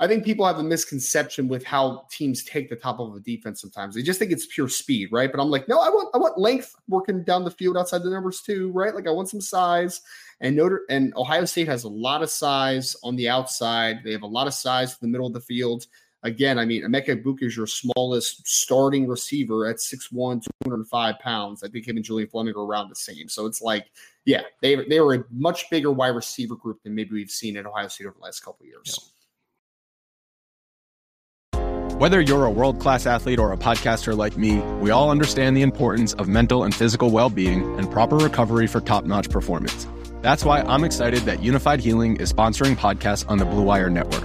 I 0.00 0.06
think 0.06 0.24
people 0.24 0.46
have 0.46 0.58
a 0.58 0.62
misconception 0.62 1.46
with 1.46 1.62
how 1.62 2.06
teams 2.10 2.42
take 2.44 2.70
the 2.70 2.76
top 2.76 3.00
of 3.00 3.14
a 3.14 3.20
defense 3.20 3.60
sometimes. 3.60 3.94
They 3.94 4.02
just 4.02 4.18
think 4.18 4.32
it's 4.32 4.46
pure 4.46 4.66
speed, 4.66 5.10
right? 5.12 5.30
But 5.30 5.42
I'm 5.42 5.50
like, 5.50 5.68
no, 5.68 5.78
I 5.78 5.90
want 5.90 6.08
I 6.14 6.18
want 6.18 6.38
length 6.38 6.74
working 6.88 7.22
down 7.22 7.44
the 7.44 7.50
field 7.50 7.76
outside 7.76 8.02
the 8.02 8.08
numbers 8.08 8.40
too, 8.40 8.72
right? 8.72 8.94
Like 8.94 9.06
I 9.06 9.10
want 9.10 9.28
some 9.28 9.42
size. 9.42 10.00
And 10.40 10.56
Notre 10.56 10.86
and 10.88 11.12
Ohio 11.16 11.44
State 11.44 11.68
has 11.68 11.84
a 11.84 11.88
lot 11.88 12.22
of 12.22 12.30
size 12.30 12.96
on 13.02 13.14
the 13.14 13.28
outside. 13.28 13.98
They 14.02 14.12
have 14.12 14.22
a 14.22 14.26
lot 14.26 14.46
of 14.46 14.54
size 14.54 14.92
in 14.92 14.96
the 15.02 15.08
middle 15.08 15.26
of 15.26 15.34
the 15.34 15.40
field. 15.40 15.86
Again, 16.22 16.58
I 16.58 16.66
mean, 16.66 16.82
Emeka 16.82 17.22
Egbuka 17.22 17.44
is 17.44 17.56
your 17.56 17.66
smallest 17.66 18.46
starting 18.46 19.08
receiver 19.08 19.66
at 19.66 19.76
6'1, 19.76 20.44
205 20.64 21.18
pounds. 21.18 21.62
I 21.62 21.68
think 21.68 21.88
him 21.88 21.96
and 21.96 22.04
Julian 22.04 22.28
Fleming 22.28 22.54
are 22.54 22.64
around 22.64 22.90
the 22.90 22.94
same. 22.94 23.28
So 23.28 23.46
it's 23.46 23.62
like, 23.62 23.90
yeah, 24.26 24.42
they, 24.60 24.86
they 24.86 25.00
were 25.00 25.14
a 25.14 25.24
much 25.30 25.70
bigger 25.70 25.90
wide 25.90 26.08
receiver 26.08 26.56
group 26.56 26.82
than 26.82 26.94
maybe 26.94 27.12
we've 27.12 27.30
seen 27.30 27.56
at 27.56 27.64
Ohio 27.64 27.88
State 27.88 28.06
over 28.06 28.16
the 28.18 28.24
last 28.24 28.40
couple 28.40 28.66
years. 28.66 29.12
Whether 32.00 32.20
you're 32.20 32.46
a 32.46 32.50
world 32.50 32.80
class 32.80 33.06
athlete 33.06 33.38
or 33.38 33.52
a 33.52 33.58
podcaster 33.58 34.16
like 34.16 34.36
me, 34.36 34.58
we 34.80 34.90
all 34.90 35.10
understand 35.10 35.56
the 35.56 35.62
importance 35.62 36.14
of 36.14 36.28
mental 36.28 36.64
and 36.64 36.74
physical 36.74 37.10
well 37.10 37.28
being 37.30 37.78
and 37.78 37.90
proper 37.90 38.16
recovery 38.16 38.66
for 38.66 38.80
top 38.80 39.04
notch 39.04 39.28
performance. 39.28 39.86
That's 40.22 40.44
why 40.44 40.60
I'm 40.62 40.84
excited 40.84 41.20
that 41.22 41.40
Unifyd 41.40 41.80
Healing 41.80 42.16
is 42.16 42.32
sponsoring 42.32 42.76
podcasts 42.76 43.28
on 43.28 43.38
the 43.38 43.44
Blue 43.44 43.62
Wire 43.62 43.90
Network. 43.90 44.24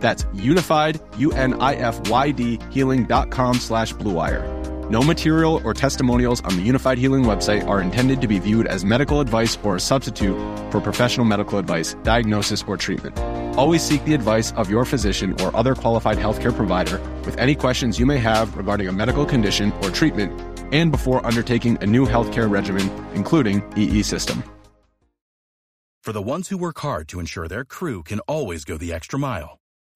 That's 0.00 0.26
unified, 0.32 1.00
U-N-I-F-Y-D, 1.18 2.58
healing.com 2.70 3.54
slash 3.54 3.94
bluewire. 3.94 4.60
No 4.90 5.02
material 5.04 5.60
or 5.64 5.72
testimonials 5.72 6.40
on 6.40 6.56
the 6.56 6.68
Unifyd 6.68 6.98
Healing 6.98 7.22
website 7.22 7.64
are 7.68 7.80
intended 7.80 8.20
to 8.22 8.26
be 8.26 8.40
viewed 8.40 8.66
as 8.66 8.84
medical 8.84 9.20
advice 9.20 9.56
or 9.62 9.76
a 9.76 9.80
substitute 9.80 10.36
for 10.72 10.80
professional 10.80 11.24
medical 11.24 11.58
advice, 11.58 11.94
diagnosis, 12.02 12.64
or 12.66 12.76
treatment. 12.76 13.16
Always 13.56 13.84
seek 13.84 14.04
the 14.04 14.14
advice 14.14 14.50
of 14.54 14.68
your 14.68 14.84
physician 14.84 15.40
or 15.42 15.54
other 15.54 15.76
qualified 15.76 16.18
healthcare 16.18 16.54
provider 16.54 16.98
with 17.24 17.38
any 17.38 17.54
questions 17.54 18.00
you 18.00 18.06
may 18.06 18.18
have 18.18 18.56
regarding 18.56 18.88
a 18.88 18.92
medical 18.92 19.24
condition 19.24 19.70
or 19.84 19.90
treatment 19.90 20.32
and 20.72 20.90
before 20.90 21.24
undertaking 21.24 21.78
a 21.82 21.86
new 21.86 22.04
healthcare 22.04 22.50
regimen, 22.50 22.90
including 23.14 23.62
EE 23.76 24.02
system. 24.02 24.42
For 26.02 26.12
the 26.12 26.22
ones 26.22 26.48
who 26.48 26.58
work 26.58 26.80
hard 26.80 27.06
to 27.08 27.20
ensure 27.20 27.46
their 27.46 27.64
crew 27.64 28.02
can 28.02 28.18
always 28.20 28.64
go 28.64 28.76
the 28.76 28.92
extra 28.92 29.18
mile, 29.18 29.59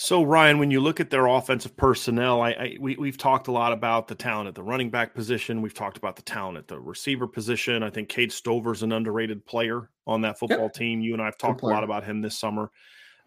So 0.00 0.22
Ryan, 0.22 0.60
when 0.60 0.70
you 0.70 0.80
look 0.80 1.00
at 1.00 1.10
their 1.10 1.26
offensive 1.26 1.76
personnel, 1.76 2.40
I, 2.40 2.50
I 2.50 2.76
we 2.78 2.94
we've 2.94 3.18
talked 3.18 3.48
a 3.48 3.52
lot 3.52 3.72
about 3.72 4.06
the 4.06 4.14
talent 4.14 4.46
at 4.46 4.54
the 4.54 4.62
running 4.62 4.90
back 4.90 5.12
position. 5.12 5.60
We've 5.60 5.74
talked 5.74 5.96
about 5.96 6.14
the 6.14 6.22
talent 6.22 6.56
at 6.56 6.68
the 6.68 6.78
receiver 6.78 7.26
position. 7.26 7.82
I 7.82 7.90
think 7.90 8.08
Cade 8.08 8.30
Stover's 8.30 8.84
an 8.84 8.92
underrated 8.92 9.44
player 9.44 9.90
on 10.06 10.20
that 10.20 10.38
football 10.38 10.66
yep. 10.66 10.74
team. 10.74 11.00
You 11.00 11.14
and 11.14 11.20
I 11.20 11.24
have 11.24 11.36
talked 11.36 11.62
a 11.62 11.66
lot 11.66 11.82
about 11.82 12.04
him 12.04 12.20
this 12.20 12.38
summer. 12.38 12.70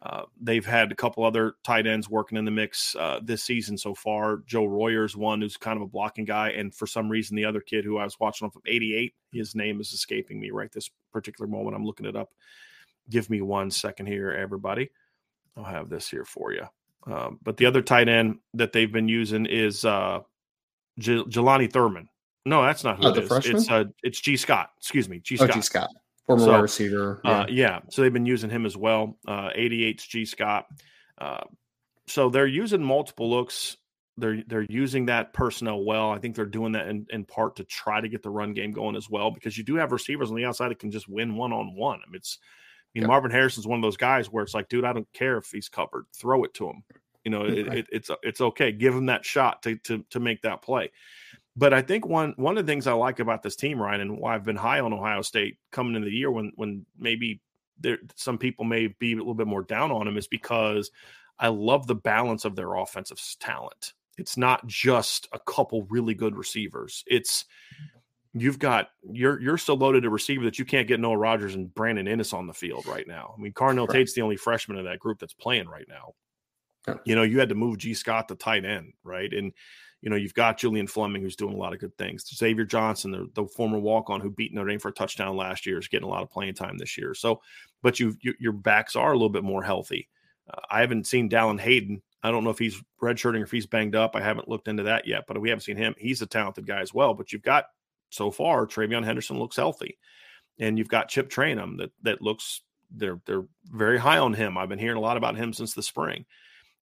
Uh, 0.01 0.21
they've 0.39 0.65
had 0.65 0.93
a 0.93 0.95
couple 0.95 1.25
other 1.25 1.55
tight 1.65 1.87
ends 1.87 2.09
working 2.09 2.37
in 2.37 2.45
the 2.45 2.51
mix 2.51 2.95
uh, 2.95 3.19
this 3.21 3.43
season 3.43 3.77
so 3.77 3.93
far. 3.93 4.37
Joe 4.47 4.63
Royer's 4.63 5.17
one 5.17 5.41
who's 5.41 5.57
kind 5.57 5.75
of 5.75 5.83
a 5.83 5.87
blocking 5.87 6.23
guy, 6.23 6.51
and 6.51 6.73
for 6.73 6.87
some 6.87 7.09
reason, 7.09 7.35
the 7.35 7.43
other 7.43 7.59
kid 7.59 7.83
who 7.83 7.97
I 7.97 8.05
was 8.05 8.17
watching 8.17 8.47
off 8.47 8.55
of 8.55 8.61
88, 8.65 9.13
his 9.33 9.55
name 9.55 9.81
is 9.81 9.91
escaping 9.91 10.39
me 10.39 10.51
right 10.51 10.71
this 10.71 10.89
particular 11.11 11.51
moment. 11.51 11.75
I'm 11.75 11.85
looking 11.85 12.05
it 12.05 12.15
up. 12.15 12.29
Give 13.09 13.29
me 13.29 13.41
one 13.41 13.71
second 13.71 14.05
here, 14.05 14.31
everybody. 14.31 14.89
I'll 15.57 15.63
have 15.63 15.89
this 15.89 16.09
here 16.09 16.25
for 16.25 16.53
you. 16.53 16.65
Um, 17.07 17.39
but 17.43 17.57
the 17.57 17.65
other 17.65 17.81
tight 17.81 18.09
end 18.09 18.39
that 18.53 18.73
they've 18.73 18.91
been 18.91 19.07
using 19.07 19.45
is 19.45 19.85
uh, 19.85 20.19
J- 20.99 21.23
Jelani 21.23 21.71
Thurman. 21.71 22.07
No, 22.45 22.61
that's 22.63 22.83
not 22.83 22.97
who 22.97 23.07
oh, 23.07 23.13
it 23.13 23.17
is. 23.17 23.45
It's 23.45 23.69
uh, 23.69 23.85
it's 24.03 24.19
Gee 24.19 24.37
Scott. 24.37 24.71
Excuse 24.77 25.07
me, 25.07 25.19
Gee 25.19 25.37
Scott. 25.37 25.49
Oh, 25.51 25.53
Gee 25.53 25.61
Scott, 25.61 25.89
former 26.25 26.45
so, 26.45 26.51
wide 26.51 26.61
receiver. 26.61 27.21
Yeah. 27.23 27.31
Uh, 27.31 27.45
yeah. 27.49 27.79
So 27.89 28.01
they've 28.01 28.13
been 28.13 28.25
using 28.25 28.49
him 28.49 28.65
as 28.65 28.75
well. 28.75 29.17
Uh, 29.27 29.49
88's 29.55 30.07
Gee 30.07 30.25
Scott. 30.25 30.65
Uh, 31.17 31.43
so 32.07 32.29
they're 32.29 32.47
using 32.47 32.83
multiple 32.83 33.29
looks. 33.29 33.77
They're 34.17 34.43
they're 34.47 34.65
using 34.69 35.05
that 35.05 35.33
personnel 35.33 35.83
well. 35.83 36.11
I 36.11 36.17
think 36.17 36.35
they're 36.35 36.45
doing 36.45 36.71
that 36.73 36.87
in, 36.87 37.05
in 37.11 37.25
part 37.25 37.57
to 37.57 37.63
try 37.63 38.01
to 38.01 38.09
get 38.09 38.23
the 38.23 38.29
run 38.29 38.53
game 38.53 38.71
going 38.71 38.95
as 38.95 39.09
well 39.09 39.31
because 39.31 39.57
you 39.57 39.63
do 39.63 39.75
have 39.75 39.91
receivers 39.91 40.29
on 40.29 40.35
the 40.35 40.45
outside 40.45 40.69
that 40.69 40.79
can 40.79 40.91
just 40.91 41.07
win 41.07 41.35
one 41.35 41.53
on 41.53 41.75
one. 41.75 41.99
I 42.05 42.09
mean, 42.09 42.17
it's 42.17 42.39
mean, 42.93 43.03
yep. 43.03 43.07
Marvin 43.07 43.31
Harrison's 43.31 43.67
one 43.67 43.79
of 43.79 43.83
those 43.83 43.97
guys 43.97 44.27
where 44.27 44.43
it's 44.43 44.53
like, 44.53 44.69
dude, 44.69 44.85
I 44.85 44.93
don't 44.93 45.11
care 45.13 45.37
if 45.37 45.49
he's 45.51 45.69
covered, 45.69 46.05
throw 46.15 46.43
it 46.43 46.53
to 46.55 46.67
him. 46.67 46.83
You 47.23 47.31
know, 47.31 47.43
it, 47.43 47.67
it, 47.67 47.87
it's 47.91 48.09
it's 48.23 48.41
okay. 48.41 48.71
Give 48.71 48.95
him 48.95 49.05
that 49.05 49.23
shot 49.23 49.61
to 49.63 49.75
to 49.77 50.03
to 50.09 50.19
make 50.19 50.41
that 50.41 50.61
play. 50.61 50.91
But 51.55 51.73
I 51.73 51.81
think 51.81 52.07
one 52.07 52.33
one 52.37 52.57
of 52.57 52.65
the 52.65 52.71
things 52.71 52.87
I 52.87 52.93
like 52.93 53.19
about 53.19 53.43
this 53.43 53.55
team, 53.55 53.81
Ryan, 53.81 54.01
and 54.01 54.17
why 54.17 54.33
I've 54.33 54.43
been 54.43 54.55
high 54.55 54.79
on 54.79 54.93
Ohio 54.93 55.21
State 55.21 55.57
coming 55.71 55.95
into 55.95 56.09
the 56.09 56.15
year 56.15 56.31
when 56.31 56.51
when 56.55 56.85
maybe 56.97 57.41
there 57.79 57.99
some 58.15 58.37
people 58.37 58.65
may 58.65 58.87
be 58.87 59.13
a 59.13 59.17
little 59.17 59.33
bit 59.33 59.47
more 59.47 59.63
down 59.63 59.91
on 59.91 60.07
him 60.07 60.17
is 60.17 60.27
because 60.27 60.89
I 61.39 61.49
love 61.49 61.87
the 61.87 61.95
balance 61.95 62.45
of 62.45 62.55
their 62.55 62.75
offensive 62.75 63.21
talent. 63.39 63.93
It's 64.17 64.37
not 64.37 64.65
just 64.67 65.27
a 65.31 65.39
couple 65.39 65.87
really 65.89 66.13
good 66.13 66.37
receivers. 66.37 67.03
It's 67.07 67.45
you've 68.33 68.59
got 68.59 68.89
you're 69.03 69.41
you're 69.41 69.57
so 69.57 69.73
loaded 69.73 70.05
a 70.05 70.09
receiver 70.09 70.45
that 70.45 70.57
you 70.57 70.65
can't 70.65 70.87
get 70.87 70.99
Noah 70.99 71.17
Rogers 71.17 71.55
and 71.55 71.73
Brandon 71.73 72.05
Inniss 72.05 72.33
on 72.33 72.47
the 72.47 72.53
field 72.53 72.85
right 72.85 73.07
now. 73.07 73.33
I 73.37 73.41
mean, 73.41 73.53
Carnell 73.53 73.89
Tate's 73.89 74.13
the 74.13 74.21
only 74.21 74.37
freshman 74.37 74.77
in 74.77 74.85
that 74.85 74.99
group 74.99 75.19
that's 75.19 75.33
playing 75.33 75.67
right 75.67 75.87
now. 75.87 76.13
Yeah. 76.87 76.95
You 77.05 77.15
know, 77.15 77.23
you 77.23 77.39
had 77.39 77.49
to 77.49 77.55
move 77.55 77.77
Gee 77.77 77.93
Scott 77.93 78.27
to 78.29 78.35
tight 78.35 78.65
end, 78.65 78.93
right? 79.03 79.31
And 79.31 79.53
you 80.01 80.09
know, 80.09 80.15
you've 80.15 80.33
got 80.33 80.57
Julian 80.57 80.87
Fleming 80.87 81.21
who's 81.21 81.35
doing 81.35 81.53
a 81.53 81.57
lot 81.57 81.73
of 81.73 81.79
good 81.79 81.95
things. 81.97 82.25
Xavier 82.35 82.65
Johnson, 82.65 83.11
the, 83.11 83.29
the 83.35 83.45
former 83.47 83.77
walk 83.77 84.09
on 84.09 84.19
who 84.19 84.31
beat 84.31 84.51
Notre 84.51 84.69
Dame 84.69 84.79
for 84.79 84.87
a 84.87 84.93
touchdown 84.93 85.37
last 85.37 85.67
year, 85.67 85.77
is 85.77 85.87
getting 85.87 86.07
a 86.07 86.11
lot 86.11 86.23
of 86.23 86.31
playing 86.31 86.55
time 86.55 86.77
this 86.77 86.97
year. 86.97 87.13
So, 87.13 87.41
but 87.83 87.99
you, 87.99 88.15
you 88.21 88.33
your 88.39 88.53
backs 88.53 88.95
are 88.95 89.11
a 89.11 89.15
little 89.15 89.29
bit 89.29 89.43
more 89.43 89.61
healthy. 89.61 90.09
Uh, 90.51 90.61
I 90.71 90.81
haven't 90.81 91.05
seen 91.05 91.29
Dallan 91.29 91.59
Hayden. 91.59 92.01
I 92.23 92.31
don't 92.31 92.43
know 92.43 92.49
if 92.49 92.59
he's 92.59 92.81
redshirting 93.01 93.41
or 93.41 93.43
if 93.43 93.51
he's 93.51 93.67
banged 93.67 93.95
up. 93.95 94.15
I 94.15 94.21
haven't 94.21 94.47
looked 94.47 94.67
into 94.67 94.83
that 94.83 95.07
yet, 95.07 95.25
but 95.27 95.39
we 95.39 95.49
haven't 95.49 95.63
seen 95.63 95.77
him. 95.77 95.93
He's 95.97 96.21
a 96.21 96.27
talented 96.27 96.65
guy 96.65 96.81
as 96.81 96.93
well. 96.93 97.13
But 97.13 97.31
you've 97.31 97.41
got 97.43 97.65
so 98.11 98.29
far 98.31 98.67
TreVeyon 98.67 99.03
Henderson 99.03 99.39
looks 99.39 99.55
healthy, 99.55 99.97
and 100.59 100.77
you've 100.77 100.87
got 100.87 101.09
Chip 101.09 101.29
Trayanum 101.29 101.77
that 101.79 101.91
that 102.03 102.21
looks 102.21 102.61
they're 102.91 103.19
they're 103.25 103.45
very 103.65 103.97
high 103.97 104.19
on 104.19 104.33
him. 104.33 104.57
I've 104.57 104.69
been 104.69 104.79
hearing 104.79 104.97
a 104.97 105.01
lot 105.01 105.17
about 105.17 105.35
him 105.35 105.53
since 105.53 105.73
the 105.73 105.83
spring. 105.83 106.25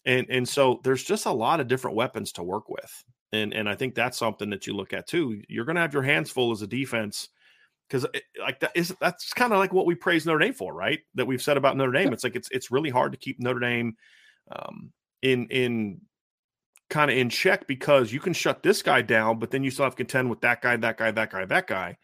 And 0.05 0.27
and 0.29 0.47
so 0.47 0.81
there's 0.83 1.03
just 1.03 1.25
a 1.25 1.31
lot 1.31 1.59
of 1.59 1.67
different 1.67 1.95
weapons 1.95 2.31
to 2.33 2.43
work 2.43 2.69
with 2.69 3.03
and 3.31 3.53
and 3.53 3.69
i 3.69 3.75
think 3.75 3.95
that's 3.95 4.17
something 4.17 4.49
that 4.49 4.67
you 4.67 4.73
look 4.73 4.93
at 4.93 5.07
too. 5.07 5.41
You're 5.47 5.65
going 5.65 5.75
to 5.75 5.81
have 5.81 5.93
your 5.93 6.03
hands 6.03 6.31
full 6.31 6.51
as 6.51 6.61
a 6.61 6.67
defense 6.67 7.29
because 7.87 8.05
like 8.39 8.59
that 8.59 8.71
is 8.75 8.93
that's 8.99 9.33
kind 9.33 9.53
of 9.53 9.59
like 9.59 9.73
what 9.73 9.85
we 9.85 9.95
praise 9.95 10.25
notre 10.25 10.39
dame 10.39 10.53
for 10.53 10.73
right? 10.73 10.99
That 11.15 11.27
we've 11.27 11.41
said 11.41 11.57
about 11.57 11.77
notre 11.77 11.91
dame. 11.91 12.13
It's 12.13 12.23
like 12.23 12.35
it's 12.35 12.49
it's 12.51 12.71
really 12.71 12.89
hard 12.89 13.11
to 13.11 13.17
keep 13.17 13.39
notre 13.39 13.59
dame 13.59 13.95
um, 14.51 14.91
in 15.21 15.47
in 15.47 16.01
kind 16.89 17.11
of 17.11 17.17
in 17.17 17.29
check 17.29 17.67
because 17.67 18.11
you 18.11 18.19
can 18.19 18.33
shut 18.33 18.63
this 18.63 18.81
guy 18.81 19.01
down 19.01 19.39
but 19.39 19.51
then 19.51 19.63
you 19.63 19.71
still 19.71 19.85
have 19.85 19.93
to 19.93 19.97
contend 19.97 20.29
with 20.29 20.41
that 20.41 20.61
guy 20.61 20.75
that 20.75 20.97
guy 20.97 21.11
that 21.11 21.31
guy 21.31 21.45
that 21.45 21.67
guy. 21.67 21.97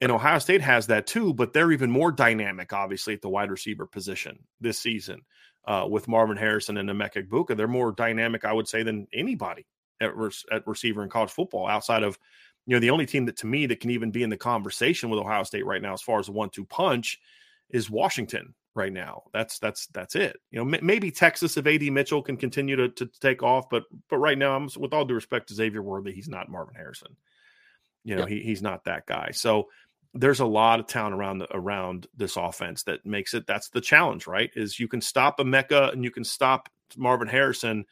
And 0.00 0.10
ohio 0.10 0.38
state 0.38 0.62
has 0.62 0.86
that 0.86 1.06
too 1.06 1.34
but 1.34 1.52
they're 1.52 1.72
even 1.72 1.90
more 1.90 2.12
dynamic 2.12 2.72
obviously 2.72 3.14
at 3.14 3.22
the 3.22 3.28
wide 3.28 3.50
receiver 3.50 3.86
position 3.86 4.38
this 4.60 4.78
season 4.78 5.22
uh, 5.66 5.86
with 5.88 6.08
Marvin 6.08 6.36
Harrison 6.36 6.76
and 6.76 6.88
Emeka 6.88 7.26
Egbuka. 7.26 7.56
They're 7.56 7.68
more 7.68 7.92
dynamic, 7.92 8.44
I 8.44 8.52
would 8.52 8.68
say, 8.68 8.82
than 8.82 9.06
anybody 9.12 9.66
at, 10.00 10.10
at 10.50 10.66
receiver 10.66 11.02
in 11.02 11.10
college 11.10 11.30
football 11.30 11.66
outside 11.66 12.02
of, 12.02 12.18
you 12.66 12.76
know, 12.76 12.80
the 12.80 12.90
only 12.90 13.06
team 13.06 13.26
that 13.26 13.36
to 13.38 13.46
me 13.46 13.66
that 13.66 13.80
can 13.80 13.90
even 13.90 14.10
be 14.10 14.22
in 14.22 14.30
the 14.30 14.36
conversation 14.36 15.10
with 15.10 15.20
Ohio 15.20 15.42
State 15.42 15.66
right 15.66 15.82
now 15.82 15.92
as 15.92 16.02
far 16.02 16.18
as 16.18 16.28
a 16.28 16.32
one-two 16.32 16.64
punch 16.64 17.18
is 17.70 17.90
Washington 17.90 18.54
right 18.74 18.92
now. 18.92 19.24
That's 19.32 19.58
that's 19.58 19.86
that's 19.88 20.14
it. 20.14 20.38
You 20.50 20.64
know, 20.64 20.74
m- 20.74 20.84
maybe 20.86 21.10
Texas 21.10 21.56
if 21.56 21.66
AD 21.66 21.82
Mitchell 21.82 22.22
can 22.22 22.36
continue 22.36 22.76
to, 22.76 22.88
to 22.90 23.06
take 23.20 23.42
off, 23.42 23.68
but 23.70 23.84
but 24.08 24.18
right 24.18 24.38
now, 24.38 24.54
I'm 24.54 24.68
with 24.78 24.92
all 24.92 25.04
due 25.04 25.14
respect 25.14 25.48
to 25.48 25.54
Xavier 25.54 25.82
Worthy, 25.82 26.12
he's 26.12 26.28
not 26.28 26.48
Marvin 26.48 26.74
Harrison. 26.74 27.16
You 28.04 28.16
know, 28.16 28.26
yeah. 28.26 28.36
he, 28.36 28.42
he's 28.42 28.62
not 28.62 28.84
that 28.84 29.06
guy. 29.06 29.30
So 29.32 29.68
there's 30.14 30.40
a 30.40 30.46
lot 30.46 30.80
of 30.80 30.86
town 30.86 31.12
around 31.12 31.38
the, 31.38 31.56
around 31.56 32.06
this 32.16 32.36
offense 32.36 32.82
that 32.84 33.04
makes 33.04 33.34
it. 33.34 33.46
That's 33.46 33.68
the 33.68 33.80
challenge, 33.80 34.26
right? 34.26 34.50
Is 34.56 34.80
you 34.80 34.88
can 34.88 35.00
stop 35.00 35.38
Emeka 35.38 35.92
and 35.92 36.02
you 36.02 36.10
can 36.10 36.24
stop 36.24 36.68
Marvin 36.96 37.28
Harrison, 37.28 37.84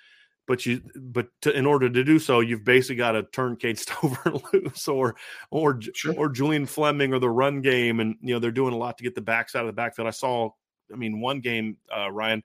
but 0.47 0.65
you 0.67 0.83
but 0.97 1.29
to, 1.43 1.57
in 1.57 1.67
order 1.67 1.89
to 1.89 2.05
do 2.05 2.19
so, 2.19 2.41
you've 2.41 2.65
basically 2.65 2.97
got 2.97 3.13
to 3.13 3.23
turn 3.23 3.57
Cade 3.57 3.79
Stover 3.79 4.33
loose 4.53 4.89
or 4.89 5.15
or 5.51 5.81
sure. 5.95 6.15
or 6.17 6.29
Julian 6.29 6.67
Fleming 6.67 7.13
or 7.13 7.21
the 7.21 7.31
run 7.31 7.61
game, 7.61 8.01
and 8.01 8.17
you 8.21 8.35
know 8.35 8.41
they're 8.41 8.51
doing 8.51 8.75
a 8.75 8.79
lot 8.79 8.99
to 8.99 9.05
get 9.05 9.15
the 9.15 9.21
backs 9.21 9.55
out 9.55 9.63
of 9.63 9.69
the 9.69 9.73
backfield. 9.73 10.09
I 10.09 10.13
saw, 10.13 10.51
I 10.93 10.97
mean, 10.97 11.21
one 11.21 11.41
game, 11.41 11.77
uh, 11.97 12.11
Ryan, 12.11 12.43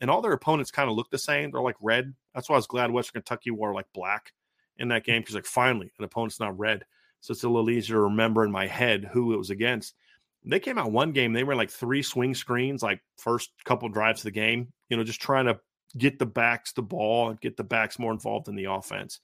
and 0.00 0.10
all 0.10 0.22
their 0.22 0.32
opponents 0.32 0.70
kind 0.70 0.90
of 0.90 0.96
look 0.96 1.10
the 1.10 1.18
same. 1.18 1.50
They're 1.50 1.60
like 1.60 1.76
red. 1.80 2.14
That's 2.34 2.48
why 2.48 2.54
I 2.54 2.58
was 2.58 2.66
glad 2.66 2.90
Western 2.90 3.22
Kentucky 3.22 3.50
wore 3.50 3.72
like 3.74 3.86
black 3.94 4.32
in 4.78 4.88
that 4.88 5.04
game 5.04 5.22
because 5.22 5.34
like 5.34 5.46
finally 5.46 5.90
an 5.98 6.04
opponent's 6.04 6.38
not 6.38 6.58
red 6.58 6.84
so 7.26 7.32
it's 7.32 7.42
a 7.42 7.48
little 7.48 7.70
easier 7.70 7.96
to 7.96 8.02
remember 8.02 8.44
in 8.44 8.52
my 8.52 8.66
head 8.68 9.10
who 9.12 9.32
it 9.32 9.36
was 9.36 9.50
against. 9.50 9.94
They 10.44 10.60
came 10.60 10.78
out 10.78 10.92
one 10.92 11.10
game, 11.10 11.32
they 11.32 11.42
were 11.42 11.56
like 11.56 11.70
three 11.70 12.02
swing 12.02 12.34
screens, 12.34 12.82
like 12.82 13.00
first 13.16 13.50
couple 13.64 13.88
drives 13.88 14.20
of 14.20 14.24
the 14.24 14.30
game, 14.30 14.72
you 14.88 14.96
know, 14.96 15.02
just 15.02 15.20
trying 15.20 15.46
to 15.46 15.58
get 15.98 16.20
the 16.20 16.26
backs 16.26 16.72
the 16.72 16.82
ball 16.82 17.30
and 17.30 17.40
get 17.40 17.56
the 17.56 17.64
backs 17.64 17.98
more 17.98 18.12
involved 18.12 18.46
in 18.46 18.54
the 18.54 18.66
offense. 18.66 19.18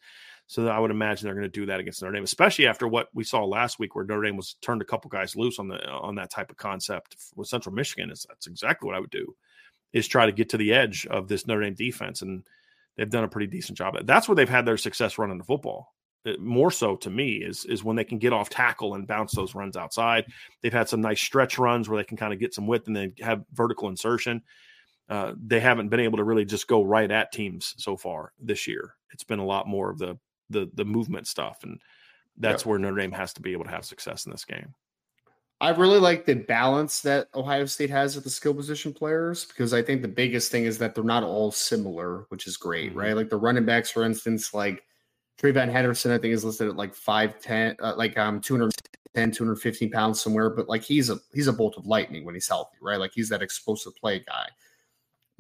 So 0.46 0.68
I 0.68 0.78
would 0.78 0.90
imagine 0.90 1.26
they're 1.26 1.34
going 1.34 1.44
to 1.44 1.60
do 1.60 1.66
that 1.66 1.80
against 1.80 2.02
Notre 2.02 2.14
Dame, 2.14 2.24
especially 2.24 2.66
after 2.66 2.86
what 2.86 3.08
we 3.14 3.24
saw 3.24 3.44
last 3.44 3.78
week, 3.78 3.94
where 3.94 4.04
Notre 4.04 4.24
Dame 4.24 4.36
was 4.36 4.56
turned 4.60 4.82
a 4.82 4.84
couple 4.84 5.08
guys 5.08 5.34
loose 5.34 5.58
on 5.58 5.68
the 5.68 5.88
on 5.88 6.16
that 6.16 6.30
type 6.30 6.50
of 6.50 6.56
concept 6.56 7.16
with 7.34 7.48
Central 7.48 7.74
Michigan. 7.74 8.10
Is 8.10 8.26
that's 8.28 8.46
exactly 8.46 8.86
what 8.86 8.96
I 8.96 9.00
would 9.00 9.10
do, 9.10 9.34
is 9.92 10.06
try 10.06 10.26
to 10.26 10.32
get 10.32 10.50
to 10.50 10.58
the 10.58 10.74
edge 10.74 11.06
of 11.06 11.28
this 11.28 11.46
Notre 11.46 11.62
Dame 11.62 11.74
defense, 11.74 12.20
and 12.20 12.42
they've 12.96 13.08
done 13.08 13.24
a 13.24 13.28
pretty 13.28 13.46
decent 13.46 13.78
job. 13.78 13.94
That's 14.04 14.28
where 14.28 14.36
they've 14.36 14.48
had 14.48 14.66
their 14.66 14.76
success 14.76 15.16
running 15.16 15.38
the 15.38 15.44
football. 15.44 15.94
More 16.38 16.70
so 16.70 16.96
to 16.96 17.10
me 17.10 17.36
is 17.36 17.64
is 17.64 17.82
when 17.82 17.96
they 17.96 18.04
can 18.04 18.18
get 18.18 18.32
off 18.32 18.50
tackle 18.50 18.94
and 18.94 19.06
bounce 19.06 19.32
those 19.32 19.54
runs 19.54 19.76
outside. 19.76 20.26
They've 20.62 20.72
had 20.72 20.88
some 20.88 21.00
nice 21.00 21.20
stretch 21.20 21.58
runs 21.58 21.88
where 21.88 21.98
they 21.98 22.06
can 22.06 22.18
kind 22.18 22.32
of 22.32 22.38
get 22.38 22.54
some 22.54 22.66
width 22.66 22.86
and 22.86 22.94
then 22.94 23.14
have 23.20 23.44
vertical 23.52 23.88
insertion. 23.88 24.42
Uh, 25.08 25.32
they 25.44 25.60
haven't 25.60 25.88
been 25.88 26.00
able 26.00 26.18
to 26.18 26.24
really 26.24 26.44
just 26.44 26.68
go 26.68 26.82
right 26.82 27.10
at 27.10 27.32
teams 27.32 27.74
so 27.78 27.96
far 27.96 28.32
this 28.38 28.66
year. 28.68 28.94
It's 29.12 29.24
been 29.24 29.40
a 29.40 29.46
lot 29.46 29.66
more 29.66 29.90
of 29.90 29.98
the 29.98 30.18
the 30.52 30.70
the 30.74 30.84
movement 30.84 31.26
stuff, 31.26 31.60
and 31.62 31.80
that's 32.36 32.64
where 32.64 32.78
Notre 32.78 32.96
Dame 32.96 33.12
has 33.12 33.32
to 33.34 33.42
be 33.42 33.52
able 33.52 33.64
to 33.64 33.70
have 33.70 33.84
success 33.84 34.26
in 34.26 34.32
this 34.32 34.44
game. 34.44 34.74
I 35.62 35.70
really 35.70 36.00
like 36.00 36.26
the 36.26 36.34
balance 36.34 37.02
that 37.02 37.28
Ohio 37.36 37.66
State 37.66 37.90
has 37.90 38.16
with 38.16 38.24
the 38.24 38.30
skill 38.30 38.52
position 38.52 38.92
players 38.92 39.44
because 39.44 39.72
I 39.72 39.80
think 39.80 40.02
the 40.02 40.08
biggest 40.08 40.50
thing 40.50 40.64
is 40.64 40.76
that 40.78 40.92
they're 40.92 41.04
not 41.04 41.22
all 41.22 41.52
similar, 41.52 42.26
which 42.30 42.48
is 42.48 42.56
great, 42.56 42.90
mm-hmm. 42.90 42.98
right? 42.98 43.16
Like 43.16 43.30
the 43.30 43.36
running 43.36 43.64
backs, 43.64 43.88
for 43.88 44.02
instance, 44.02 44.52
like 44.52 44.82
TreVeyon 45.40 45.70
Henderson, 45.70 46.10
I 46.10 46.18
think, 46.18 46.34
is 46.34 46.44
listed 46.44 46.68
at 46.68 46.74
like 46.74 46.96
5'10, 46.96 47.76
uh, 47.80 47.94
like 47.96 48.18
um 48.18 48.40
210, 48.40 49.30
215 49.30 49.90
pounds 49.92 50.20
somewhere, 50.20 50.50
but 50.50 50.68
like 50.68 50.82
he's 50.82 51.10
a 51.10 51.18
he's 51.32 51.46
a 51.46 51.52
bolt 51.52 51.76
of 51.76 51.86
lightning 51.86 52.24
when 52.24 52.34
he's 52.34 52.48
healthy, 52.48 52.78
right? 52.82 52.98
Like 52.98 53.12
he's 53.14 53.28
that 53.28 53.40
explosive 53.40 53.94
play 53.94 54.18
guy. 54.18 54.48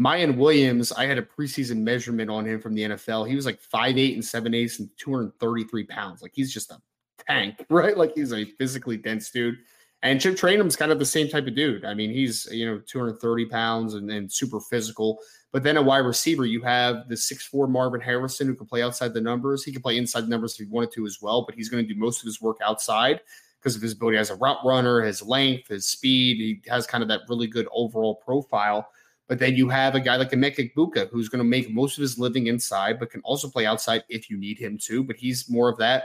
Miyan 0.02 0.36
Williams, 0.36 0.90
I 0.92 1.06
had 1.06 1.18
a 1.18 1.22
preseason 1.22 1.78
measurement 1.78 2.30
on 2.30 2.44
him 2.44 2.60
from 2.60 2.74
the 2.74 2.82
NFL. 2.82 3.28
He 3.28 3.36
was 3.36 3.46
like 3.46 3.60
5'8 3.60 4.14
and 4.14 4.24
7 4.24 4.54
eighths 4.54 4.80
and 4.80 4.88
233 4.96 5.84
pounds. 5.84 6.22
Like 6.22 6.32
he's 6.34 6.52
just 6.52 6.70
a 6.70 6.78
tank, 7.26 7.64
right? 7.70 7.96
Like 7.96 8.12
he's 8.14 8.32
a 8.32 8.44
physically 8.44 8.96
dense 8.96 9.30
dude. 9.30 9.58
And 10.04 10.20
Chip 10.20 10.34
Trayanum's 10.34 10.74
kind 10.74 10.90
of 10.90 10.98
the 10.98 11.04
same 11.04 11.28
type 11.28 11.46
of 11.46 11.54
dude. 11.54 11.84
I 11.84 11.94
mean, 11.94 12.10
he's 12.10 12.48
you 12.50 12.66
know 12.66 12.80
230 12.86 13.46
pounds 13.46 13.94
and, 13.94 14.10
and 14.10 14.32
super 14.32 14.58
physical. 14.58 15.18
But 15.52 15.62
then 15.62 15.76
a 15.76 15.82
wide 15.82 15.98
receiver, 15.98 16.44
you 16.44 16.60
have 16.62 17.08
the 17.08 17.16
six 17.16 17.46
four 17.46 17.68
Marvin 17.68 18.00
Harrison 18.00 18.48
who 18.48 18.56
can 18.56 18.66
play 18.66 18.82
outside 18.82 19.14
the 19.14 19.20
numbers. 19.20 19.62
He 19.62 19.70
can 19.70 19.82
play 19.82 19.98
inside 19.98 20.22
the 20.22 20.28
numbers 20.28 20.54
if 20.54 20.66
he 20.66 20.72
wanted 20.72 20.90
to 20.92 21.06
as 21.06 21.18
well, 21.22 21.44
but 21.46 21.54
he's 21.54 21.68
going 21.68 21.86
to 21.86 21.94
do 21.94 21.98
most 21.98 22.20
of 22.20 22.26
his 22.26 22.40
work 22.40 22.56
outside 22.64 23.20
because 23.60 23.76
of 23.76 23.82
his 23.82 23.92
ability 23.92 24.18
as 24.18 24.30
a 24.30 24.34
route 24.36 24.58
runner, 24.64 25.02
his 25.02 25.22
length, 25.22 25.68
his 25.68 25.86
speed. 25.86 26.38
He 26.38 26.68
has 26.68 26.84
kind 26.84 27.02
of 27.02 27.08
that 27.08 27.20
really 27.28 27.46
good 27.46 27.68
overall 27.72 28.16
profile. 28.16 28.88
But 29.28 29.38
then 29.38 29.54
you 29.54 29.68
have 29.68 29.94
a 29.94 30.00
guy 30.00 30.16
like 30.16 30.30
Emeka 30.30 30.72
Egbuka 30.72 31.08
who's 31.10 31.28
going 31.28 31.38
to 31.38 31.48
make 31.48 31.70
most 31.70 31.96
of 31.96 32.02
his 32.02 32.18
living 32.18 32.48
inside, 32.48 32.98
but 32.98 33.10
can 33.10 33.22
also 33.22 33.48
play 33.48 33.66
outside 33.66 34.04
if 34.08 34.28
you 34.28 34.36
need 34.36 34.58
him 34.58 34.76
to. 34.78 35.02
But 35.02 35.16
he's 35.16 35.48
more 35.48 35.68
of 35.68 35.78
that 35.78 36.04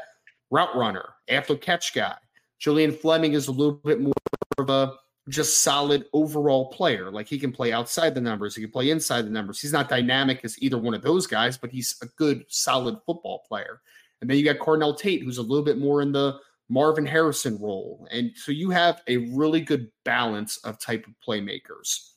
route 0.50 0.76
runner, 0.76 1.10
after 1.28 1.56
catch 1.56 1.94
guy. 1.94 2.16
Julian 2.60 2.92
Fleming 2.92 3.34
is 3.34 3.48
a 3.48 3.52
little 3.52 3.74
bit 3.74 4.00
more 4.00 4.14
of 4.58 4.70
a 4.70 4.94
just 5.30 5.64
solid 5.64 6.06
overall 6.14 6.68
player. 6.72 7.12
Like 7.12 7.28
he 7.28 7.38
can 7.38 7.52
play 7.52 7.74
outside 7.74 8.16
the 8.16 8.22
numbers, 8.22 8.56
he 8.56 8.62
can 8.62 8.72
play 8.72 8.90
inside 8.90 9.24
the 9.24 9.32
numbers. 9.32 9.60
He's 9.60 9.74
not 9.74 9.90
dynamic 9.90 10.42
as 10.44 10.62
either 10.62 10.78
one 10.78 10.94
of 10.94 11.02
those 11.02 11.28
guys, 11.28 11.58
but 11.58 11.72
he's 11.72 11.96
a 12.02 12.06
good, 12.18 12.46
solid 12.48 12.98
football 13.06 13.44
player. 13.48 13.82
And 14.22 14.30
then 14.30 14.38
you 14.38 14.46
got 14.46 14.58
Carnell 14.58 14.98
Tate, 14.98 15.24
who's 15.24 15.38
a 15.38 15.44
little 15.44 15.66
bit 15.66 15.78
more 15.78 16.02
in 16.02 16.12
the 16.12 16.40
Marvin 16.70 17.06
Harrison 17.06 17.58
role. 17.62 18.08
And 18.12 18.32
so 18.36 18.52
you 18.52 18.70
have 18.72 19.02
a 19.08 19.18
really 19.18 19.62
good 19.62 19.90
balance 20.04 20.58
of 20.58 20.80
type 20.80 21.06
of 21.08 21.14
playmakers. 21.26 22.14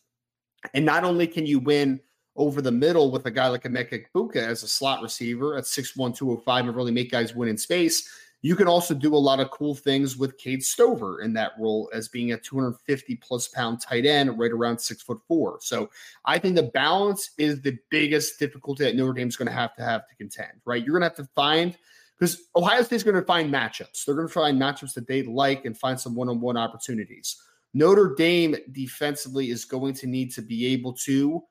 And 0.74 0.84
not 0.84 1.04
only 1.04 1.26
can 1.26 1.46
you 1.46 1.58
win 1.58 2.00
over 2.36 2.62
the 2.62 2.72
middle 2.72 3.10
with 3.10 3.26
a 3.26 3.30
guy 3.30 3.48
like 3.48 3.64
Emeka 3.64 4.04
Egbuka 4.04 4.36
as 4.36 4.62
a 4.62 4.68
slot 4.68 5.02
receiver 5.02 5.56
at 5.56 5.64
6'1, 5.64 6.16
205 6.16 6.66
and 6.66 6.76
really 6.76 6.92
make 6.92 7.10
guys 7.10 7.34
win 7.34 7.48
in 7.48 7.58
space, 7.58 8.08
you 8.42 8.56
can 8.56 8.66
also 8.66 8.94
do 8.94 9.14
a 9.14 9.18
lot 9.18 9.40
of 9.40 9.50
cool 9.50 9.74
things 9.74 10.16
with 10.16 10.38
Cade 10.38 10.62
Stover 10.62 11.20
in 11.20 11.34
that 11.34 11.52
role 11.58 11.90
as 11.92 12.08
being 12.08 12.32
a 12.32 12.38
250 12.38 13.16
plus 13.16 13.48
pound 13.48 13.80
tight 13.80 14.06
end, 14.06 14.38
right 14.38 14.50
around 14.50 14.78
six 14.78 15.02
foot 15.02 15.20
four. 15.28 15.58
So 15.60 15.90
I 16.24 16.38
think 16.38 16.56
the 16.56 16.62
balance 16.62 17.30
is 17.36 17.60
the 17.60 17.76
biggest 17.90 18.38
difficulty 18.38 18.84
that 18.84 18.96
Notre 18.96 19.12
Dame's 19.12 19.36
going 19.36 19.48
to 19.48 19.54
have 19.54 19.74
to 19.76 19.82
have 19.82 20.08
to 20.08 20.14
contend, 20.14 20.52
right? 20.64 20.82
You're 20.82 20.98
going 20.98 21.10
to 21.10 21.14
have 21.14 21.26
to 21.26 21.32
find 21.34 21.76
because 22.18 22.38
Ohio 22.56 22.82
State's 22.82 23.02
going 23.02 23.16
to 23.16 23.22
find 23.22 23.52
matchups. 23.52 24.04
They're 24.04 24.14
going 24.14 24.28
to 24.28 24.32
find 24.32 24.60
matchups 24.60 24.94
that 24.94 25.06
they 25.06 25.22
like 25.22 25.64
and 25.64 25.76
find 25.76 26.00
some 26.00 26.14
one 26.14 26.28
on 26.28 26.40
one 26.40 26.56
opportunities. 26.56 27.36
Notre 27.72 28.14
Dame 28.16 28.56
defensively 28.72 29.50
is 29.50 29.64
going 29.64 29.94
to 29.94 30.06
need 30.06 30.32
to 30.34 30.42
be 30.42 30.66
able 30.66 30.92
to 31.04 31.42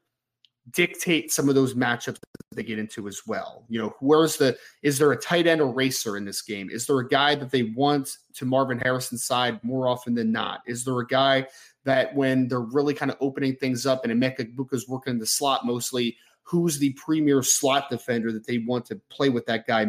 dictate 0.72 1.32
some 1.32 1.49
of 1.49 1.55
those 1.55 1.74
matchups 1.74 2.20
that 2.20 2.55
they 2.55 2.63
get 2.63 2.80
into 2.80 3.07
as 3.07 3.22
well. 3.26 3.65
You 3.70 3.82
know, 3.82 3.95
where's 3.99 4.38
the 4.38 4.57
is 4.84 4.97
there 4.97 5.11
a 5.11 5.17
tight 5.17 5.47
end 5.47 5.61
eraser 5.61 6.17
in 6.17 6.26
this 6.26 6.41
game? 6.41 6.70
Is 6.70 6.86
there 6.86 6.99
a 6.99 7.07
guy 7.07 7.36
that 7.36 7.51
they 7.51 7.63
want 7.63 8.17
to 8.36 8.45
Marvin 8.45 8.80
Harrison's 8.80 9.26
side 9.26 9.63
more 9.63 9.88
often 9.88 10.13
than 10.13 10.32
not? 10.32 10.61
Is 10.67 10.84
there 10.84 10.99
a 10.99 11.07
guy 11.07 11.47
that 11.86 12.13
when 12.15 12.47
they're 12.47 12.59
really 12.59 12.93
kind 12.93 13.11
of 13.11 13.17
opening 13.22 13.55
things 13.55 13.86
up 13.86 14.03
and 14.05 14.13
Emeka 14.13 14.53
Egbuka's 14.53 14.88
working 14.88 15.13
in 15.13 15.20
the 15.20 15.26
slot 15.26 15.65
mostly, 15.65 16.17
who's 16.43 16.78
the 16.78 16.93
premier 16.93 17.41
slot 17.41 17.89
defender 17.89 18.32
that 18.32 18.45
they 18.45 18.59
want 18.59 18.86
to 18.86 18.99
play 19.09 19.30
with 19.30 19.45
that 19.45 19.65
guy 19.65 19.86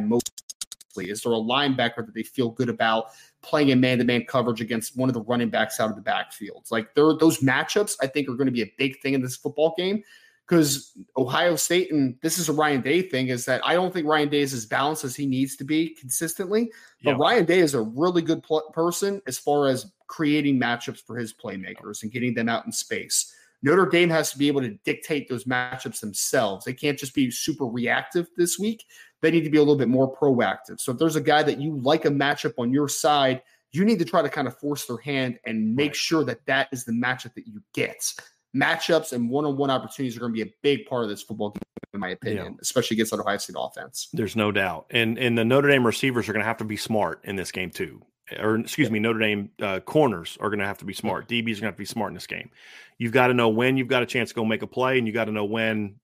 mostly? 0.91 1.11
Is 1.11 1.22
there 1.22 1.32
a 1.32 1.36
linebacker 1.36 2.05
that 2.07 2.14
they 2.14 2.22
feel 2.22 2.51
good 2.51 2.68
about 2.68 3.07
playing 3.43 3.70
in 3.70 3.80
man-to-man 3.80 4.24
coverage 4.26 4.61
against 4.61 4.97
one 4.97 5.09
of 5.09 5.14
the 5.14 5.22
running 5.22 5.51
backs 5.51 5.80
out 5.80 5.91
of 5.91 5.97
the 5.97 6.03
backfields? 6.03 6.70
Like 6.70 6.95
those 6.95 7.38
matchups, 7.38 7.97
I 8.03 8.07
think, 8.07 8.28
are 8.28 8.34
going 8.34 8.47
to 8.47 8.53
be 8.53 8.62
a 8.62 8.72
big 8.78 9.01
thing 9.01 9.14
in 9.14 9.22
this 9.22 9.36
football 9.36 9.74
game 9.76 10.03
because 10.47 10.93
Ohio 11.16 11.55
State, 11.55 11.93
and 11.93 12.16
this 12.22 12.38
is 12.38 12.49
a 12.49 12.53
Ryan 12.53 12.80
Day 12.80 13.03
thing, 13.03 13.28
is 13.28 13.45
that 13.45 13.61
I 13.64 13.74
don't 13.74 13.93
think 13.93 14.07
Ryan 14.07 14.28
Day 14.28 14.41
is 14.41 14.53
as 14.53 14.66
balanced 14.66 15.05
as 15.05 15.14
he 15.14 15.26
needs 15.26 15.57
to 15.57 15.64
be 15.64 15.91
consistently. 15.91 16.70
But 17.05 17.18
Ryan 17.18 17.45
Day 17.45 17.61
is 17.61 17.74
a 17.74 17.82
really 17.82 18.22
good 18.22 18.43
pl- 18.43 18.70
person 18.72 19.22
as 19.26 19.38
far 19.38 19.68
as 19.68 19.93
creating 20.09 20.59
matchups 20.61 21.05
for 21.07 21.16
his 21.16 21.32
playmakers 21.32 22.03
and 22.03 22.11
getting 22.11 22.34
them 22.34 22.49
out 22.49 22.66
in 22.66 22.72
space. 22.72 23.32
Notre 23.62 23.86
Dame 23.86 24.09
has 24.09 24.32
to 24.32 24.38
be 24.38 24.49
able 24.49 24.62
to 24.62 24.70
dictate 24.84 25.28
those 25.28 25.45
matchups 25.45 26.01
themselves. 26.01 26.64
They 26.64 26.72
can't 26.72 26.99
just 26.99 27.14
be 27.14 27.30
super 27.30 27.66
reactive 27.66 28.26
this 28.36 28.59
week. 28.59 28.86
They 29.23 29.31
need 29.31 29.45
to 29.45 29.51
be 29.51 29.59
a 29.59 29.61
little 29.61 29.77
bit 29.77 29.89
more 29.89 30.14
proactive. 30.14 30.81
So 30.81 30.93
if 30.93 30.99
there's 30.99 31.16
a 31.16 31.21
guy 31.21 31.43
that 31.43 31.61
you 31.61 31.79
like 31.83 32.05
a 32.05 32.11
matchup 32.11 32.55
on 32.59 32.73
your 32.73 32.89
side, 32.89 33.43
you 33.73 33.85
need 33.85 33.99
to 33.99 34.05
try 34.05 34.23
to 34.23 34.29
kind 34.29 34.49
of 34.49 34.57
force 34.59 34.87
their 34.87 34.99
hand 34.99 35.39
and 35.45 35.75
make 35.75 35.91
right. 35.91 35.97
sure 35.97 36.25
that 36.25 36.45
that 36.47 36.68
is 36.73 36.85
the 36.85 36.93
matchup 36.93 37.35
that 37.35 37.47
you 37.47 37.62
get. 37.75 38.12
Matchups 38.57 39.12
and 39.12 39.31
one-on-one 39.31 39.71
opportunities 39.71 40.16
are 40.16 40.21
going 40.21 40.33
to 40.33 40.45
be 40.45 40.49
a 40.49 40.53
big 40.62 40.87
part 40.87 41.05
of 41.05 41.09
this 41.09 41.23
football 41.23 41.51
game, 41.51 41.62
in 41.95 42.01
my 42.01 42.09
opinion, 42.11 42.47
yeah. 42.47 42.59
especially 42.61 42.97
against 42.97 43.12
that 43.12 43.21
Ohio 43.21 43.37
State 43.37 43.55
offense. 43.57 44.09
There's 44.12 44.35
no 44.35 44.51
doubt, 44.51 44.87
and 44.91 45.16
and 45.18 45.39
the 45.39 45.45
Notre 45.45 45.68
Dame 45.68 45.87
receivers 45.87 46.29
are 46.29 46.33
going 46.33 46.43
to 46.43 46.49
have 46.49 46.57
to 46.57 46.64
be 46.64 46.77
smart 46.77 47.21
in 47.23 47.37
this 47.37 47.53
game 47.53 47.71
too 47.71 48.03
or 48.39 48.57
excuse 48.57 48.91
me, 48.91 48.99
Notre 48.99 49.18
Dame 49.18 49.51
uh, 49.61 49.81
corners 49.81 50.37
are 50.41 50.49
going 50.49 50.61
to 50.61 50.66
have 50.66 50.79
to 50.79 50.85
be 50.85 50.95
smart. 50.95 51.29
DBs 51.29 51.39
are 51.39 51.43
going 51.43 51.55
to 51.55 51.66
have 51.66 51.75
to 51.75 51.79
be 51.79 51.85
smart 51.85 52.11
in 52.11 52.14
this 52.14 52.27
game. 52.27 52.51
You've 52.99 53.12
got 53.12 53.29
to 53.29 53.35
know 53.35 53.49
when 53.49 53.77
you've 53.77 53.89
got 53.89 54.03
a 54.03 54.07
chance 54.07 54.29
to 54.31 54.35
go 54.35 54.45
make 54.45 54.62
a 54.62 54.66
play, 54.66 54.99
and 54.99 55.07
you 55.07 55.12
got 55.12 55.25
to 55.25 55.33
know 55.33 55.45
when. 55.45 55.97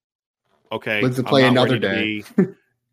Okay, 0.73 1.03
let's 1.03 1.21
play 1.23 1.45
another 1.45 1.79
day. 1.79 2.25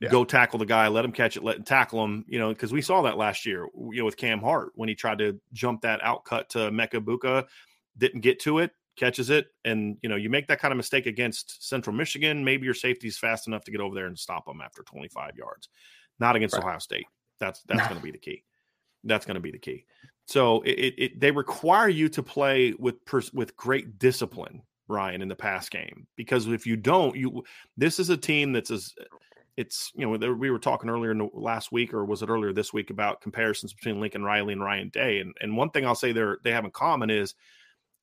yeah. 0.04 0.10
Go 0.10 0.26
tackle 0.26 0.60
the 0.60 0.66
guy, 0.66 0.90
let 0.90 1.06
him 1.06 1.14
catch 1.14 1.38
it, 1.38 1.44
let 1.44 1.56
him 1.56 1.64
tackle 1.64 2.04
him. 2.04 2.26
You 2.28 2.38
know, 2.38 2.50
because 2.50 2.74
we 2.74 2.82
saw 2.82 3.02
that 3.04 3.18
last 3.18 3.46
year. 3.46 3.68
You 3.74 4.00
know, 4.00 4.06
with 4.06 4.18
Cam 4.18 4.42
Hart 4.42 4.74
when 4.76 4.90
he 4.90 4.96
tried 4.96 5.20
to 5.20 5.40
jump 5.54 5.82
that 5.82 6.04
out 6.04 6.26
cut 6.26 6.50
to 6.50 6.58
Emeka 6.60 6.96
Egbuka, 6.96 7.46
didn't 7.98 8.20
get 8.20 8.42
to 8.42 8.60
it, 8.60 8.72
catches 8.98 9.30
it, 9.30 9.48
and 9.64 9.98
you 10.02 10.10
know 10.10 10.18
you 10.18 10.30
make 10.30 10.48
that 10.48 10.60
kind 10.60 10.74
of 10.74 10.78
mistake 10.78 11.06
against 11.06 11.66
Central 11.66 11.96
Michigan. 11.96 12.44
Maybe 12.44 12.66
your 12.66 12.74
safety's 12.74 13.18
fast 13.18 13.48
enough 13.48 13.64
to 13.64 13.72
get 13.72 13.80
over 13.80 13.96
there 13.96 14.08
and 14.08 14.20
stop 14.20 14.46
them 14.46 14.60
after 14.60 14.84
25 14.84 15.38
yards. 15.38 15.70
Not 16.20 16.36
against 16.36 16.54
right. 16.56 16.64
Ohio 16.64 16.80
State. 16.80 17.06
That's 17.40 17.62
that's 17.64 17.80
nah. 17.80 17.88
going 17.88 18.00
to 18.00 18.04
be 18.04 18.12
the 18.12 18.18
key. 18.18 18.44
That's 19.06 19.26
going 19.26 19.36
to 19.36 19.42
be 19.42 19.52
the 19.52 19.58
key. 19.58 19.86
So 20.28 20.62
it, 20.64 20.94
it, 20.98 21.20
they 21.20 21.32
require 21.32 21.90
you 21.90 22.10
to 22.10 22.24
play 22.24 22.74
with 22.78 23.04
pers- 23.06 23.34
with 23.34 23.56
great 23.56 24.00
discipline, 24.00 24.64
Ryan, 24.90 25.22
in 25.22 25.28
the 25.30 25.36
pass 25.36 25.70
game. 25.70 26.08
Because 26.18 26.48
if 26.48 26.66
you 26.66 26.76
don't, 26.76 27.16
you 27.16 27.44
this 27.78 28.00
is 28.00 28.10
a 28.10 28.18
team 28.18 28.52
that's 28.52 28.72
as 28.72 28.94
it's 29.58 29.92
you 29.96 30.06
know 30.06 30.34
we 30.34 30.50
were 30.50 30.60
talking 30.60 30.90
earlier 30.90 31.12
in 31.12 31.20
the 31.20 31.30
last 31.34 31.72
week 31.72 31.94
or 31.94 32.06
was 32.06 32.22
it 32.22 32.30
earlier 32.30 32.54
this 32.54 32.74
week 32.74 32.90
about 32.90 33.22
comparisons 33.22 33.74
between 33.74 34.00
Lincoln 34.00 34.24
Riley 34.24 34.54
and 34.54 34.64
Ryan 34.64 34.90
Day, 34.90 35.20
and 35.20 35.34
and 35.40 35.56
one 35.56 35.70
thing 35.70 35.86
I'll 35.86 35.96
say 35.96 36.12
they 36.12 36.24
they 36.44 36.52
have 36.52 36.66
in 36.66 36.72
common 36.72 37.10
is 37.10 37.36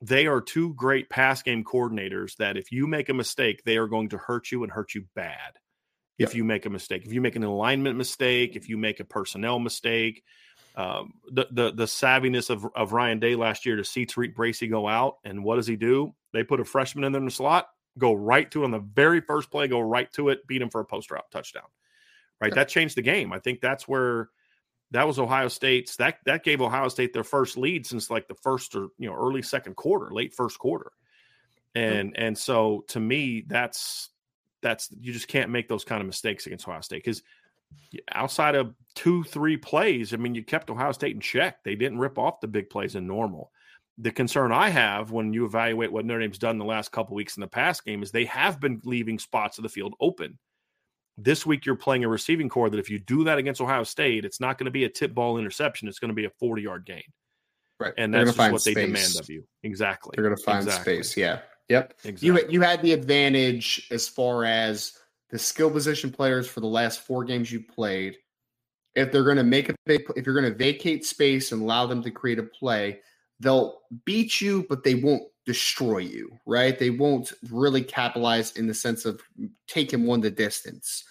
they 0.00 0.26
are 0.26 0.40
two 0.40 0.74
great 0.74 1.10
pass 1.10 1.42
game 1.42 1.64
coordinators 1.64 2.36
that 2.36 2.56
if 2.56 2.72
you 2.72 2.86
make 2.86 3.08
a 3.08 3.14
mistake, 3.14 3.62
they 3.64 3.76
are 3.76 3.88
going 3.88 4.08
to 4.10 4.18
hurt 4.18 4.50
you 4.50 4.62
and 4.62 4.72
hurt 4.72 4.94
you 4.94 5.04
bad. 5.14 5.58
If 6.18 6.34
you 6.34 6.44
make 6.44 6.66
a 6.66 6.70
mistake, 6.70 7.06
if 7.06 7.12
you 7.12 7.20
make 7.20 7.36
an 7.36 7.44
alignment 7.44 7.96
mistake, 7.96 8.54
if 8.54 8.68
you 8.68 8.76
make 8.76 9.00
a 9.00 9.04
personnel 9.04 9.58
mistake, 9.58 10.22
um, 10.76 11.14
the, 11.32 11.46
the 11.50 11.72
the 11.72 11.84
savviness 11.84 12.50
of, 12.50 12.66
of 12.76 12.92
Ryan 12.92 13.18
Day 13.18 13.34
last 13.34 13.66
year 13.66 13.76
to 13.76 13.84
see 13.84 14.06
TaRiq 14.06 14.34
Bracy 14.34 14.68
go 14.68 14.86
out, 14.86 15.16
and 15.24 15.42
what 15.42 15.56
does 15.56 15.66
he 15.66 15.76
do? 15.76 16.14
They 16.32 16.44
put 16.44 16.60
a 16.60 16.64
freshman 16.64 17.04
in 17.04 17.12
there 17.12 17.20
in 17.20 17.24
the 17.24 17.30
slot, 17.30 17.68
go 17.98 18.12
right 18.12 18.50
to 18.50 18.62
it 18.62 18.64
on 18.64 18.70
the 18.70 18.78
very 18.78 19.20
first 19.20 19.50
play, 19.50 19.68
go 19.68 19.80
right 19.80 20.10
to 20.12 20.28
it, 20.28 20.46
beat 20.46 20.62
him 20.62 20.70
for 20.70 20.80
a 20.80 20.84
post 20.84 21.10
route 21.10 21.30
touchdown. 21.30 21.64
Right, 22.40 22.54
that 22.54 22.68
changed 22.68 22.96
the 22.96 23.02
game. 23.02 23.34
I 23.34 23.38
think 23.38 23.60
that's 23.60 23.86
where 23.86 24.30
that 24.92 25.06
was 25.06 25.18
Ohio 25.18 25.48
State's 25.48 25.96
that 25.96 26.18
that 26.24 26.42
gave 26.42 26.62
Ohio 26.62 26.88
State 26.88 27.12
their 27.12 27.24
first 27.24 27.58
lead 27.58 27.86
since 27.86 28.10
like 28.10 28.28
the 28.28 28.34
first 28.34 28.74
or 28.74 28.88
you 28.96 29.08
know 29.08 29.14
early 29.14 29.42
second 29.42 29.76
quarter, 29.76 30.10
late 30.10 30.32
first 30.32 30.58
quarter, 30.58 30.92
and 31.74 32.16
and 32.16 32.38
so 32.38 32.84
to 32.88 32.98
me 32.98 33.44
that's 33.46 34.08
that's 34.62 34.88
you 34.98 35.12
just 35.12 35.28
can't 35.28 35.50
make 35.50 35.68
those 35.68 35.84
kind 35.84 36.00
of 36.00 36.06
mistakes 36.06 36.46
against 36.46 36.66
Ohio 36.66 36.80
State 36.80 37.04
because 37.04 37.22
outside 38.12 38.54
of 38.54 38.74
two, 38.94 39.22
three 39.24 39.56
plays, 39.56 40.12
I 40.12 40.16
mean, 40.16 40.34
you 40.34 40.42
kept 40.42 40.70
Ohio 40.70 40.92
State 40.92 41.14
in 41.14 41.20
check. 41.20 41.62
They 41.62 41.74
didn't 41.74 41.98
rip 41.98 42.18
off 42.18 42.40
the 42.40 42.48
big 42.48 42.70
plays 42.70 42.94
in 42.94 43.06
normal. 43.06 43.52
The 43.98 44.10
concern 44.10 44.52
I 44.52 44.70
have 44.70 45.10
when 45.10 45.32
you 45.32 45.44
evaluate 45.44 45.92
what 45.92 46.04
Notre 46.04 46.20
Dame's 46.20 46.38
done 46.38 46.58
the 46.58 46.64
last 46.64 46.90
couple 46.90 47.14
weeks 47.14 47.36
in 47.36 47.42
the 47.42 47.46
past 47.46 47.84
game 47.84 48.02
is 48.02 48.10
they 48.10 48.24
have 48.26 48.60
been 48.60 48.80
leaving 48.84 49.18
spots 49.18 49.58
of 49.58 49.62
the 49.62 49.68
field 49.68 49.94
open. 50.00 50.38
This 51.18 51.44
week, 51.44 51.66
you're 51.66 51.76
playing 51.76 52.04
a 52.04 52.08
receiving 52.08 52.48
core 52.48 52.70
that 52.70 52.78
if 52.78 52.88
you 52.88 52.98
do 52.98 53.24
that 53.24 53.36
against 53.36 53.60
Ohio 53.60 53.84
State, 53.84 54.24
it's 54.24 54.40
not 54.40 54.56
going 54.56 54.64
to 54.66 54.70
be 54.70 54.84
a 54.84 54.88
tip 54.88 55.12
ball 55.12 55.36
interception. 55.36 55.86
It's 55.86 55.98
going 55.98 56.08
to 56.08 56.14
be 56.14 56.24
a 56.24 56.30
40 56.38 56.62
yard 56.62 56.86
gain. 56.86 57.02
Right. 57.78 57.92
And 57.96 58.12
that's 58.12 58.36
what 58.36 58.60
space. 58.60 58.74
they 58.74 58.86
demand 58.86 59.16
of 59.18 59.28
you. 59.28 59.44
Exactly. 59.62 60.12
They're 60.14 60.24
going 60.24 60.36
to 60.36 60.42
find 60.42 60.64
exactly. 60.64 61.02
space. 61.02 61.16
Yeah. 61.16 61.40
Yep. 61.68 61.94
Exactly. 62.04 62.26
You, 62.26 62.48
you 62.48 62.60
had 62.60 62.82
the 62.82 62.92
advantage 62.92 63.86
as 63.90 64.08
far 64.08 64.44
as 64.44 64.98
the 65.30 65.38
skill 65.38 65.70
position 65.70 66.10
players 66.10 66.48
for 66.48 66.60
the 66.60 66.66
last 66.66 67.00
four 67.00 67.24
games 67.24 67.50
you 67.50 67.60
played, 67.60 68.16
if 68.94 69.12
they're 69.12 69.24
going 69.24 69.36
to 69.36 69.44
make 69.44 69.68
a 69.68 69.74
big, 69.86 70.02
if 70.16 70.26
you're 70.26 70.38
going 70.38 70.50
to 70.52 70.58
vacate 70.58 71.06
space 71.06 71.52
and 71.52 71.62
allow 71.62 71.86
them 71.86 72.02
to 72.02 72.10
create 72.10 72.38
a 72.38 72.42
play, 72.42 73.00
they'll 73.40 73.80
beat 74.04 74.40
you, 74.40 74.66
but 74.68 74.84
they 74.84 74.94
won't 74.94 75.24
destroy 75.46 75.98
you, 75.98 76.30
right? 76.46 76.78
They 76.78 76.90
won't 76.90 77.32
really 77.50 77.82
capitalize 77.82 78.56
in 78.56 78.66
the 78.66 78.74
sense 78.74 79.04
of 79.04 79.20
taking 79.66 80.06
one 80.06 80.20
the 80.20 80.30
distance. 80.30 81.04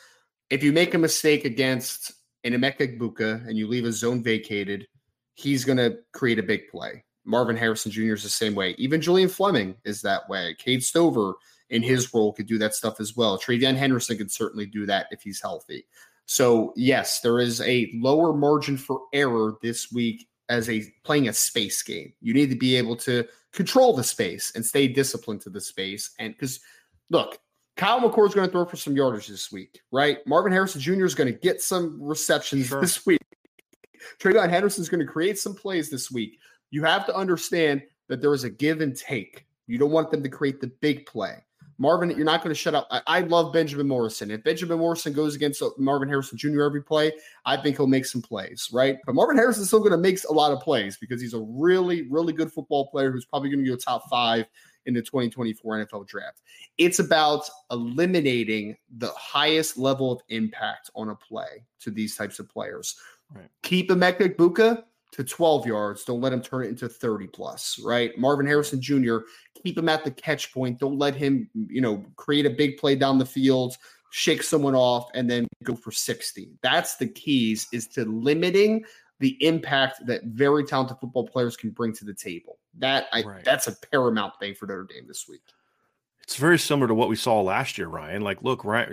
If 0.49 0.63
you 0.63 0.71
make 0.71 0.93
a 0.93 0.99
mistake 0.99 1.45
against 1.45 2.13
an 2.43 2.53
Emeka 2.53 2.97
Egbuka 2.97 3.45
and 3.47 3.57
you 3.57 3.67
leave 3.67 3.85
a 3.85 3.91
zone 3.91 4.23
vacated, 4.23 4.87
he's 5.33 5.65
going 5.65 5.77
to 5.77 5.97
create 6.13 6.39
a 6.39 6.43
big 6.43 6.69
play. 6.69 7.03
Marvin 7.25 7.57
Harrison 7.57 7.91
Jr. 7.91 8.13
is 8.13 8.23
the 8.23 8.29
same 8.29 8.55
way. 8.55 8.75
Even 8.77 9.01
Julian 9.01 9.29
Fleming 9.29 9.75
is 9.83 10.01
that 10.01 10.27
way. 10.29 10.55
Cade 10.57 10.83
Stover 10.83 11.33
in 11.69 11.83
his 11.83 12.13
role 12.13 12.33
could 12.33 12.47
do 12.47 12.57
that 12.57 12.73
stuff 12.73 12.99
as 12.99 13.15
well. 13.15 13.37
TreVeyon 13.37 13.75
Henderson 13.75 14.17
could 14.17 14.31
certainly 14.31 14.65
do 14.65 14.85
that 14.87 15.07
if 15.11 15.21
he's 15.21 15.41
healthy. 15.41 15.85
So 16.25 16.73
yes, 16.75 17.21
there 17.21 17.39
is 17.39 17.61
a 17.61 17.91
lower 17.95 18.33
margin 18.33 18.77
for 18.77 19.01
error 19.13 19.57
this 19.61 19.91
week 19.91 20.27
as 20.49 20.69
a 20.69 20.83
playing 21.03 21.29
a 21.29 21.33
space 21.33 21.81
game. 21.81 22.13
You 22.21 22.33
need 22.33 22.49
to 22.49 22.55
be 22.55 22.75
able 22.75 22.95
to 22.97 23.25
control 23.53 23.95
the 23.95 24.03
space 24.03 24.51
and 24.55 24.65
stay 24.65 24.87
disciplined 24.87 25.41
to 25.41 25.49
the 25.49 25.61
space. 25.61 26.11
And 26.19 26.33
because 26.33 26.59
look, 27.09 27.39
Kyle 27.77 28.01
McCord 28.01 28.27
is 28.27 28.35
going 28.35 28.47
to 28.47 28.51
throw 28.51 28.65
for 28.65 28.75
some 28.75 28.95
yardage 28.95 29.27
this 29.27 29.51
week, 29.51 29.79
right? 29.91 30.17
Marvin 30.27 30.51
Harrison 30.51 30.81
Jr. 30.81 31.05
is 31.05 31.15
going 31.15 31.31
to 31.31 31.39
get 31.39 31.61
some 31.61 31.97
receptions 32.01 32.67
sure. 32.67 32.81
this 32.81 33.05
week. 33.05 33.21
TreVeyon 34.19 34.49
Henderson 34.49 34.81
is 34.81 34.89
going 34.89 35.05
to 35.05 35.11
create 35.11 35.39
some 35.39 35.55
plays 35.55 35.89
this 35.89 36.11
week. 36.11 36.39
You 36.71 36.83
have 36.83 37.05
to 37.05 37.15
understand 37.15 37.81
that 38.09 38.21
there 38.21 38.33
is 38.33 38.43
a 38.43 38.49
give 38.49 38.81
and 38.81 38.95
take. 38.95 39.45
You 39.67 39.77
don't 39.77 39.91
want 39.91 40.11
them 40.11 40.23
to 40.23 40.29
create 40.29 40.59
the 40.59 40.67
big 40.81 41.05
play. 41.05 41.43
Marvin, 41.79 42.09
you're 42.11 42.25
not 42.25 42.43
going 42.43 42.53
to 42.53 42.59
shut 42.59 42.75
up. 42.75 42.87
I, 42.91 43.01
I, 43.07 43.19
love 43.21 43.53
Benjamin 43.53 43.87
Morrison. 43.87 44.29
If 44.29 44.43
Benjamin 44.43 44.77
Morrison 44.77 45.13
goes 45.13 45.33
against 45.33 45.61
uh, 45.61 45.69
Marvin 45.77 46.09
Harrison 46.09 46.37
Jr. 46.37 46.63
every 46.63 46.83
play, 46.83 47.13
I 47.45 47.55
think 47.55 47.77
he'll 47.77 47.87
make 47.87 48.05
some 48.05 48.21
plays, 48.21 48.69
right? 48.73 48.97
But 49.05 49.15
Marvin 49.15 49.37
Harrison 49.37 49.61
is 49.61 49.69
still 49.69 49.79
going 49.79 49.93
to 49.93 49.97
make 49.97 50.19
a 50.29 50.33
lot 50.33 50.51
of 50.51 50.59
plays 50.59 50.97
because 50.97 51.21
he's 51.21 51.33
a 51.33 51.39
really, 51.39 52.07
really 52.09 52.33
good 52.33 52.51
football 52.51 52.87
player 52.89 53.11
who's 53.11 53.25
probably 53.25 53.49
going 53.49 53.63
to 53.63 53.69
go 53.69 53.77
top 53.77 54.09
five 54.09 54.45
in 54.85 54.93
the 54.93 55.01
2024 55.01 55.85
NFL 55.85 56.07
draft. 56.07 56.41
It's 56.77 56.99
about 56.99 57.49
eliminating 57.71 58.75
the 58.97 59.11
highest 59.11 59.77
level 59.77 60.11
of 60.11 60.21
impact 60.27 60.89
on 60.95 61.09
a 61.09 61.15
play 61.15 61.63
to 61.79 61.91
these 61.91 62.15
types 62.17 62.39
of 62.39 62.49
players. 62.49 62.97
Right. 63.33 63.47
Keep 63.63 63.89
Emeka 63.89 64.35
Egbuka 64.35 64.83
to 65.11 65.23
12 65.23 65.65
yards. 65.65 66.03
Don't 66.03 66.21
let 66.21 66.33
him 66.33 66.41
turn 66.41 66.65
it 66.65 66.69
into 66.69 66.87
30 66.87 67.27
plus, 67.27 67.79
right? 67.83 68.17
Marvin 68.17 68.45
Harrison 68.45 68.81
Jr., 68.81 69.17
keep 69.63 69.77
him 69.77 69.89
at 69.89 70.03
the 70.03 70.11
catch 70.11 70.53
point. 70.53 70.79
Don't 70.79 70.97
let 70.97 71.15
him, 71.15 71.49
you 71.53 71.81
know, 71.81 72.05
create 72.15 72.45
a 72.45 72.49
big 72.49 72.77
play 72.77 72.95
down 72.95 73.17
the 73.17 73.25
field, 73.25 73.75
shake 74.11 74.43
someone 74.43 74.75
off, 74.75 75.09
and 75.13 75.29
then 75.29 75.47
go 75.63 75.75
for 75.75 75.91
60. 75.91 76.49
That's 76.61 76.97
the 76.97 77.07
keys 77.07 77.67
is 77.71 77.87
to 77.89 78.05
limiting 78.05 78.83
the 79.19 79.37
impact 79.45 80.05
that 80.07 80.23
very 80.25 80.63
talented 80.63 80.97
football 80.99 81.27
players 81.27 81.57
can 81.57 81.71
bring 81.71 81.93
to 81.93 82.05
the 82.05 82.13
table. 82.13 82.57
That 82.77 83.07
I, 83.11 83.23
right. 83.23 83.43
that's 83.43 83.67
a 83.67 83.75
paramount 83.91 84.39
thing 84.39 84.55
for 84.55 84.65
Notre 84.65 84.85
Dame 84.85 85.07
this 85.07 85.27
week. 85.27 85.41
It's 86.23 86.35
very 86.35 86.59
similar 86.59 86.87
to 86.87 86.93
what 86.93 87.09
we 87.09 87.15
saw 87.15 87.41
last 87.41 87.77
year, 87.77 87.87
Ryan. 87.87 88.21
Like, 88.21 88.43
look, 88.43 88.63
right, 88.63 88.87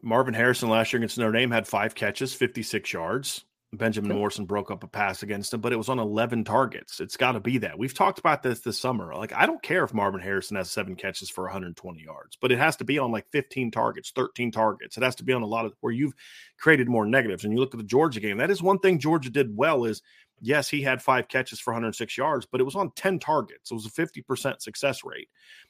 Marvin 0.00 0.32
Harrison 0.32 0.68
last 0.68 0.92
year 0.92 0.98
against 0.98 1.18
Notre 1.18 1.32
Dame 1.32 1.50
had 1.50 1.66
five 1.66 1.94
catches, 1.94 2.32
56 2.32 2.92
yards. 2.92 3.44
Benjamin 3.74 4.16
Morrison 4.16 4.46
broke 4.46 4.70
up 4.70 4.82
a 4.82 4.88
pass 4.88 5.22
against 5.22 5.52
him, 5.52 5.60
but 5.60 5.74
it 5.74 5.76
was 5.76 5.90
on 5.90 5.98
11 5.98 6.44
targets. 6.44 7.00
It's 7.00 7.18
got 7.18 7.32
to 7.32 7.40
be 7.40 7.58
that. 7.58 7.78
We've 7.78 7.92
talked 7.92 8.18
about 8.18 8.42
this 8.42 8.60
this 8.60 8.80
summer. 8.80 9.14
Like, 9.14 9.34
I 9.34 9.44
don't 9.44 9.62
care 9.62 9.84
if 9.84 9.92
Marvin 9.92 10.22
Harrison 10.22 10.56
has 10.56 10.70
seven 10.70 10.96
catches 10.96 11.28
for 11.28 11.44
120 11.44 12.02
yards, 12.02 12.38
but 12.40 12.50
it 12.50 12.58
has 12.58 12.76
to 12.76 12.84
be 12.84 12.98
on 12.98 13.12
like 13.12 13.26
15 13.30 13.70
targets, 13.70 14.10
13 14.14 14.50
targets. 14.50 14.96
It 14.96 15.02
has 15.02 15.16
to 15.16 15.24
be 15.24 15.34
on 15.34 15.42
a 15.42 15.46
lot 15.46 15.66
of 15.66 15.74
where 15.80 15.92
you've 15.92 16.14
created 16.58 16.88
more 16.88 17.04
negatives. 17.04 17.44
And 17.44 17.52
you 17.52 17.58
look 17.60 17.74
at 17.74 17.78
the 17.78 17.84
Georgia 17.84 18.20
game, 18.20 18.38
that 18.38 18.50
is 18.50 18.62
one 18.62 18.78
thing 18.78 18.98
Georgia 18.98 19.28
did 19.28 19.54
well 19.54 19.84
is 19.84 20.00
yes, 20.40 20.68
he 20.70 20.80
had 20.80 21.02
five 21.02 21.28
catches 21.28 21.60
for 21.60 21.74
106 21.74 22.16
yards, 22.16 22.46
but 22.46 22.62
it 22.62 22.64
was 22.64 22.76
on 22.76 22.90
10 22.96 23.18
targets. 23.18 23.70
It 23.70 23.74
was 23.74 23.84
a 23.84 23.90
50% 23.90 24.62
success 24.62 25.04
rate. 25.04 25.28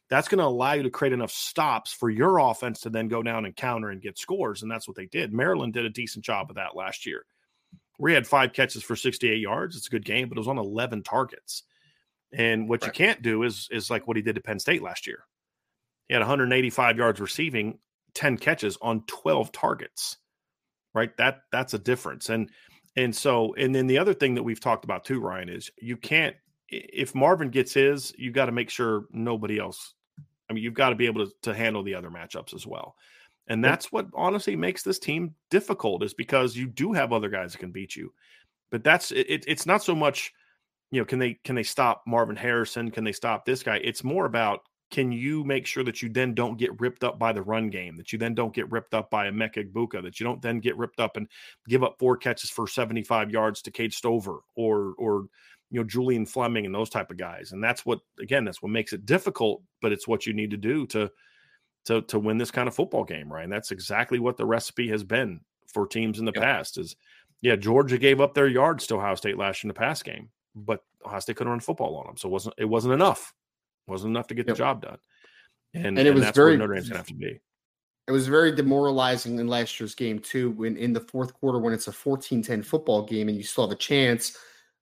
that's 0.09 0.29
going 0.29 0.39
to 0.39 0.45
allow 0.45 0.75
you 0.75 0.85
to 0.85 0.91
create 0.91 1.13
enough 1.13 1.33
stops 1.33 1.93
for 1.93 2.11
your 2.11 2.39
offense 2.39 2.81
to 2.83 2.91
then 2.91 3.09
go 3.09 3.25
down 3.25 3.45
and 3.45 3.57
counter 3.57 3.91
and 3.91 4.01
get 4.01 4.19
scores. 4.19 4.63
And 4.63 4.71
that's 4.71 4.87
what 4.87 4.97
they 4.97 5.07
did. 5.07 5.33
Maryland 5.33 5.73
did 5.73 5.85
a 5.85 5.91
decent 5.91 6.25
job 6.25 6.49
of 6.49 6.57
that 6.57 6.77
last 6.77 7.05
year. 7.05 7.25
We 7.99 8.13
had 8.13 8.27
five 8.27 8.53
catches 8.53 8.83
for 8.83 8.97
68 8.97 9.39
yards. 9.39 9.77
It's 9.77 9.89
a 9.89 9.91
good 9.91 10.05
game, 10.05 10.29
but 10.29 10.39
it 10.39 10.41
was 10.41 10.49
on 10.49 10.59
11 10.59 11.03
targets. 11.03 11.65
And 12.33 12.69
what 12.69 12.83
right. 12.83 12.89
you 12.89 12.93
can't 12.93 13.23
do 13.23 13.43
is 13.43 13.69
is 13.71 13.91
like 13.91 14.07
what 14.07 14.17
he 14.17 14.23
did 14.23 14.35
to 14.35 14.41
Penn 14.41 14.59
State 14.59 14.83
last 14.83 15.07
year. 15.07 15.25
He 16.09 16.15
had 16.15 16.21
185 16.21 16.97
yards 16.97 17.21
receiving, 17.21 17.79
10 18.15 18.39
catches 18.39 18.77
on 18.81 19.05
12 19.07 19.53
targets. 19.53 20.19
Right? 20.95 21.17
That 21.17 21.41
that's 21.53 21.75
a 21.75 21.79
difference. 21.79 22.29
And 22.29 22.51
and 22.97 23.15
so 23.15 23.55
and 23.55 23.75
then 23.75 23.87
the 23.87 23.99
other 23.99 24.15
thing 24.15 24.35
that 24.35 24.43
we've 24.43 24.61
talked 24.61 24.85
about 24.85 25.05
too, 25.05 25.21
Ryan, 25.21 25.49
is 25.49 25.71
you 25.81 25.97
can't 25.97 26.37
if 26.69 27.15
Marvin 27.15 27.51
gets 27.51 27.73
his, 27.73 28.13
you 28.19 28.31
got 28.31 28.47
to 28.47 28.53
make 28.53 28.71
sure 28.71 29.07
nobody 29.11 29.59
else. 29.59 29.95
I 30.49 30.53
mean, 30.53 30.63
you've 30.63 30.75
got 30.75 30.91
to 30.91 30.97
be 30.97 31.07
able 31.07 31.27
to, 31.27 31.33
to 31.43 31.55
handle 31.55 31.83
the 31.83 31.95
other 31.95 32.11
matchups 32.11 32.55
as 32.55 32.67
well. 32.67 32.95
And 33.49 33.65
that's 33.65 33.91
what 33.91 34.07
honestly 34.15 34.57
makes 34.57 34.83
this 34.83 34.99
team 34.99 35.35
difficult 35.51 36.03
is 36.03 36.15
because 36.15 36.55
you 36.55 36.67
do 36.67 36.93
have 36.93 37.13
other 37.13 37.31
guys 37.31 37.53
that 37.53 37.59
can 37.59 37.73
beat 37.73 37.97
you. 37.97 38.13
But 38.71 38.85
that's 38.85 39.11
it, 39.11 39.45
it's 39.47 39.65
not 39.65 39.83
so 39.83 39.95
much, 39.95 40.33
you 40.91 41.01
know, 41.01 41.07
can 41.07 41.19
they 41.19 41.35
can 41.45 41.55
they 41.55 41.63
stop 41.63 42.03
Marvin 42.07 42.37
Harrison? 42.37 42.91
Can 42.91 43.05
they 43.05 43.13
stop 43.13 43.47
this 43.47 43.63
guy? 43.63 43.81
It's 43.83 44.05
more 44.05 44.27
about 44.27 44.61
can 44.91 45.13
you 45.13 45.45
make 45.45 45.67
sure 45.67 45.85
that 45.85 46.01
you 46.01 46.09
then 46.09 46.35
don't 46.35 46.59
get 46.59 46.79
ripped 46.81 47.05
up 47.05 47.19
by 47.19 47.33
the 47.33 47.43
run 47.43 47.69
game, 47.69 47.97
that 47.97 48.13
you 48.13 48.19
then 48.19 48.35
don't 48.35 48.55
get 48.55 48.71
ripped 48.71 48.95
up 48.95 49.11
by 49.11 49.27
Emeka 49.27 49.71
Egbuka, 49.71 50.03
that 50.03 50.19
you 50.19 50.25
don't 50.25 50.41
then 50.41 50.61
get 50.61 50.77
ripped 50.77 51.01
up 51.01 51.17
and 51.17 51.29
give 51.69 51.83
up 51.83 51.97
four 51.99 52.17
catches 52.17 52.51
for 52.51 52.67
75 52.67 53.31
yards 53.31 53.63
to 53.63 53.71
Cade 53.71 53.93
Stover 53.93 54.41
or 54.57 54.95
or 54.99 55.27
you 55.71 55.81
know 55.81 55.85
Julian 55.85 56.27
Fleming 56.27 56.67
and 56.67 56.75
those 56.75 56.91
type 56.91 57.11
of 57.11 57.17
guys. 57.17 57.53
And 57.53 57.65
that's 57.65 57.87
what 57.87 58.01
again, 58.21 58.45
that's 58.45 58.61
what 58.61 58.73
makes 58.73 58.93
it 58.93 59.07
difficult, 59.07 59.63
but 59.81 59.93
it's 59.93 60.07
what 60.07 60.27
you 60.27 60.35
need 60.35 60.51
to 60.51 60.59
do 60.59 60.87
to 60.89 61.11
to 61.89 62.03
to 62.03 62.19
win 62.19 62.39
this 62.39 62.51
kind 62.51 62.69
of 62.69 62.75
football 62.75 63.05
game, 63.05 63.33
right? 63.33 63.45
And 63.45 63.53
that's 63.53 63.71
exactly 63.71 64.19
what 64.19 64.37
the 64.37 64.47
recipe 64.47 64.89
has 64.89 65.03
been 65.03 65.41
for 65.67 65.87
teams 65.87 66.19
in 66.19 66.25
the 66.25 66.33
yep. 66.35 66.45
past. 66.45 66.79
Is 66.79 66.97
yeah, 67.41 67.57
Georgia 67.57 67.99
gave 67.99 68.21
up 68.21 68.35
their 68.35 68.47
yards 68.47 68.87
to 68.87 68.97
Ohio 68.97 69.15
State 69.15 69.39
last 69.39 69.63
year 69.63 69.69
in 69.69 69.75
the 69.75 69.79
pass 69.79 70.03
game, 70.03 70.29
but 70.55 70.85
Ohio 71.05 71.21
State 71.21 71.37
couldn't 71.37 71.51
run 71.51 71.61
football 71.61 71.97
on 71.97 72.07
them, 72.07 72.17
so 72.17 72.29
it 72.29 72.33
wasn't 72.33 72.55
it 72.59 72.67
wasn't 72.67 72.95
enough. 72.95 73.35
It 73.87 73.91
wasn't 73.91 74.11
enough 74.11 74.29
to 74.29 74.35
get 74.35 74.47
yep. 74.47 74.57
the 74.57 74.59
job 74.59 74.83
done. 74.83 74.99
And, 75.75 75.87
and 75.87 75.99
it 75.99 76.07
and 76.09 76.21
was 76.21 76.31
very 76.31 76.57
Notre 76.57 76.75
Dame's 76.75 76.89
gonna 76.89 76.99
have 76.99 77.07
to 77.09 77.15
be. 77.15 77.41
It 78.07 78.13
was 78.13 78.27
very 78.27 78.55
demoralizing 78.55 79.39
in 79.39 79.49
last 79.49 79.79
year's 79.81 79.95
game 79.95 80.19
too. 80.19 80.51
When 80.53 80.77
in 80.77 80.93
the 80.93 81.01
fourth 81.01 81.33
quarter, 81.35 81.59
when 81.59 81.75
it's 81.75 81.89
a 81.89 81.93
14-10 81.93 82.65
football 82.65 83.03
game 83.03 83.29
and 83.29 83.37
you 83.37 83.43
still 83.43 83.65
have 83.65 83.73
a 83.73 83.79
chance 83.79 84.37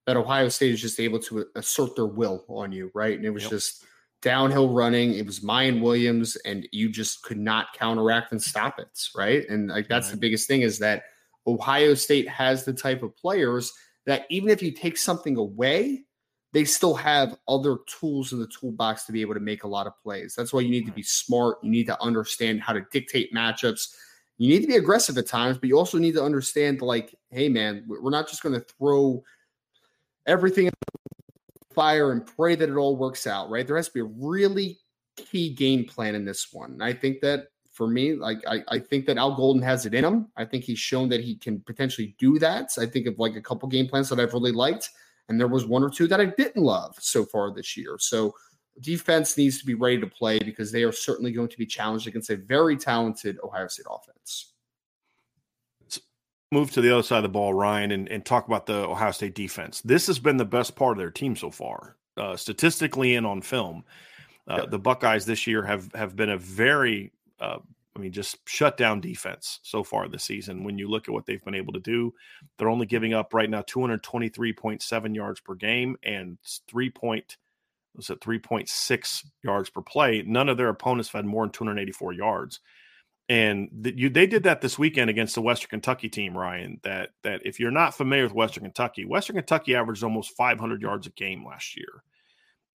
that 0.05 0.15
Ohio 0.15 0.47
State 0.47 0.73
is 0.73 0.81
just 0.81 0.99
able 0.99 1.19
to 1.19 1.45
assert 1.55 1.95
their 1.95 2.05
will 2.05 2.45
on 2.47 2.71
you, 2.71 2.89
right? 2.93 3.17
And 3.17 3.25
it 3.25 3.29
was 3.29 3.43
yep. 3.43 3.51
just 3.51 3.83
downhill 4.21 4.73
running. 4.73 5.13
It 5.13 5.25
was 5.25 5.41
Miyan 5.41 5.81
Williams, 5.81 6.35
and 6.37 6.67
you 6.71 6.89
just 6.89 7.23
could 7.23 7.37
not 7.37 7.73
counteract 7.73 8.31
and 8.31 8.41
stop 8.41 8.79
it, 8.79 8.87
right? 9.15 9.47
And 9.49 9.69
like 9.69 9.87
that's 9.87 10.07
right. 10.07 10.13
the 10.13 10.19
biggest 10.19 10.47
thing 10.47 10.61
is 10.61 10.79
that 10.79 11.03
Ohio 11.45 11.93
State 11.93 12.27
has 12.27 12.65
the 12.65 12.73
type 12.73 13.03
of 13.03 13.15
players 13.15 13.71
that 14.05 14.25
even 14.29 14.49
if 14.49 14.61
you 14.61 14.71
take 14.71 14.97
something 14.97 15.37
away, 15.37 16.03
they 16.53 16.65
still 16.65 16.95
have 16.95 17.37
other 17.47 17.77
tools 17.87 18.33
in 18.33 18.39
the 18.39 18.47
toolbox 18.47 19.03
to 19.03 19.11
be 19.11 19.21
able 19.21 19.33
to 19.33 19.39
make 19.39 19.63
a 19.63 19.67
lot 19.67 19.85
of 19.85 19.93
plays. 20.01 20.33
That's 20.35 20.53
why 20.53 20.61
you 20.61 20.69
need 20.69 20.85
to 20.85 20.91
be 20.91 21.03
smart. 21.03 21.57
You 21.61 21.69
need 21.69 21.87
to 21.87 22.01
understand 22.01 22.61
how 22.61 22.73
to 22.73 22.85
dictate 22.91 23.33
matchups. 23.33 23.93
You 24.37 24.49
need 24.49 24.61
to 24.61 24.67
be 24.67 24.77
aggressive 24.77 25.17
at 25.17 25.27
times, 25.27 25.57
but 25.57 25.67
you 25.67 25.77
also 25.77 25.97
need 25.97 26.13
to 26.13 26.23
understand, 26.23 26.81
like, 26.81 27.15
hey, 27.31 27.49
man, 27.49 27.83
we're 27.87 28.11
not 28.11 28.27
just 28.27 28.43
going 28.43 28.55
to 28.55 28.65
throw 28.77 29.23
everything 30.25 30.69
fire 31.77 32.11
and 32.11 32.25
pray 32.25 32.55
that 32.55 32.69
it 32.69 32.75
all 32.75 32.97
works 32.97 33.27
out, 33.27 33.51
right? 33.51 33.67
There 33.67 33.75
has 33.75 33.87
to 33.89 33.93
be 33.93 33.99
a 33.99 34.11
really 34.19 34.79
key 35.15 35.53
game 35.53 35.85
plan 35.85 36.15
in 36.15 36.25
this 36.25 36.51
one. 36.51 36.81
I 36.81 36.91
think 36.91 37.21
that 37.21 37.49
for 37.71 37.87
me, 37.87 38.15
like 38.15 38.39
I, 38.47 38.63
I 38.67 38.79
think 38.79 39.05
that 39.05 39.19
Al 39.19 39.35
Golden 39.35 39.61
has 39.61 39.85
it 39.85 39.93
in 39.93 40.03
him. 40.03 40.31
I 40.35 40.43
think 40.43 40.63
he's 40.63 40.79
shown 40.79 41.07
that 41.09 41.23
he 41.23 41.35
can 41.35 41.59
potentially 41.59 42.15
do 42.17 42.39
that. 42.39 42.71
I 42.79 42.87
think 42.87 43.05
of 43.05 43.19
like 43.19 43.35
a 43.35 43.41
couple 43.41 43.69
game 43.69 43.87
plans 43.87 44.09
that 44.09 44.19
I've 44.19 44.33
really 44.33 44.51
liked, 44.51 44.89
and 45.29 45.39
there 45.39 45.47
was 45.47 45.67
one 45.67 45.83
or 45.83 45.91
two 45.91 46.07
that 46.07 46.19
I 46.19 46.25
didn't 46.25 46.63
love 46.63 46.95
so 46.97 47.23
far 47.25 47.53
this 47.53 47.77
year. 47.77 47.97
So 47.99 48.33
defense 48.79 49.37
needs 49.37 49.59
to 49.59 49.65
be 49.65 49.75
ready 49.75 49.99
to 49.99 50.07
play 50.07 50.39
because 50.39 50.71
they 50.71 50.81
are 50.81 50.91
certainly 50.91 51.31
going 51.31 51.49
to 51.49 51.57
be 51.59 51.67
challenged 51.67 52.07
against 52.07 52.31
a 52.31 52.37
very 52.37 52.75
talented 52.75 53.37
Ohio 53.43 53.67
State 53.67 53.85
offense 53.87 54.53
move 56.51 56.71
to 56.71 56.81
the 56.81 56.93
other 56.93 57.03
side 57.03 57.17
of 57.17 57.23
the 57.23 57.29
ball, 57.29 57.53
Ryan, 57.53 57.91
and, 57.91 58.09
and 58.09 58.25
talk 58.25 58.47
about 58.47 58.65
the 58.65 58.87
Ohio 58.87 59.11
State 59.11 59.35
defense. 59.35 59.81
This 59.81 60.07
has 60.07 60.19
been 60.19 60.37
the 60.37 60.45
best 60.45 60.75
part 60.75 60.93
of 60.93 60.97
their 60.97 61.11
team 61.11 61.35
so 61.35 61.51
far, 61.51 61.95
uh, 62.15 62.35
statistically 62.35 63.15
and 63.15 63.25
on 63.25 63.41
film. 63.41 63.83
Uh, 64.47 64.65
The 64.65 64.79
Buckeyes 64.79 65.25
this 65.25 65.45
year 65.45 65.63
have 65.63 65.91
have 65.93 66.15
been 66.15 66.29
a 66.29 66.37
very, 66.37 67.11
uh, 67.41 67.57
I 67.95 67.99
mean, 67.99 68.13
just 68.13 68.37
shut 68.47 68.77
down 68.77 69.01
defense 69.01 69.59
so 69.63 69.83
far 69.83 70.07
this 70.07 70.23
season. 70.23 70.63
When 70.63 70.77
you 70.77 70.87
look 70.87 71.09
at 71.09 71.13
what 71.13 71.25
they've 71.25 71.43
been 71.43 71.55
able 71.55 71.73
to 71.73 71.81
do, 71.81 72.13
they're 72.57 72.69
only 72.69 72.85
giving 72.85 73.13
up 73.13 73.33
right 73.33 73.49
now 73.49 73.61
223.7 73.63 75.15
yards 75.15 75.41
per 75.41 75.53
game 75.53 75.97
and 76.03 76.37
three 76.67 76.89
point 76.89 77.37
was 77.93 78.09
it 78.11 78.21
3.6 78.21 79.25
yards 79.43 79.69
per 79.71 79.81
play. 79.81 80.23
None 80.25 80.49
of 80.49 80.57
their 80.57 80.69
opponents 80.69 81.09
have 81.09 81.23
had 81.23 81.25
more 81.25 81.43
than 81.43 81.51
284 81.51 82.13
yards 82.13 82.59
and 83.29 83.69
the, 83.73 83.97
you, 83.97 84.09
they 84.09 84.25
did 84.25 84.43
that 84.43 84.61
this 84.61 84.79
weekend 84.79 85.09
against 85.09 85.35
the 85.35 85.41
Western 85.41 85.69
Kentucky 85.69 86.07
team, 86.07 86.37
Ryan. 86.37 86.79
That 86.83 87.09
that 87.23 87.41
if 87.45 87.59
you're 87.59 87.71
not 87.71 87.95
familiar 87.95 88.23
with 88.23 88.33
Western 88.33 88.63
Kentucky, 88.63 89.03
Western 89.03 89.35
Kentucky 89.35 89.75
averaged 89.75 90.03
almost 90.03 90.35
500 90.37 90.81
yards 90.81 91.07
a 91.07 91.09
game 91.09 91.45
last 91.45 91.75
year, 91.75 92.03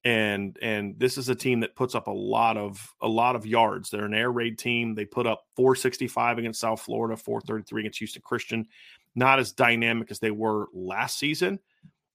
and 0.05 0.59
and 0.61 0.99
this 0.99 1.17
is 1.17 1.31
a 1.31 1.35
team 1.35 1.61
that 1.61 1.75
puts 1.75 1.95
up 1.95 2.07
a 2.07 2.13
lot 2.13 2.59
of 2.59 2.93
a 3.01 3.09
lot 3.09 3.35
of 3.35 3.47
yards. 3.47 3.89
They're 3.89 4.05
an 4.05 4.13
air 4.13 4.31
raid 4.31 4.59
team. 4.59 4.95
They 4.95 5.07
put 5.07 5.27
up 5.27 5.45
465 5.57 6.39
against 6.39 6.61
South 6.61 6.83
Florida, 6.83 7.17
433 7.17 7.81
against 7.81 7.99
Houston 8.01 8.23
Christian. 8.23 8.67
Not 9.15 9.39
as 9.39 9.53
dynamic 9.53 10.11
as 10.11 10.19
they 10.19 10.31
were 10.31 10.69
last 10.75 11.19
season, 11.19 11.61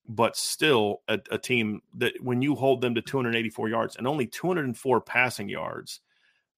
but 0.08 0.38
still 0.38 1.02
a, 1.08 1.20
a 1.32 1.38
team 1.40 1.82
that 1.96 2.14
when 2.22 2.44
you 2.44 2.54
hold 2.54 2.82
them 2.82 2.94
to 2.96 3.02
284 3.02 3.70
yards 3.70 3.96
and 3.96 4.08
only 4.08 4.28
204 4.28 5.02
passing 5.02 5.50
yards, 5.50 6.02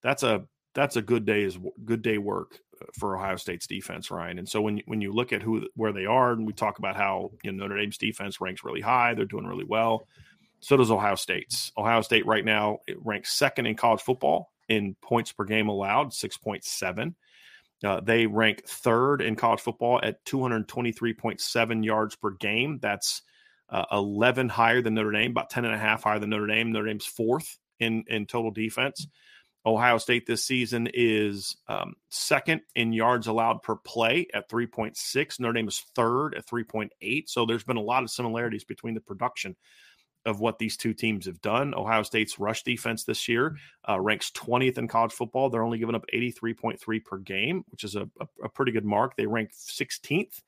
that's 0.02 0.24
a 0.24 0.46
that's 0.80 0.96
a 0.96 1.02
good 1.02 1.26
day's 1.26 1.58
good 1.84 2.02
day 2.02 2.18
work 2.18 2.60
uh, 2.82 2.86
for 2.98 3.18
Ohio 3.18 3.36
State's 3.36 3.68
defense, 3.68 4.10
Ryan. 4.10 4.40
And 4.40 4.48
so 4.48 4.62
when 4.62 4.82
when 4.86 5.02
you 5.02 5.12
look 5.12 5.34
at 5.34 5.42
who 5.42 5.68
where 5.76 5.92
they 5.92 6.06
are, 6.06 6.32
and 6.32 6.48
we 6.48 6.54
talk 6.54 6.80
about 6.80 6.96
how 6.96 7.32
you 7.44 7.52
know 7.52 7.64
Notre 7.64 7.78
Dame's 7.78 7.98
defense 7.98 8.40
ranks 8.40 8.64
really 8.64 8.82
high, 8.82 9.14
they're 9.14 9.26
doing 9.26 9.46
really 9.46 9.66
well. 9.66 10.08
So 10.62 10.78
does 10.78 10.92
Ohio 10.92 11.16
State's. 11.16 11.72
Ohio 11.78 12.02
State 12.02 12.26
right 12.26 12.46
now 12.46 12.80
ranks 12.98 13.34
second 13.34 13.66
in 13.66 13.76
college 13.76 14.02
football 14.02 14.52
in 14.70 14.96
points 15.02 15.32
per 15.32 15.44
game 15.44 15.68
allowed, 15.68 16.14
six 16.14 16.38
point 16.38 16.64
seven. 16.64 17.16
Uh, 17.84 18.02
they 18.02 18.26
rank 18.26 18.66
third 18.66 19.22
in 19.22 19.36
college 19.36 19.62
football 19.62 20.02
at 20.04 20.24
223.7 20.26 21.86
yards 21.86 22.16
per 22.18 22.32
game. 22.32 22.78
That's 22.82 23.22
uh, 23.70 23.86
11 23.94 24.50
higher 24.50 24.82
than 24.82 24.96
Notre 24.96 25.14
Dame, 25.14 25.32
about 25.32 25.50
10 25.50 25.64
and 25.64 25.74
a 25.74 25.78
half 25.78 26.04
higher 26.04 26.20
than 26.20 26.30
Notre 26.30 26.48
Dame. 26.48 26.74
Notre 26.74 26.88
Dame's 26.88 27.06
fourth 27.06 27.58
in 27.80 28.04
in 28.08 28.26
total 28.26 28.52
defense. 28.52 29.08
Ohio 29.70 29.98
State 29.98 30.26
this 30.26 30.44
season 30.44 30.90
is 30.94 31.58
um, 31.68 31.96
second 32.10 32.62
in 32.76 32.94
yards 32.94 33.28
allowed 33.28 33.62
per 33.62 33.76
play 33.76 34.28
at 34.34 34.50
3.6. 34.50 35.40
Notre 35.40 35.54
Dame 35.54 35.68
is 35.68 35.80
third 35.96 36.36
at 36.36 36.46
3.8. 36.46 37.30
So 37.30 37.46
there's 37.46 37.64
been 37.64 37.78
a 37.78 37.82
lot 37.82 38.04
of 38.04 38.10
similarities 38.10 38.64
between 38.64 38.94
the 38.94 39.02
production 39.02 39.56
of 40.26 40.40
what 40.40 40.60
these 40.60 40.78
two 40.78 40.94
teams 40.94 41.26
have 41.26 41.42
done. 41.42 41.74
Ohio 41.74 42.04
State's 42.04 42.40
rush 42.40 42.64
defense 42.64 43.04
this 43.04 43.28
year 43.28 43.56
uh, 43.88 44.00
ranks 44.00 44.32
20th 44.32 44.78
in 44.78 44.88
college 44.88 45.14
football. 45.14 45.50
They're 45.50 45.64
only 45.64 45.80
giving 45.80 45.96
up 45.96 46.06
83.3 46.14 47.06
per 47.06 47.18
game, 47.18 47.64
which 47.70 47.84
is 47.84 47.96
a, 47.96 48.10
a, 48.20 48.28
a 48.44 48.50
pretty 48.50 48.72
good 48.72 48.86
mark. 48.86 49.16
They 49.16 49.26
rank 49.26 49.52
16th 49.54 50.42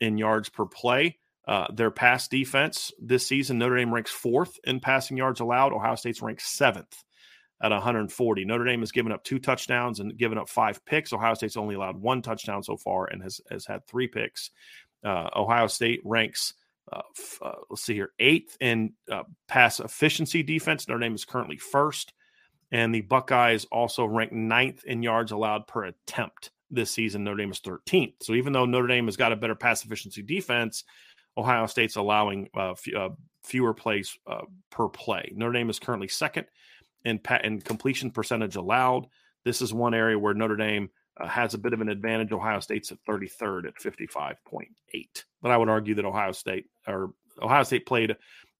in 0.00 0.18
yards 0.18 0.48
per 0.48 0.66
play. 0.66 1.18
Uh, 1.46 1.66
their 1.72 1.92
pass 1.92 2.26
defense 2.26 2.92
this 3.00 3.26
season, 3.26 3.58
Notre 3.58 3.76
Dame 3.76 3.94
ranks 3.94 4.10
fourth 4.10 4.58
in 4.64 4.80
passing 4.80 5.16
yards 5.16 5.40
allowed. 5.40 5.72
Ohio 5.72 5.94
State's 5.94 6.20
ranks 6.20 6.46
seventh 6.46 7.04
at 7.62 7.70
140. 7.70 8.44
Notre 8.44 8.64
Dame 8.64 8.80
has 8.80 8.92
given 8.92 9.12
up 9.12 9.24
two 9.24 9.38
touchdowns 9.38 10.00
and 10.00 10.16
given 10.16 10.38
up 10.38 10.48
five 10.48 10.84
picks. 10.84 11.12
Ohio 11.12 11.34
State's 11.34 11.56
only 11.56 11.74
allowed 11.74 11.96
one 11.96 12.22
touchdown 12.22 12.62
so 12.62 12.76
far 12.76 13.06
and 13.06 13.22
has, 13.22 13.40
has 13.50 13.64
had 13.66 13.86
three 13.86 14.08
picks. 14.08 14.50
Uh, 15.04 15.28
Ohio 15.34 15.66
State 15.66 16.00
ranks, 16.04 16.54
uh, 16.92 17.02
f- 17.16 17.38
uh, 17.42 17.52
let's 17.70 17.82
see 17.82 17.94
here, 17.94 18.10
eighth 18.18 18.56
in 18.60 18.92
uh, 19.10 19.22
pass 19.48 19.80
efficiency 19.80 20.42
defense. 20.42 20.86
Notre 20.86 21.00
Dame 21.00 21.14
is 21.14 21.24
currently 21.24 21.56
first. 21.56 22.12
And 22.72 22.94
the 22.94 23.02
Buckeyes 23.02 23.64
also 23.66 24.04
rank 24.04 24.32
ninth 24.32 24.84
in 24.84 25.02
yards 25.02 25.30
allowed 25.30 25.68
per 25.68 25.84
attempt 25.84 26.50
this 26.70 26.90
season. 26.90 27.22
Notre 27.24 27.36
Dame 27.36 27.52
is 27.52 27.60
13th. 27.60 28.14
So 28.22 28.34
even 28.34 28.52
though 28.52 28.66
Notre 28.66 28.88
Dame 28.88 29.06
has 29.06 29.16
got 29.16 29.32
a 29.32 29.36
better 29.36 29.54
pass 29.54 29.84
efficiency 29.84 30.22
defense, 30.22 30.82
Ohio 31.38 31.66
State's 31.66 31.96
allowing 31.96 32.48
uh, 32.56 32.72
f- 32.72 32.94
uh, 32.94 33.08
fewer 33.44 33.72
plays 33.72 34.18
per 34.70 34.88
play. 34.88 35.32
Notre 35.36 35.52
Dame 35.52 35.70
is 35.70 35.78
currently 35.78 36.08
second 36.08 36.46
in, 37.06 37.20
in 37.44 37.60
completion 37.60 38.10
percentage 38.10 38.56
allowed. 38.56 39.06
This 39.44 39.62
is 39.62 39.72
one 39.72 39.94
area 39.94 40.18
where 40.18 40.34
Notre 40.34 40.56
Dame 40.56 40.90
uh, 41.18 41.28
has 41.28 41.54
a 41.54 41.58
bit 41.58 41.72
of 41.72 41.80
an 41.80 41.88
advantage. 41.88 42.32
Ohio 42.32 42.60
State's 42.60 42.90
at 42.90 42.98
33rd 43.08 43.68
at 43.68 43.76
55.8. 43.76 44.66
But 45.40 45.50
I 45.52 45.56
would 45.56 45.68
argue 45.68 45.94
that 45.94 46.04
Ohio 46.04 46.32
State 46.32 46.66
or 46.86 47.12
Ohio 47.40 47.62
State 47.62 47.86
played 47.86 48.16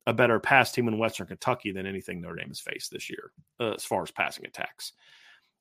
a 0.07 0.13
better 0.13 0.39
pass 0.39 0.71
team 0.71 0.87
in 0.87 0.99
Western 0.99 1.27
Kentucky 1.27 1.73
than 1.73 1.87
anything 1.87 2.21
Notre 2.21 2.37
Dame 2.37 2.49
has 2.49 2.61
faced 2.61 2.93
this 2.93 3.11
year 3.11 3.33
uh, 3.59 3.73
as 3.73 3.85
far 3.85 4.03
as 4.05 4.13
passing 4.13 4.47
attacks. 4.47 4.93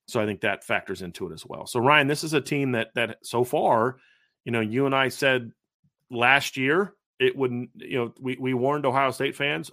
So 0.07 0.21
I 0.21 0.27
think 0.27 0.41
that 0.41 0.63
factors 0.63 1.01
into 1.01 1.27
it 1.27 1.33
as 1.33 1.43
well. 1.43 1.65
So 1.65 1.79
Ryan, 1.79 2.07
this 2.07 2.23
is 2.23 2.33
a 2.33 2.41
team 2.41 2.73
that 2.73 2.89
that 2.93 3.17
so 3.23 3.43
far, 3.43 3.97
you 4.43 4.51
know, 4.51 4.61
you 4.61 4.85
and 4.85 4.93
I 4.93 5.09
said 5.09 5.51
last 6.11 6.57
year 6.57 6.93
it 7.17 7.35
wouldn't, 7.35 7.71
you 7.73 7.97
know, 7.97 8.13
we 8.21 8.37
we 8.39 8.53
warned 8.53 8.85
Ohio 8.85 9.09
State 9.09 9.35
fans 9.35 9.71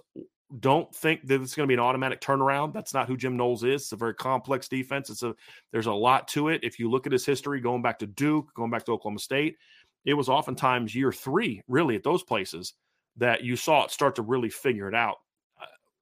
don't 0.59 0.93
think 0.93 1.27
that 1.27 1.41
it's 1.41 1.55
going 1.55 1.65
to 1.65 1.71
be 1.71 1.73
an 1.73 1.79
automatic 1.79 2.21
turnaround. 2.21 2.73
That's 2.73 2.93
not 2.93 3.07
who 3.07 3.17
Jim 3.17 3.37
Knowles 3.37 3.63
is. 3.63 3.83
It's 3.83 3.91
a 3.91 3.95
very 3.95 4.13
complex 4.13 4.67
defense. 4.67 5.09
It's 5.09 5.23
a 5.23 5.35
there's 5.71 5.87
a 5.87 5.93
lot 5.93 6.27
to 6.29 6.49
it. 6.49 6.63
If 6.63 6.79
you 6.79 6.89
look 6.89 7.05
at 7.05 7.13
his 7.13 7.25
history, 7.25 7.59
going 7.59 7.81
back 7.81 7.99
to 7.99 8.07
Duke, 8.07 8.53
going 8.53 8.71
back 8.71 8.85
to 8.85 8.91
Oklahoma 8.91 9.19
State, 9.19 9.57
it 10.05 10.13
was 10.13 10.29
oftentimes 10.29 10.93
year 10.93 11.11
three, 11.11 11.61
really, 11.67 11.95
at 11.95 12.03
those 12.03 12.23
places 12.23 12.73
that 13.17 13.43
you 13.43 13.55
saw 13.55 13.85
it 13.85 13.91
start 13.91 14.15
to 14.15 14.21
really 14.21 14.49
figure 14.49 14.87
it 14.87 14.95
out. 14.95 15.17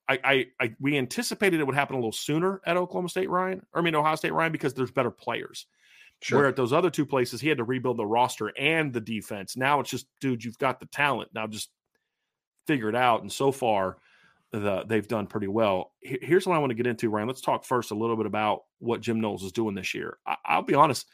I, 0.09 0.19
I, 0.23 0.45
I 0.59 0.75
we 0.79 0.97
anticipated 0.97 1.59
it 1.59 1.65
would 1.65 1.75
happen 1.75 1.95
a 1.95 1.99
little 1.99 2.11
sooner 2.11 2.59
at 2.65 2.75
Oklahoma 2.75 3.09
State, 3.09 3.29
Ryan. 3.29 3.61
Or 3.73 3.79
I 3.79 3.83
mean 3.83 3.95
Ohio 3.95 4.15
State, 4.15 4.33
Ryan, 4.33 4.51
because 4.51 4.73
there's 4.73 4.91
better 4.91 5.11
players. 5.11 5.67
Sure. 6.21 6.39
Where 6.39 6.47
at 6.47 6.55
those 6.55 6.73
other 6.73 6.89
two 6.89 7.05
places, 7.05 7.41
he 7.41 7.47
had 7.47 7.57
to 7.57 7.63
rebuild 7.63 7.97
the 7.97 8.05
roster 8.05 8.51
and 8.57 8.93
the 8.93 9.01
defense. 9.01 9.57
Now 9.57 9.79
it's 9.79 9.89
just, 9.89 10.05
dude, 10.19 10.43
you've 10.43 10.57
got 10.57 10.79
the 10.79 10.85
talent. 10.87 11.31
Now 11.33 11.47
just 11.47 11.69
figure 12.67 12.89
it 12.89 12.95
out. 12.95 13.21
And 13.21 13.31
so 13.31 13.51
far, 13.51 13.97
the, 14.51 14.83
they've 14.85 15.07
done 15.07 15.27
pretty 15.27 15.47
well. 15.47 15.93
Here's 16.01 16.45
what 16.45 16.55
I 16.55 16.59
want 16.59 16.71
to 16.71 16.75
get 16.75 16.87
into, 16.87 17.09
Ryan. 17.09 17.27
Let's 17.27 17.41
talk 17.41 17.63
first 17.63 17.91
a 17.91 17.95
little 17.95 18.17
bit 18.17 18.25
about 18.25 18.63
what 18.79 19.01
Jim 19.01 19.21
Knowles 19.21 19.43
is 19.43 19.51
doing 19.51 19.75
this 19.75 19.93
year. 19.93 20.17
I, 20.25 20.57
will 20.57 20.63
be 20.63 20.75
honest, 20.75 21.07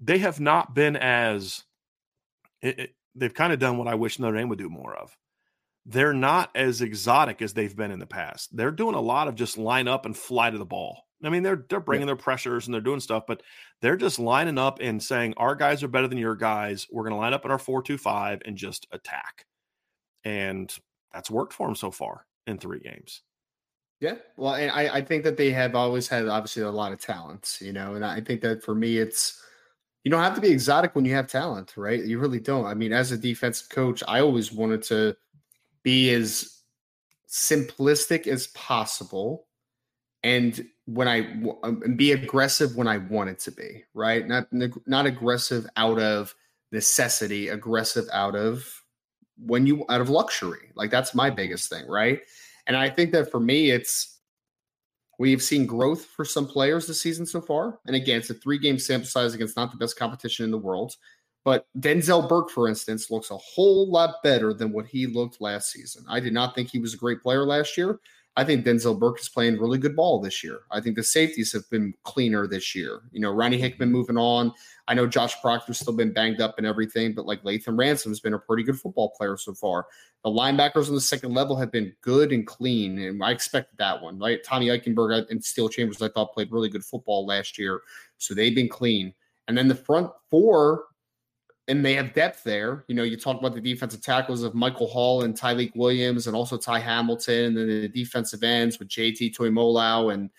they 0.00 0.18
have 0.18 0.40
not 0.40 0.74
been 0.74 0.96
as 0.96 1.62
it, 2.62 2.78
it, 2.78 2.94
they've 3.14 3.34
kind 3.34 3.52
of 3.52 3.58
done 3.58 3.76
what 3.76 3.88
I 3.88 3.94
wish 3.94 4.18
Notre 4.18 4.36
Dame 4.36 4.48
would 4.48 4.58
do 4.58 4.70
more 4.70 4.94
of 4.94 5.16
they're 5.86 6.12
not 6.12 6.50
as 6.54 6.82
exotic 6.82 7.42
as 7.42 7.54
they've 7.54 7.74
been 7.74 7.90
in 7.90 7.98
the 7.98 8.06
past. 8.06 8.54
They're 8.56 8.70
doing 8.70 8.94
a 8.94 9.00
lot 9.00 9.28
of 9.28 9.34
just 9.34 9.58
line 9.58 9.88
up 9.88 10.06
and 10.06 10.16
fly 10.16 10.50
to 10.50 10.58
the 10.58 10.64
ball. 10.64 11.02
I 11.22 11.28
mean, 11.28 11.42
they're 11.42 11.66
they're 11.68 11.80
bringing 11.80 12.06
yeah. 12.06 12.14
their 12.14 12.22
pressures 12.22 12.66
and 12.66 12.74
they're 12.74 12.80
doing 12.80 13.00
stuff, 13.00 13.24
but 13.26 13.42
they're 13.82 13.96
just 13.96 14.18
lining 14.18 14.58
up 14.58 14.78
and 14.80 15.02
saying 15.02 15.34
our 15.36 15.54
guys 15.54 15.82
are 15.82 15.88
better 15.88 16.08
than 16.08 16.18
your 16.18 16.36
guys. 16.36 16.86
We're 16.90 17.02
going 17.02 17.14
to 17.14 17.18
line 17.18 17.34
up 17.34 17.44
in 17.44 17.50
our 17.50 17.58
four 17.58 17.82
two 17.82 17.98
five 17.98 18.40
and 18.44 18.56
just 18.56 18.86
attack, 18.90 19.44
and 20.24 20.74
that's 21.12 21.30
worked 21.30 21.52
for 21.52 21.66
them 21.66 21.76
so 21.76 21.90
far 21.90 22.24
in 22.50 22.58
three 22.58 22.80
games. 22.80 23.22
Yeah, 24.00 24.16
well, 24.36 24.54
and 24.54 24.70
I 24.70 24.96
I 24.96 25.00
think 25.02 25.24
that 25.24 25.36
they 25.36 25.50
have 25.50 25.74
always 25.74 26.08
had 26.08 26.26
obviously 26.28 26.62
a 26.62 26.70
lot 26.70 26.92
of 26.92 27.00
talents, 27.00 27.60
you 27.60 27.72
know, 27.72 27.94
and 27.94 28.04
I 28.04 28.20
think 28.20 28.40
that 28.40 28.62
for 28.62 28.74
me 28.74 28.98
it's 28.98 29.42
you 30.04 30.10
don't 30.10 30.22
have 30.22 30.34
to 30.34 30.40
be 30.40 30.50
exotic 30.50 30.94
when 30.94 31.04
you 31.04 31.14
have 31.14 31.26
talent, 31.26 31.74
right? 31.76 32.02
You 32.02 32.18
really 32.18 32.40
don't. 32.40 32.64
I 32.64 32.72
mean, 32.74 32.92
as 32.92 33.12
a 33.12 33.18
defensive 33.18 33.68
coach, 33.68 34.02
I 34.08 34.20
always 34.20 34.50
wanted 34.50 34.82
to 34.84 35.14
be 35.82 36.10
as 36.14 36.62
simplistic 37.28 38.26
as 38.26 38.48
possible 38.48 39.46
and 40.22 40.66
when 40.86 41.08
I 41.08 41.42
um, 41.62 41.82
be 41.96 42.12
aggressive 42.12 42.76
when 42.76 42.88
I 42.88 42.98
wanted 42.98 43.38
to 43.40 43.52
be, 43.52 43.84
right? 43.94 44.26
Not 44.26 44.48
not 44.86 45.06
aggressive 45.06 45.66
out 45.76 45.98
of 45.98 46.34
necessity, 46.72 47.48
aggressive 47.48 48.06
out 48.12 48.34
of 48.34 48.82
when 49.44 49.66
you 49.66 49.84
out 49.88 50.00
of 50.00 50.08
luxury. 50.10 50.70
Like 50.74 50.90
that's 50.90 51.14
my 51.14 51.30
biggest 51.30 51.70
thing, 51.70 51.86
right? 51.88 52.20
And 52.66 52.76
I 52.76 52.90
think 52.90 53.12
that 53.12 53.30
for 53.30 53.40
me, 53.40 53.70
it's 53.70 54.18
we've 55.18 55.42
seen 55.42 55.66
growth 55.66 56.04
for 56.04 56.24
some 56.24 56.46
players 56.46 56.86
this 56.86 57.00
season 57.00 57.26
so 57.26 57.40
far. 57.40 57.78
And 57.86 57.94
again, 57.96 58.18
it's 58.18 58.30
a 58.30 58.34
three 58.34 58.58
game 58.58 58.78
sample 58.78 59.08
size 59.08 59.34
against 59.34 59.56
not 59.56 59.70
the 59.70 59.76
best 59.76 59.98
competition 59.98 60.44
in 60.44 60.50
the 60.50 60.58
world. 60.58 60.96
But 61.44 61.66
Denzel 61.78 62.28
Burke, 62.28 62.50
for 62.50 62.68
instance, 62.68 63.10
looks 63.10 63.30
a 63.30 63.36
whole 63.36 63.90
lot 63.90 64.16
better 64.22 64.52
than 64.52 64.72
what 64.72 64.86
he 64.86 65.06
looked 65.06 65.40
last 65.40 65.70
season. 65.72 66.04
I 66.08 66.20
did 66.20 66.34
not 66.34 66.54
think 66.54 66.70
he 66.70 66.78
was 66.78 66.94
a 66.94 66.98
great 66.98 67.22
player 67.22 67.46
last 67.46 67.78
year. 67.78 67.98
I 68.36 68.44
think 68.44 68.64
Denzel 68.64 68.98
Burke 68.98 69.20
is 69.20 69.28
playing 69.28 69.58
really 69.58 69.78
good 69.78 69.96
ball 69.96 70.20
this 70.20 70.44
year. 70.44 70.60
I 70.70 70.80
think 70.80 70.96
the 70.96 71.02
safeties 71.02 71.52
have 71.52 71.68
been 71.68 71.92
cleaner 72.04 72.46
this 72.46 72.74
year. 72.74 73.00
You 73.10 73.20
know, 73.20 73.32
Ronnie 73.32 73.58
Hickman 73.58 73.88
mm-hmm. 73.88 73.96
moving 73.96 74.16
on. 74.16 74.52
I 74.86 74.94
know 74.94 75.06
Josh 75.06 75.40
Proctor's 75.40 75.80
still 75.80 75.96
been 75.96 76.12
banged 76.12 76.40
up 76.40 76.54
and 76.56 76.66
everything, 76.66 77.12
but 77.12 77.26
like 77.26 77.42
Lathan 77.42 77.76
Ransom 77.76 78.12
has 78.12 78.20
been 78.20 78.34
a 78.34 78.38
pretty 78.38 78.62
good 78.62 78.78
football 78.78 79.10
player 79.10 79.36
so 79.36 79.52
far. 79.52 79.86
The 80.22 80.30
linebackers 80.30 80.88
on 80.88 80.94
the 80.94 81.00
second 81.00 81.34
level 81.34 81.56
have 81.56 81.72
been 81.72 81.92
good 82.02 82.32
and 82.32 82.46
clean, 82.46 82.98
and 82.98 83.22
I 83.22 83.32
expected 83.32 83.78
that 83.78 84.00
one. 84.00 84.18
Right, 84.18 84.42
Tommy 84.44 84.68
Eichenberg 84.68 85.30
and 85.30 85.44
Steele 85.44 85.68
Chambers, 85.68 86.00
I 86.00 86.08
thought 86.08 86.32
played 86.32 86.52
really 86.52 86.68
good 86.68 86.84
football 86.84 87.26
last 87.26 87.58
year, 87.58 87.80
so 88.18 88.34
they've 88.34 88.54
been 88.54 88.68
clean. 88.68 89.12
And 89.48 89.58
then 89.58 89.66
the 89.66 89.74
front 89.74 90.10
four 90.30 90.84
and 91.70 91.84
they 91.84 91.94
have 91.94 92.12
depth 92.12 92.42
there. 92.42 92.84
You 92.88 92.96
know, 92.96 93.04
you 93.04 93.16
talk 93.16 93.38
about 93.38 93.54
the 93.54 93.60
defensive 93.60 94.02
tackles 94.02 94.42
of 94.42 94.54
Michael 94.54 94.88
Hall 94.88 95.22
and 95.22 95.38
Tyleik 95.38 95.74
Williams 95.76 96.26
and 96.26 96.34
also 96.34 96.58
Ty 96.58 96.80
Hamilton, 96.80 97.56
and 97.56 97.56
then 97.56 97.68
the 97.68 97.88
defensive 97.88 98.42
ends 98.42 98.80
with 98.80 98.88
JT 98.88 99.36
Tuimoloau 99.36 100.12
and 100.12 100.30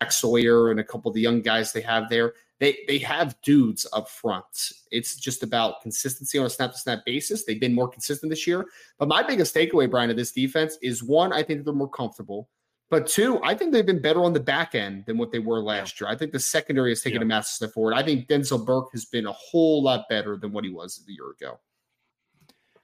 Jack 0.00 0.12
Sawyer 0.12 0.70
and 0.70 0.78
a 0.78 0.84
couple 0.84 1.08
of 1.08 1.16
the 1.16 1.20
young 1.20 1.42
guys 1.42 1.72
they 1.72 1.80
have 1.80 2.08
there. 2.08 2.34
They 2.60 2.78
they 2.86 2.98
have 2.98 3.36
dudes 3.42 3.84
up 3.92 4.08
front. 4.08 4.72
It's 4.92 5.16
just 5.16 5.42
about 5.42 5.82
consistency 5.82 6.38
on 6.38 6.46
a 6.46 6.50
snap 6.50 6.72
to 6.72 6.78
snap 6.78 7.04
basis. 7.04 7.44
They've 7.44 7.60
been 7.60 7.74
more 7.74 7.88
consistent 7.88 8.30
this 8.30 8.46
year. 8.46 8.64
But 8.98 9.08
my 9.08 9.24
biggest 9.24 9.54
takeaway, 9.54 9.90
Brian, 9.90 10.08
of 10.08 10.16
this 10.16 10.32
defense 10.32 10.78
is 10.82 11.02
one, 11.02 11.32
I 11.32 11.42
think 11.42 11.64
they're 11.64 11.74
more 11.74 11.90
comfortable. 11.90 12.48
But 12.88 13.08
two, 13.08 13.40
I 13.42 13.54
think 13.54 13.72
they've 13.72 13.84
been 13.84 14.00
better 14.00 14.22
on 14.22 14.32
the 14.32 14.40
back 14.40 14.76
end 14.76 15.06
than 15.06 15.18
what 15.18 15.32
they 15.32 15.40
were 15.40 15.60
last 15.60 16.00
year. 16.00 16.08
I 16.08 16.14
think 16.14 16.32
the 16.32 16.38
secondary 16.38 16.90
has 16.90 17.02
taken 17.02 17.20
yeah. 17.20 17.24
a 17.24 17.26
massive 17.26 17.54
step 17.54 17.72
forward. 17.72 17.94
I 17.94 18.02
think 18.02 18.28
Denzel 18.28 18.64
Burke 18.64 18.92
has 18.92 19.04
been 19.04 19.26
a 19.26 19.32
whole 19.32 19.82
lot 19.82 20.08
better 20.08 20.36
than 20.36 20.52
what 20.52 20.62
he 20.64 20.70
was 20.70 21.04
a 21.08 21.12
year 21.12 21.30
ago. 21.30 21.58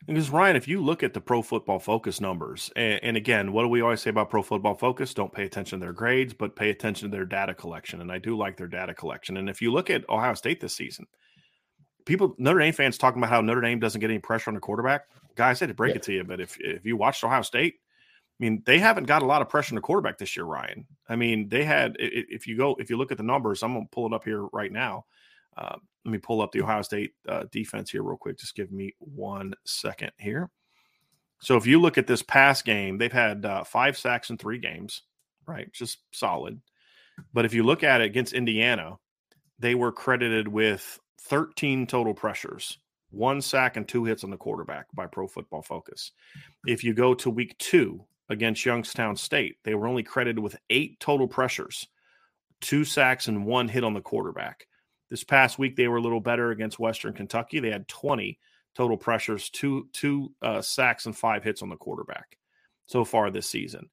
Because 0.06 0.30
Ryan, 0.30 0.56
if 0.56 0.66
you 0.66 0.82
look 0.82 1.04
at 1.04 1.14
the 1.14 1.20
Pro 1.20 1.42
Football 1.42 1.78
Focus 1.78 2.20
numbers, 2.20 2.72
and, 2.74 2.98
and, 3.04 3.16
again, 3.16 3.52
what 3.52 3.62
do 3.62 3.68
we 3.68 3.80
always 3.80 4.00
say 4.00 4.10
about 4.10 4.30
Pro 4.30 4.42
Football 4.42 4.74
Focus? 4.74 5.14
Don't 5.14 5.32
pay 5.32 5.44
attention 5.44 5.78
to 5.78 5.86
their 5.86 5.92
grades, 5.92 6.34
but 6.34 6.56
pay 6.56 6.70
attention 6.70 7.08
to 7.08 7.16
their 7.16 7.24
data 7.24 7.54
collection. 7.54 8.00
And 8.00 8.10
I 8.10 8.18
do 8.18 8.36
like 8.36 8.56
their 8.56 8.66
data 8.66 8.94
collection. 8.94 9.36
And 9.36 9.48
if 9.48 9.62
you 9.62 9.72
look 9.72 9.90
at 9.90 10.08
Ohio 10.10 10.34
State 10.34 10.60
this 10.60 10.74
season, 10.74 11.06
people 12.04 12.34
Notre 12.38 12.58
Dame 12.58 12.72
fans 12.72 12.98
talking 12.98 13.22
about 13.22 13.30
how 13.30 13.40
Notre 13.40 13.60
Dame 13.60 13.78
doesn't 13.78 14.00
get 14.00 14.10
any 14.10 14.18
pressure 14.18 14.50
on 14.50 14.54
the 14.54 14.60
quarterback. 14.60 15.02
Guys, 15.36 15.62
I 15.62 15.66
had 15.66 15.68
to 15.68 15.74
break 15.74 15.90
yeah. 15.90 15.98
it 15.98 16.02
to 16.04 16.12
you, 16.12 16.24
but 16.24 16.40
if 16.40 16.58
if 16.60 16.84
you 16.84 16.96
watched 16.96 17.22
Ohio 17.22 17.42
State, 17.42 17.76
I 18.42 18.44
mean, 18.44 18.62
they 18.66 18.80
haven't 18.80 19.04
got 19.04 19.22
a 19.22 19.26
lot 19.26 19.40
of 19.40 19.48
pressure 19.48 19.72
on 19.72 19.76
the 19.76 19.82
quarterback 19.82 20.18
this 20.18 20.36
year, 20.36 20.44
Ryan. 20.44 20.84
I 21.08 21.14
mean, 21.14 21.48
they 21.48 21.62
had 21.62 21.94
if 22.00 22.48
you 22.48 22.56
go 22.56 22.74
if 22.80 22.90
you 22.90 22.96
look 22.96 23.12
at 23.12 23.16
the 23.16 23.22
numbers, 23.22 23.62
I'm 23.62 23.72
to 23.74 23.86
pull 23.92 24.04
it 24.06 24.12
up 24.12 24.24
here 24.24 24.46
right 24.52 24.72
now. 24.72 25.04
Uh, 25.56 25.76
let 26.04 26.10
me 26.10 26.18
pull 26.18 26.42
up 26.42 26.50
the 26.50 26.60
Ohio 26.60 26.82
State 26.82 27.12
uh, 27.28 27.44
defense 27.52 27.92
here 27.92 28.02
real 28.02 28.16
quick. 28.16 28.36
Just 28.36 28.56
give 28.56 28.72
me 28.72 28.96
one 28.98 29.54
second 29.64 30.10
here. 30.18 30.50
So 31.38 31.56
if 31.56 31.68
you 31.68 31.80
look 31.80 31.98
at 31.98 32.08
this 32.08 32.22
past 32.22 32.64
game, 32.64 32.98
they've 32.98 33.12
had 33.12 33.46
uh, 33.46 33.62
five 33.62 33.96
sacks 33.96 34.28
in 34.28 34.38
three 34.38 34.58
games, 34.58 35.02
right? 35.46 35.72
Just 35.72 35.98
solid. 36.10 36.60
But 37.32 37.44
if 37.44 37.54
you 37.54 37.62
look 37.62 37.84
at 37.84 38.00
it 38.00 38.06
against 38.06 38.32
Indiana, 38.32 38.96
they 39.60 39.76
were 39.76 39.92
credited 39.92 40.48
with 40.48 40.98
13 41.20 41.86
total 41.86 42.12
pressures, 42.12 42.78
one 43.10 43.40
sack 43.40 43.76
and 43.76 43.86
two 43.86 44.02
hits 44.02 44.24
on 44.24 44.30
the 44.30 44.36
quarterback 44.36 44.86
by 44.94 45.06
Pro 45.06 45.28
Football 45.28 45.62
Focus. 45.62 46.10
If 46.66 46.82
you 46.82 46.92
go 46.92 47.14
to 47.14 47.30
week 47.30 47.56
two, 47.58 48.04
against 48.32 48.64
Youngstown 48.64 49.16
State. 49.16 49.56
They 49.64 49.74
were 49.74 49.86
only 49.86 50.02
credited 50.02 50.38
with 50.38 50.58
eight 50.70 50.98
total 50.98 51.28
pressures, 51.28 51.86
two 52.60 52.84
sacks, 52.84 53.28
and 53.28 53.46
one 53.46 53.68
hit 53.68 53.84
on 53.84 53.94
the 53.94 54.00
quarterback. 54.00 54.66
This 55.10 55.24
past 55.24 55.58
week, 55.58 55.76
they 55.76 55.88
were 55.88 55.98
a 55.98 56.02
little 56.02 56.20
better 56.20 56.50
against 56.50 56.78
Western 56.78 57.12
Kentucky. 57.12 57.60
They 57.60 57.70
had 57.70 57.86
20 57.86 58.38
total 58.74 58.96
pressures, 58.96 59.50
two 59.50 59.88
two 59.92 60.32
uh, 60.40 60.62
sacks, 60.62 61.06
and 61.06 61.16
five 61.16 61.44
hits 61.44 61.62
on 61.62 61.68
the 61.68 61.76
quarterback 61.76 62.38
so 62.86 63.04
far 63.04 63.30
this 63.30 63.46
season. 63.46 63.90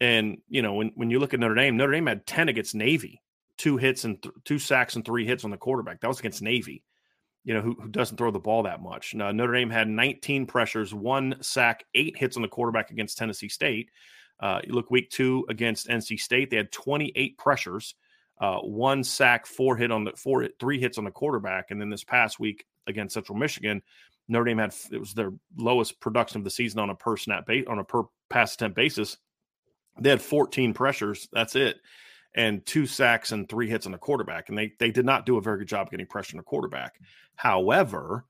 And 0.00 0.38
you 0.48 0.62
know, 0.62 0.74
when 0.74 0.92
when 0.94 1.10
you 1.10 1.20
look 1.20 1.34
at 1.34 1.40
Notre 1.40 1.54
Dame, 1.54 1.76
Notre 1.76 1.92
Dame 1.92 2.06
had 2.06 2.26
10 2.26 2.48
against 2.48 2.74
Navy, 2.74 3.22
two 3.56 3.76
hits 3.76 4.04
and 4.04 4.20
th- 4.20 4.34
two 4.44 4.58
sacks 4.58 4.96
and 4.96 5.04
three 5.04 5.26
hits 5.26 5.44
on 5.44 5.50
the 5.50 5.56
quarterback. 5.56 6.00
That 6.00 6.08
was 6.08 6.18
against 6.18 6.42
Navy 6.42 6.82
you 7.44 7.54
know, 7.54 7.60
who, 7.60 7.74
who 7.80 7.88
doesn't 7.88 8.16
throw 8.16 8.30
the 8.30 8.38
ball 8.38 8.64
that 8.64 8.82
much. 8.82 9.14
Now, 9.14 9.30
Notre 9.32 9.54
Dame 9.54 9.70
had 9.70 9.88
19 9.88 10.46
pressures, 10.46 10.94
one 10.94 11.36
sack, 11.40 11.84
eight 11.94 12.16
hits 12.16 12.36
on 12.36 12.42
the 12.42 12.48
quarterback 12.48 12.90
against 12.90 13.18
Tennessee 13.18 13.48
State. 13.48 13.90
Uh, 14.40 14.60
you 14.64 14.72
look 14.74 14.90
week 14.90 15.10
two 15.10 15.44
against 15.48 15.88
NC 15.88 16.20
State, 16.20 16.50
they 16.50 16.56
had 16.56 16.70
28 16.70 17.38
pressures, 17.38 17.94
uh, 18.40 18.58
one 18.58 19.02
sack, 19.02 19.46
four 19.46 19.76
hit 19.76 19.90
on 19.90 20.04
the 20.04 20.12
four, 20.12 20.46
three 20.60 20.80
hits 20.80 20.98
on 20.98 21.04
the 21.04 21.10
quarterback, 21.10 21.70
and 21.70 21.80
then 21.80 21.90
this 21.90 22.04
past 22.04 22.38
week 22.38 22.64
against 22.86 23.14
Central 23.14 23.36
Michigan, 23.36 23.82
Notre 24.28 24.44
Dame 24.44 24.58
had 24.58 24.74
it 24.92 24.98
was 24.98 25.14
their 25.14 25.32
lowest 25.56 26.00
production 26.00 26.38
of 26.38 26.44
the 26.44 26.50
season 26.50 26.78
on 26.78 26.90
a 26.90 26.94
per 26.94 27.16
snap 27.16 27.46
base 27.46 27.64
on 27.66 27.78
a 27.78 27.84
per 27.84 28.04
pass 28.28 28.54
attempt 28.54 28.76
basis. 28.76 29.16
They 29.98 30.10
had 30.10 30.22
14 30.22 30.74
pressures. 30.74 31.28
That's 31.32 31.56
it 31.56 31.80
and 32.34 32.64
two 32.66 32.86
sacks 32.86 33.32
and 33.32 33.48
three 33.48 33.68
hits 33.68 33.86
on 33.86 33.92
the 33.92 33.98
quarterback. 33.98 34.48
And 34.48 34.58
they 34.58 34.72
they 34.78 34.90
did 34.90 35.04
not 35.04 35.26
do 35.26 35.36
a 35.36 35.42
very 35.42 35.58
good 35.58 35.68
job 35.68 35.90
getting 35.90 36.06
pressure 36.06 36.36
on 36.36 36.38
the 36.38 36.44
quarterback. 36.44 37.00
However, 37.36 38.24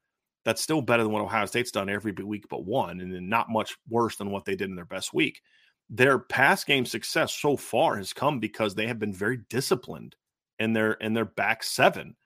that's 0.44 0.62
still 0.62 0.80
better 0.80 1.02
than 1.02 1.12
what 1.12 1.22
Ohio 1.22 1.46
State's 1.46 1.70
done 1.70 1.88
every 1.88 2.12
week 2.12 2.46
but 2.48 2.64
one, 2.64 3.00
and 3.00 3.12
then 3.12 3.28
not 3.28 3.50
much 3.50 3.76
worse 3.88 4.16
than 4.16 4.30
what 4.30 4.44
they 4.44 4.56
did 4.56 4.70
in 4.70 4.76
their 4.76 4.84
best 4.84 5.12
week. 5.12 5.42
Their 5.90 6.18
pass 6.18 6.64
game 6.64 6.86
success 6.86 7.34
so 7.34 7.56
far 7.56 7.96
has 7.96 8.12
come 8.12 8.40
because 8.40 8.74
they 8.74 8.86
have 8.86 8.98
been 8.98 9.12
very 9.12 9.38
disciplined 9.50 10.16
in 10.58 10.72
their 10.72 10.92
in 10.92 11.14
their 11.14 11.24
back 11.24 11.62
seven, 11.62 12.16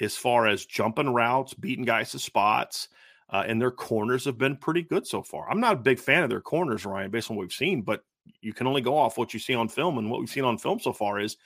as 0.00 0.16
far 0.16 0.46
as 0.46 0.66
jumping 0.66 1.12
routes, 1.12 1.54
beating 1.54 1.84
guys 1.84 2.10
to 2.12 2.18
spots, 2.18 2.88
uh, 3.30 3.44
and 3.46 3.60
their 3.60 3.70
corners 3.70 4.24
have 4.24 4.38
been 4.38 4.56
pretty 4.56 4.82
good 4.82 5.06
so 5.06 5.22
far. 5.22 5.50
I'm 5.50 5.60
not 5.60 5.74
a 5.74 5.76
big 5.76 5.98
fan 5.98 6.22
of 6.22 6.30
their 6.30 6.40
corners, 6.40 6.84
Ryan, 6.84 7.10
based 7.10 7.30
on 7.30 7.36
what 7.36 7.42
we've 7.42 7.52
seen, 7.52 7.82
but 7.82 8.02
you 8.40 8.52
can 8.52 8.66
only 8.66 8.80
go 8.80 8.96
off 8.96 9.18
what 9.18 9.34
you 9.34 9.40
see 9.40 9.54
on 9.54 9.68
film, 9.68 9.98
and 9.98 10.10
what 10.10 10.20
we've 10.20 10.30
seen 10.30 10.44
on 10.44 10.58
film 10.58 10.78
so 10.80 10.92
far 10.92 11.20
is 11.20 11.36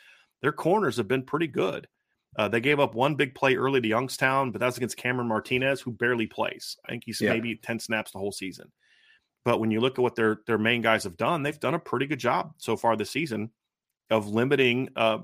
their 0.43 0.53
corners 0.53 0.97
have 0.97 1.09
been 1.09 1.22
pretty 1.22 1.47
good. 1.47 1.87
Uh, 2.37 2.49
they 2.49 2.61
gave 2.61 2.81
up 2.81 2.95
one 2.95 3.14
big 3.14 3.35
play 3.35 3.57
early 3.57 3.81
to 3.81 3.89
Youngstown, 3.89 4.51
but 4.51 4.61
that's 4.61 4.77
against 4.77 4.99
Cameron 4.99 5.29
Martinez, 5.29 5.81
who 5.81 5.91
barely 5.91 6.27
plays. 6.27 6.77
I 6.85 6.91
think 6.91 7.05
he's 7.07 7.20
yeah. 7.20 7.33
maybe 7.33 7.57
10 7.57 7.81
snaps 7.81 8.12
the 8.12 8.18
whole 8.18 8.33
season. 8.33 8.70
But 9.45 9.59
when 9.61 9.70
you 9.70 9.81
look 9.81 9.99
at 9.99 10.03
what 10.03 10.16
their 10.16 10.41
their 10.47 10.59
main 10.59 10.83
guys 10.83 11.05
have 11.05 11.16
done, 11.16 11.43
they've 11.43 11.59
done 11.59 11.74
a 11.74 11.79
pretty 11.79 12.07
good 12.07 12.18
job 12.18 12.53
so 12.59 12.77
far 12.77 12.97
this 12.97 13.11
season 13.11 13.51
of 14.11 14.29
limiting 14.29 14.89
uh, 14.97 15.18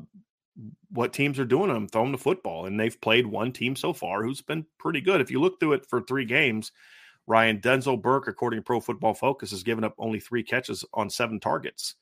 what 0.91 1.13
teams 1.13 1.39
are 1.39 1.45
doing 1.45 1.69
them, 1.69 1.89
throwing 1.89 2.13
the 2.13 2.19
football. 2.19 2.67
And 2.67 2.79
they've 2.79 3.01
played 3.01 3.27
one 3.27 3.53
team 3.53 3.75
so 3.75 3.93
far 3.93 4.23
who's 4.23 4.41
been 4.41 4.65
pretty 4.79 5.01
good. 5.01 5.21
If 5.21 5.31
you 5.31 5.41
look 5.41 5.59
through 5.59 5.73
it 5.75 5.87
for 5.87 6.01
three 6.01 6.25
games, 6.25 6.71
Ryan 7.27 7.61
Denzel 7.61 8.01
Burke, 8.01 8.29
according 8.29 8.59
to 8.61 8.65
Pro 8.65 8.81
Football 8.81 9.15
Focus, 9.15 9.51
has 9.51 9.63
given 9.63 9.85
up 9.85 9.95
only 9.99 10.21
three 10.21 10.43
catches 10.43 10.85
on 10.93 11.09
seven 11.09 11.41
targets 11.41 11.95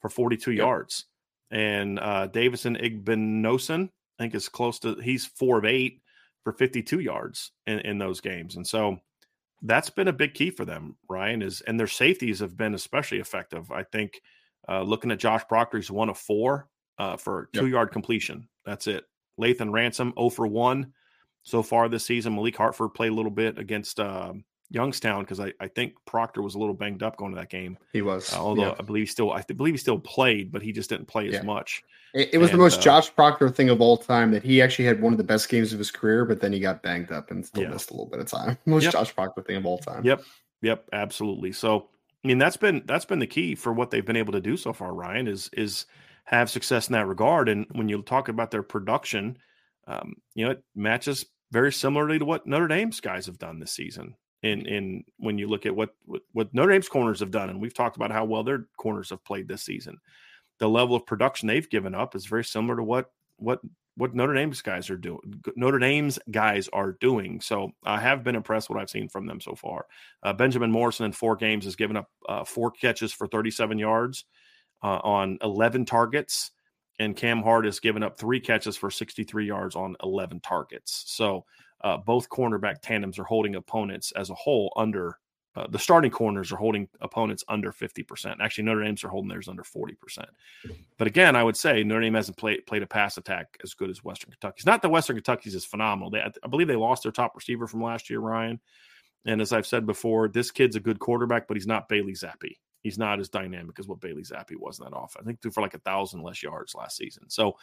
for 0.00 0.08
42 0.08 0.52
yep. 0.52 0.58
yards. 0.58 1.06
And 1.50 1.98
uh, 1.98 2.26
Davison 2.26 2.76
Igbinosun, 2.76 3.84
I 3.84 4.22
think, 4.22 4.34
is 4.34 4.48
close 4.48 4.78
to, 4.80 4.96
he's 4.96 5.26
four 5.26 5.58
of 5.58 5.64
eight 5.64 6.02
for 6.44 6.52
52 6.52 7.00
yards 7.00 7.52
in, 7.66 7.80
in 7.80 7.98
those 7.98 8.20
games. 8.20 8.56
And 8.56 8.66
so 8.66 8.98
that's 9.62 9.90
been 9.90 10.08
a 10.08 10.12
big 10.12 10.34
key 10.34 10.50
for 10.50 10.64
them, 10.64 10.96
Ryan, 11.08 11.42
is, 11.42 11.60
and 11.62 11.78
their 11.78 11.86
safeties 11.86 12.40
have 12.40 12.56
been 12.56 12.74
especially 12.74 13.18
effective. 13.18 13.70
I 13.70 13.84
think 13.84 14.20
uh, 14.68 14.82
looking 14.82 15.10
at 15.10 15.18
Josh 15.18 15.42
Proctor, 15.48 15.78
he's 15.78 15.90
one 15.90 16.08
of 16.08 16.18
four 16.18 16.68
uh, 16.98 17.16
for 17.16 17.48
two 17.52 17.66
yep. 17.66 17.72
yard 17.72 17.92
completion. 17.92 18.48
That's 18.64 18.86
it. 18.86 19.04
Lathan 19.40 19.72
Ransom 19.72 20.12
0 20.18 20.30
for 20.30 20.46
1 20.46 20.92
so 21.42 21.62
far 21.62 21.88
this 21.88 22.04
season. 22.04 22.34
Malik 22.34 22.56
Hartford 22.56 22.94
played 22.94 23.12
a 23.12 23.14
little 23.14 23.30
bit 23.30 23.58
against 23.58 24.00
uh, 24.00 24.32
Youngstown 24.70 25.22
because 25.22 25.40
I, 25.40 25.52
I 25.60 25.68
think 25.68 25.94
Proctor 26.06 26.42
was 26.42 26.54
a 26.54 26.58
little 26.58 26.74
banged 26.74 27.02
up 27.02 27.16
going 27.16 27.32
to 27.32 27.40
that 27.40 27.50
game. 27.50 27.78
He 27.92 28.02
was, 28.02 28.32
uh, 28.32 28.38
although 28.38 28.68
yeah. 28.68 28.74
I 28.78 28.82
believe 28.82 29.02
he 29.02 29.06
still 29.06 29.32
I 29.32 29.42
believe 29.42 29.74
he 29.74 29.78
still 29.78 29.98
played, 29.98 30.50
but 30.50 30.62
he 30.62 30.72
just 30.72 30.90
didn't 30.90 31.06
play 31.06 31.28
yeah. 31.28 31.38
as 31.38 31.44
much. 31.44 31.82
It, 32.14 32.34
it 32.34 32.38
was 32.38 32.50
and, 32.50 32.58
the 32.58 32.62
most 32.62 32.78
uh, 32.78 32.82
Josh 32.82 33.14
Proctor 33.14 33.48
thing 33.48 33.68
of 33.68 33.80
all 33.80 33.96
time 33.96 34.30
that 34.32 34.42
he 34.42 34.62
actually 34.62 34.86
had 34.86 35.00
one 35.00 35.12
of 35.12 35.18
the 35.18 35.24
best 35.24 35.48
games 35.48 35.72
of 35.72 35.78
his 35.78 35.90
career, 35.90 36.24
but 36.24 36.40
then 36.40 36.52
he 36.52 36.60
got 36.60 36.82
banged 36.82 37.12
up 37.12 37.30
and 37.30 37.44
still 37.44 37.64
yeah. 37.64 37.68
missed 37.68 37.90
a 37.90 37.94
little 37.94 38.06
bit 38.06 38.20
of 38.20 38.26
time. 38.26 38.58
Most 38.66 38.84
yep. 38.84 38.92
Josh 38.92 39.14
Proctor 39.14 39.42
thing 39.42 39.56
of 39.56 39.66
all 39.66 39.78
time. 39.78 40.04
Yep, 40.04 40.22
yep, 40.62 40.88
absolutely. 40.92 41.52
So 41.52 41.88
I 42.24 42.28
mean 42.28 42.38
that's 42.38 42.56
been 42.56 42.82
that's 42.86 43.04
been 43.04 43.18
the 43.20 43.26
key 43.26 43.54
for 43.54 43.72
what 43.72 43.90
they've 43.90 44.04
been 44.04 44.16
able 44.16 44.32
to 44.32 44.40
do 44.40 44.56
so 44.56 44.72
far. 44.72 44.94
Ryan 44.94 45.28
is 45.28 45.50
is 45.52 45.86
have 46.26 46.50
success 46.50 46.88
in 46.88 46.92
that 46.92 47.06
regard. 47.06 47.48
And 47.48 47.66
when 47.72 47.88
you 47.88 48.02
talk 48.02 48.28
about 48.28 48.50
their 48.50 48.62
production, 48.62 49.38
um, 49.86 50.14
you 50.34 50.44
know, 50.44 50.50
it 50.52 50.62
matches 50.74 51.24
very 51.52 51.72
similarly 51.72 52.18
to 52.18 52.24
what 52.24 52.46
Notre 52.46 52.66
Dame's 52.66 53.00
guys 53.00 53.26
have 53.26 53.38
done 53.38 53.60
this 53.60 53.72
season. 53.72 54.14
In 54.46 54.66
in 54.66 55.04
when 55.18 55.38
you 55.38 55.48
look 55.48 55.66
at 55.66 55.74
what, 55.74 55.90
what 56.32 56.52
Notre 56.54 56.72
Dame's 56.72 56.88
corners 56.88 57.20
have 57.20 57.30
done, 57.30 57.50
and 57.50 57.60
we've 57.60 57.74
talked 57.74 57.96
about 57.96 58.12
how 58.12 58.24
well 58.24 58.44
their 58.44 58.68
corners 58.76 59.10
have 59.10 59.24
played 59.24 59.48
this 59.48 59.62
season, 59.62 59.98
the 60.58 60.68
level 60.68 60.96
of 60.96 61.06
production 61.06 61.48
they've 61.48 61.68
given 61.68 61.94
up 61.94 62.14
is 62.14 62.26
very 62.26 62.44
similar 62.44 62.76
to 62.76 62.82
what 62.82 63.10
what 63.38 63.60
what 63.96 64.14
Notre 64.14 64.34
Dame's 64.34 64.60
guys 64.60 64.90
are 64.90 64.96
doing. 64.96 65.42
Notre 65.56 65.78
Dame's 65.78 66.18
guys 66.30 66.68
are 66.72 66.92
doing. 67.00 67.40
So 67.40 67.72
I 67.84 67.98
have 67.98 68.22
been 68.22 68.36
impressed 68.36 68.68
what 68.68 68.78
I've 68.78 68.90
seen 68.90 69.08
from 69.08 69.26
them 69.26 69.40
so 69.40 69.54
far. 69.54 69.86
Uh, 70.22 70.34
Benjamin 70.34 70.70
Morrison 70.70 71.06
in 71.06 71.12
four 71.12 71.34
games 71.34 71.64
has 71.64 71.76
given 71.76 71.96
up 71.96 72.10
uh, 72.28 72.44
four 72.44 72.70
catches 72.70 73.12
for 73.12 73.26
37 73.26 73.78
yards 73.78 74.26
uh, 74.82 75.00
on 75.02 75.38
11 75.42 75.86
targets, 75.86 76.50
and 76.98 77.16
Cam 77.16 77.42
Hart 77.42 77.64
has 77.64 77.80
given 77.80 78.02
up 78.02 78.18
three 78.18 78.40
catches 78.40 78.76
for 78.76 78.90
63 78.90 79.46
yards 79.46 79.74
on 79.74 79.96
11 80.02 80.40
targets. 80.40 81.04
So 81.06 81.46
uh, 81.86 81.96
both 81.96 82.28
cornerback 82.28 82.80
tandems 82.82 83.16
are 83.16 83.24
holding 83.24 83.54
opponents 83.54 84.12
as 84.16 84.28
a 84.28 84.34
whole 84.34 84.72
under 84.76 85.18
uh, 85.54 85.66
the 85.70 85.78
starting 85.78 86.10
corners 86.10 86.52
are 86.52 86.56
holding 86.56 86.86
opponents 87.00 87.44
under 87.48 87.72
50%. 87.72 88.36
Actually, 88.40 88.64
Notre 88.64 88.82
Dame's 88.82 89.04
are 89.04 89.08
holding 89.08 89.28
theirs 89.30 89.48
under 89.48 89.62
40%. 89.62 89.94
But 90.98 91.06
again, 91.06 91.34
I 91.34 91.42
would 91.44 91.56
say 91.56 91.82
Notre 91.82 92.02
Dame 92.02 92.12
hasn't 92.12 92.36
played 92.36 92.66
played 92.66 92.82
a 92.82 92.86
pass 92.86 93.16
attack 93.16 93.56
as 93.62 93.72
good 93.72 93.88
as 93.88 94.04
Western 94.04 94.32
Kentucky's. 94.32 94.66
Not 94.66 94.82
that 94.82 94.90
Western 94.90 95.16
Kentucky's 95.16 95.54
is 95.54 95.64
phenomenal. 95.64 96.10
They, 96.10 96.20
I 96.20 96.48
believe 96.48 96.66
they 96.66 96.76
lost 96.76 97.04
their 97.04 97.12
top 97.12 97.34
receiver 97.36 97.66
from 97.66 97.82
last 97.82 98.10
year, 98.10 98.18
Ryan. 98.18 98.60
And 99.24 99.40
as 99.40 99.52
I've 99.52 99.66
said 99.66 99.86
before, 99.86 100.28
this 100.28 100.50
kid's 100.50 100.76
a 100.76 100.80
good 100.80 100.98
quarterback, 100.98 101.48
but 101.48 101.56
he's 101.56 101.66
not 101.66 101.88
Bailey 101.88 102.12
Zappe 102.12 102.56
he's 102.86 102.98
not 102.98 103.18
as 103.18 103.28
dynamic 103.28 103.76
as 103.80 103.88
what 103.88 104.00
Bailey 104.00 104.22
Zappe 104.22 104.56
was 104.56 104.78
in 104.78 104.84
that 104.84 104.96
offense. 104.96 105.16
I 105.20 105.24
think 105.24 105.42
threw 105.42 105.50
for 105.50 105.60
like 105.60 105.74
a 105.74 105.80
thousand 105.80 106.22
less 106.22 106.40
yards 106.40 106.72
last 106.72 106.96
season. 106.96 107.24
So, 107.28 107.56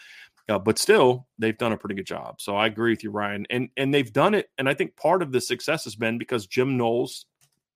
uh, 0.49 0.59
but 0.59 0.77
still, 0.77 1.27
they've 1.39 1.57
done 1.57 1.71
a 1.71 1.77
pretty 1.77 1.95
good 1.95 2.05
job. 2.05 2.41
So 2.41 2.57
I 2.57 2.67
agree 2.67 2.91
with 2.91 3.05
you, 3.05 3.11
Ryan. 3.11 3.47
And 3.49 3.69
and 3.77 3.93
they've 3.93 4.11
done 4.11 4.33
it. 4.33 4.49
And 4.57 4.67
I 4.67 4.73
think 4.73 4.97
part 4.97 5.21
of 5.21 5.31
the 5.31 5.39
success 5.39 5.85
has 5.85 5.95
been 5.95 6.17
because 6.17 6.45
Jim 6.45 6.75
Knowles, 6.75 7.25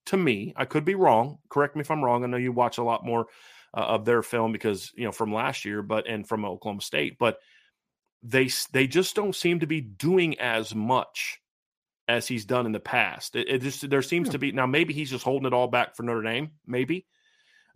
to 0.08 0.18
me, 0.18 0.54
I 0.58 0.66
could 0.66 0.84
be 0.84 0.96
wrong. 0.96 1.38
Correct 1.50 1.76
me 1.76 1.82
if 1.82 1.90
I'm 1.90 2.04
wrong. 2.04 2.26
I 2.26 2.28
know 2.28 2.38
you 2.38 2.52
watch 2.52 2.80
a 2.80 2.84
lot 2.84 3.06
more 3.06 3.28
uh, 3.74 3.82
of 3.82 4.04
their 4.04 4.22
film 4.22 4.52
because 4.52 4.92
you 4.96 5.06
know 5.06 5.14
from 5.14 5.34
last 5.34 5.64
year, 5.64 5.82
but 5.82 6.06
and 6.06 6.28
from 6.28 6.44
Oklahoma 6.44 6.82
State, 6.82 7.18
but 7.18 7.40
they 8.24 8.50
they 8.74 8.88
just 8.88 9.16
don't 9.16 9.36
seem 9.36 9.62
to 9.62 9.68
be 9.68 9.80
doing 9.80 10.38
as 10.40 10.76
much 10.76 11.40
as 12.10 12.28
he's 12.28 12.46
done 12.46 12.66
in 12.66 12.72
the 12.72 12.80
past. 12.80 13.36
It, 13.36 13.50
it 13.50 13.62
just 13.62 13.90
there 13.90 14.02
seems 14.02 14.28
yeah. 14.28 14.34
to 14.34 14.40
be 14.40 14.52
now 14.52 14.66
maybe 14.66 14.94
he's 14.94 15.12
just 15.12 15.24
holding 15.24 15.48
it 15.48 15.54
all 15.54 15.68
back 15.68 15.96
for 15.96 16.04
Notre 16.04 16.22
Dame, 16.24 16.52
maybe. 16.66 17.06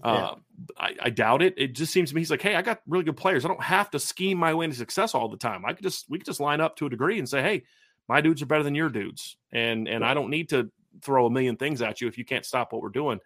Yeah. 0.04 0.12
Uh, 0.12 0.36
I, 0.78 0.96
I, 1.04 1.10
doubt 1.10 1.42
it. 1.42 1.56
It 1.58 1.74
just 1.74 1.92
seems 1.92 2.10
to 2.10 2.16
me 2.16 2.22
he's 2.22 2.32
like, 2.32 2.42
hey, 2.42 2.56
I 2.56 2.62
got 2.62 2.82
really 2.88 3.04
good 3.04 3.18
players. 3.18 3.46
I 3.46 3.48
don't 3.48 3.64
have 3.64 3.90
to 3.92 4.00
scheme 4.00 4.38
my 4.38 4.54
way 4.54 4.66
into 4.66 4.78
success 4.78 5.16
all 5.16 5.28
the 5.28 5.38
time. 5.38 5.66
I 5.66 5.74
could 5.74 5.84
just 5.84 6.10
we 6.10 6.18
could 6.18 6.26
just 6.26 6.40
line 6.40 6.62
up 6.62 6.76
to 6.78 6.86
a 6.86 6.90
degree 6.90 7.20
and 7.20 7.28
say, 7.28 7.42
hey, 7.42 7.64
my 8.08 8.22
dudes 8.22 8.42
are 8.42 8.46
better 8.48 8.64
than 8.64 8.76
your 8.76 8.90
dudes, 8.90 9.38
and 9.52 9.88
and 9.88 10.04
I 10.04 10.14
don't 10.14 10.30
need 10.30 10.50
to 10.50 10.70
throw 11.02 11.26
a 11.26 11.30
million 11.30 11.56
things 11.56 11.82
at 11.82 12.02
you 12.02 12.08
if 12.08 12.18
you 12.18 12.26
can't 12.26 12.46
stop 12.46 12.74
what 12.74 12.82
we're 12.82 12.90
doing. 12.90 13.20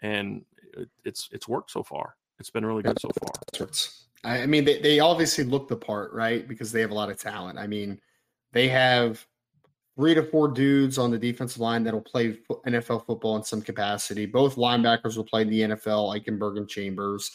And 0.00 0.44
it, 0.76 0.88
it's 1.04 1.28
it's 1.32 1.48
worked 1.48 1.70
so 1.70 1.82
far. 1.82 2.16
It's 2.38 2.50
been 2.50 2.66
really 2.66 2.82
good 2.82 2.98
so 3.00 3.10
far. 3.20 3.32
I 4.24 4.46
mean, 4.46 4.64
they, 4.64 4.80
they 4.80 5.00
obviously 5.00 5.44
look 5.44 5.68
the 5.68 5.76
part, 5.76 6.12
right? 6.12 6.46
Because 6.46 6.72
they 6.72 6.80
have 6.80 6.90
a 6.92 6.94
lot 6.94 7.10
of 7.10 7.18
talent. 7.18 7.58
I 7.58 7.66
mean, 7.66 8.00
they 8.52 8.68
have 8.68 9.26
three 9.96 10.14
to 10.14 10.22
four 10.22 10.48
dudes 10.48 10.98
on 10.98 11.10
the 11.10 11.18
defensive 11.18 11.60
line 11.60 11.84
that'll 11.84 12.00
play 12.00 12.38
NFL 12.66 13.06
football 13.06 13.36
in 13.36 13.42
some 13.42 13.60
capacity. 13.60 14.26
Both 14.26 14.56
linebackers 14.56 15.16
will 15.16 15.24
play 15.24 15.42
in 15.42 15.50
the 15.50 15.60
NFL, 15.60 16.18
Eichenberg 16.18 16.56
and 16.56 16.68
Chambers. 16.68 17.30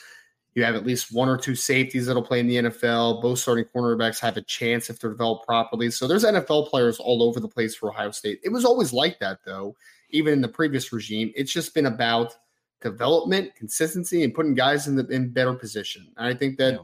You 0.55 0.63
have 0.63 0.75
at 0.75 0.85
least 0.85 1.13
one 1.13 1.29
or 1.29 1.37
two 1.37 1.53
safeties 1.53 2.07
that'll 2.07 2.23
play 2.23 2.39
in 2.39 2.47
the 2.47 2.55
NFL. 2.55 3.21
Both 3.21 3.39
starting 3.39 3.65
cornerbacks 3.65 4.19
have 4.21 4.37
a 4.37 4.41
chance 4.41 4.89
if 4.89 4.99
they're 4.99 5.11
developed 5.11 5.45
properly. 5.45 5.91
So 5.91 6.07
there's 6.07 6.23
NFL 6.23 6.69
players 6.69 6.99
all 6.99 7.21
over 7.21 7.39
the 7.39 7.47
place 7.47 7.75
for 7.75 7.91
Ohio 7.91 8.09
State. 8.09 8.39
It 8.43 8.49
was 8.49 8.65
always 8.65 8.91
like 8.91 9.19
that, 9.19 9.39
though, 9.45 9.75
even 10.09 10.33
in 10.33 10.41
the 10.41 10.47
previous 10.47 10.91
regime. 10.91 11.31
It's 11.35 11.53
just 11.53 11.75
been 11.75 11.85
about 11.85 12.33
development, 12.81 13.53
consistency, 13.55 14.23
and 14.23 14.33
putting 14.33 14.55
guys 14.55 14.87
in 14.87 14.95
the 14.95 15.05
in 15.09 15.29
better 15.29 15.53
position. 15.53 16.07
And 16.17 16.25
I 16.25 16.33
think 16.33 16.57
that 16.57 16.73
yeah 16.73 16.79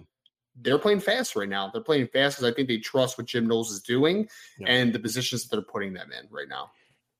they're 0.62 0.80
playing 0.80 1.00
fast 1.00 1.36
right 1.36 1.50
now. 1.50 1.70
They're 1.70 1.82
playing 1.82 2.08
fast 2.08 2.38
because 2.38 2.52
I 2.52 2.56
think 2.56 2.68
they 2.68 2.78
trust 2.78 3.18
what 3.18 3.28
Jim 3.28 3.48
Knowles 3.48 3.72
is 3.72 3.82
doing 3.82 4.28
yeah. 4.60 4.68
and 4.68 4.94
the 4.94 5.00
positions 5.00 5.44
that 5.44 5.56
they're 5.56 5.66
putting 5.66 5.94
them 5.94 6.10
in 6.12 6.28
right 6.30 6.48
now. 6.48 6.72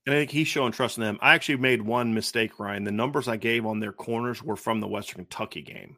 And 0.06 0.14
I 0.14 0.18
think 0.18 0.30
he's 0.30 0.48
showing 0.48 0.72
trust 0.72 0.98
in 0.98 1.02
them. 1.02 1.18
I 1.22 1.34
actually 1.34 1.56
made 1.56 1.80
one 1.80 2.12
mistake, 2.12 2.58
Ryan. 2.58 2.84
The 2.84 2.92
numbers 2.92 3.26
I 3.26 3.36
gave 3.36 3.64
on 3.64 3.80
their 3.80 3.92
corners 3.92 4.42
were 4.42 4.56
from 4.56 4.80
the 4.80 4.86
Western 4.86 5.24
Kentucky 5.24 5.62
game. 5.62 5.96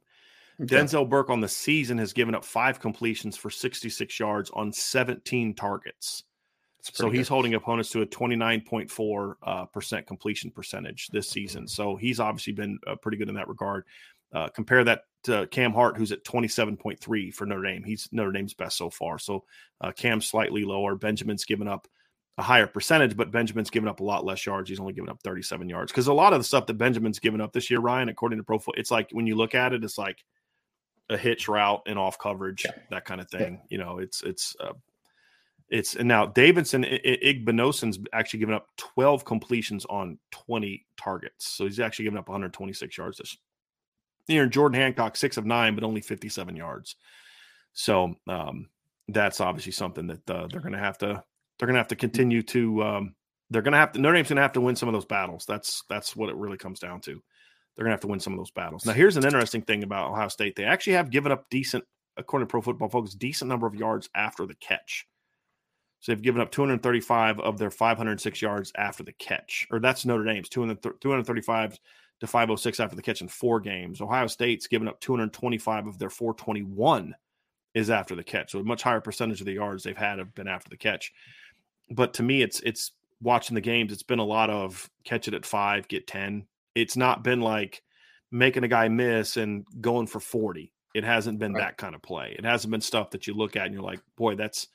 Okay. 0.60 0.76
Denzel 0.76 1.08
Burke 1.08 1.28
on 1.28 1.40
the 1.40 1.48
season 1.48 1.98
has 1.98 2.12
given 2.12 2.34
up 2.34 2.44
five 2.44 2.80
completions 2.80 3.36
for 3.36 3.50
66 3.50 4.18
yards 4.18 4.50
on 4.54 4.72
17 4.72 5.54
targets. 5.54 6.22
So 6.92 7.10
he's 7.10 7.26
holding 7.26 7.54
opponents 7.54 7.90
to 7.90 8.02
a 8.02 8.06
29.4 8.06 9.34
uh, 9.42 9.64
percent 9.66 10.06
completion 10.06 10.52
percentage 10.52 11.08
this 11.08 11.28
season. 11.28 11.66
So 11.66 11.96
he's 11.96 12.20
obviously 12.20 12.52
been 12.52 12.78
uh, 12.86 12.94
pretty 12.94 13.18
good 13.18 13.28
in 13.28 13.34
that 13.34 13.48
regard. 13.48 13.84
Uh, 14.32 14.48
compare 14.48 14.84
that 14.84 15.02
to 15.26 15.46
Cam 15.48 15.72
Hart, 15.72 15.96
who's 15.96 16.12
at 16.12 16.24
27.3 16.24 17.34
for 17.34 17.46
Notre 17.46 17.62
Dame. 17.62 17.84
He's 17.84 18.08
Notre 18.12 18.32
Dame's 18.32 18.54
best 18.54 18.76
so 18.76 18.90
far. 18.90 19.18
So 19.18 19.44
uh, 19.80 19.92
Cam's 19.92 20.26
slightly 20.26 20.64
lower. 20.64 20.96
Benjamin's 20.96 21.44
given 21.44 21.68
up 21.68 21.86
a 22.38 22.42
higher 22.42 22.66
percentage, 22.66 23.16
but 23.16 23.30
Benjamin's 23.30 23.70
given 23.70 23.88
up 23.88 24.00
a 24.00 24.04
lot 24.04 24.24
less 24.24 24.44
yards. 24.44 24.68
He's 24.68 24.80
only 24.80 24.92
given 24.92 25.10
up 25.10 25.22
37 25.22 25.68
yards. 25.68 25.92
Because 25.92 26.06
a 26.06 26.12
lot 26.12 26.32
of 26.32 26.40
the 26.40 26.44
stuff 26.44 26.66
that 26.66 26.78
Benjamin's 26.78 27.18
given 27.18 27.40
up 27.40 27.52
this 27.52 27.70
year, 27.70 27.80
Ryan, 27.80 28.08
according 28.08 28.38
to 28.38 28.44
Pro 28.44 28.58
Football, 28.58 28.80
it's 28.80 28.90
like 28.90 29.10
when 29.12 29.26
you 29.26 29.36
look 29.36 29.54
at 29.54 29.72
it, 29.72 29.84
it's 29.84 29.98
like 29.98 30.24
a 31.08 31.16
hitch 31.16 31.48
route 31.48 31.82
and 31.86 31.98
off 31.98 32.18
coverage, 32.18 32.64
yeah. 32.64 32.72
that 32.90 33.04
kind 33.04 33.20
of 33.20 33.30
thing. 33.30 33.54
Yeah. 33.54 33.66
You 33.70 33.78
know, 33.78 33.98
it's 33.98 34.22
it's 34.22 34.56
uh, 34.60 34.72
it's 35.68 35.96
and 35.96 36.08
now 36.08 36.26
Davison 36.26 36.84
Igbinosun's 36.84 37.98
actually 38.12 38.40
given 38.40 38.54
up 38.54 38.68
12 38.76 39.24
completions 39.24 39.84
on 39.86 40.18
20 40.32 40.84
targets. 40.96 41.48
So 41.48 41.64
he's 41.64 41.80
actually 41.80 42.04
given 42.04 42.18
up 42.18 42.28
126 42.28 42.96
yards 42.96 43.18
this 43.18 43.36
you 44.28 44.42
know, 44.42 44.48
Jordan 44.48 44.80
Hancock, 44.80 45.16
six 45.16 45.36
of 45.36 45.46
nine, 45.46 45.74
but 45.74 45.84
only 45.84 46.00
57 46.00 46.56
yards. 46.56 46.96
So 47.72 48.14
um, 48.26 48.68
that's 49.08 49.40
obviously 49.40 49.72
something 49.72 50.06
that 50.08 50.30
uh, 50.30 50.48
they're 50.50 50.60
going 50.60 50.72
to 50.72 50.78
have 50.78 50.98
to 50.98 51.22
they're 51.58 51.66
going 51.66 51.74
to 51.74 51.80
have 51.80 51.88
to 51.88 51.96
continue 51.96 52.42
to 52.42 52.82
um, 52.82 53.14
they're 53.50 53.62
going 53.62 53.72
to 53.72 53.78
have 53.78 53.92
to 53.92 54.00
Notre 54.00 54.16
Dame's 54.16 54.28
going 54.28 54.36
to 54.36 54.42
have 54.42 54.52
to 54.52 54.60
win 54.60 54.76
some 54.76 54.88
of 54.88 54.92
those 54.92 55.04
battles. 55.04 55.44
That's 55.46 55.82
that's 55.88 56.16
what 56.16 56.28
it 56.28 56.36
really 56.36 56.58
comes 56.58 56.80
down 56.80 57.00
to. 57.02 57.22
They're 57.76 57.84
going 57.84 57.90
to 57.90 57.94
have 57.94 58.00
to 58.00 58.06
win 58.08 58.20
some 58.20 58.32
of 58.32 58.38
those 58.38 58.50
battles. 58.50 58.86
Now, 58.86 58.94
here's 58.94 59.18
an 59.18 59.24
interesting 59.24 59.62
thing 59.62 59.82
about 59.82 60.10
Ohio 60.10 60.28
State. 60.28 60.56
They 60.56 60.64
actually 60.64 60.94
have 60.94 61.10
given 61.10 61.30
up 61.30 61.50
decent, 61.50 61.84
according 62.16 62.46
to 62.46 62.50
Pro 62.50 62.62
Football 62.62 62.88
Focus, 62.88 63.14
decent 63.14 63.50
number 63.50 63.66
of 63.66 63.74
yards 63.74 64.08
after 64.14 64.46
the 64.46 64.54
catch. 64.54 65.06
So 66.00 66.12
they've 66.12 66.22
given 66.22 66.40
up 66.40 66.50
235 66.50 67.40
of 67.40 67.58
their 67.58 67.70
506 67.70 68.40
yards 68.40 68.72
after 68.76 69.02
the 69.02 69.12
catch, 69.12 69.66
or 69.70 69.78
that's 69.78 70.06
Notre 70.06 70.24
Dame's 70.24 70.48
235 70.48 71.78
to 72.20 72.26
506 72.26 72.80
after 72.80 72.96
the 72.96 73.02
catch 73.02 73.20
in 73.20 73.28
four 73.28 73.60
games. 73.60 74.00
Ohio 74.00 74.26
State's 74.26 74.66
given 74.66 74.88
up 74.88 75.00
225 75.00 75.86
of 75.86 75.98
their 75.98 76.10
421 76.10 77.14
is 77.74 77.90
after 77.90 78.14
the 78.14 78.24
catch. 78.24 78.52
So 78.52 78.60
a 78.60 78.64
much 78.64 78.82
higher 78.82 79.00
percentage 79.00 79.40
of 79.40 79.46
the 79.46 79.52
yards 79.52 79.82
they've 79.82 79.96
had 79.96 80.18
have 80.18 80.34
been 80.34 80.48
after 80.48 80.70
the 80.70 80.78
catch. 80.78 81.12
But 81.90 82.14
to 82.14 82.22
me, 82.22 82.42
it's 82.42 82.60
it's 82.60 82.92
watching 83.20 83.54
the 83.54 83.60
games, 83.60 83.92
it's 83.92 84.02
been 84.02 84.18
a 84.18 84.24
lot 84.24 84.50
of 84.50 84.90
catch 85.04 85.28
it 85.28 85.34
at 85.34 85.46
five, 85.46 85.88
get 85.88 86.06
10. 86.06 86.46
It's 86.74 86.96
not 86.96 87.22
been 87.22 87.40
like 87.40 87.82
making 88.30 88.64
a 88.64 88.68
guy 88.68 88.88
miss 88.88 89.36
and 89.36 89.64
going 89.80 90.06
for 90.06 90.20
40. 90.20 90.72
It 90.94 91.04
hasn't 91.04 91.38
been 91.38 91.52
right. 91.52 91.62
that 91.62 91.76
kind 91.76 91.94
of 91.94 92.02
play. 92.02 92.34
It 92.38 92.44
hasn't 92.44 92.70
been 92.70 92.80
stuff 92.80 93.10
that 93.10 93.26
you 93.26 93.34
look 93.34 93.56
at 93.56 93.66
and 93.66 93.74
you're 93.74 93.82
like, 93.82 94.00
boy, 94.16 94.34
that's 94.36 94.68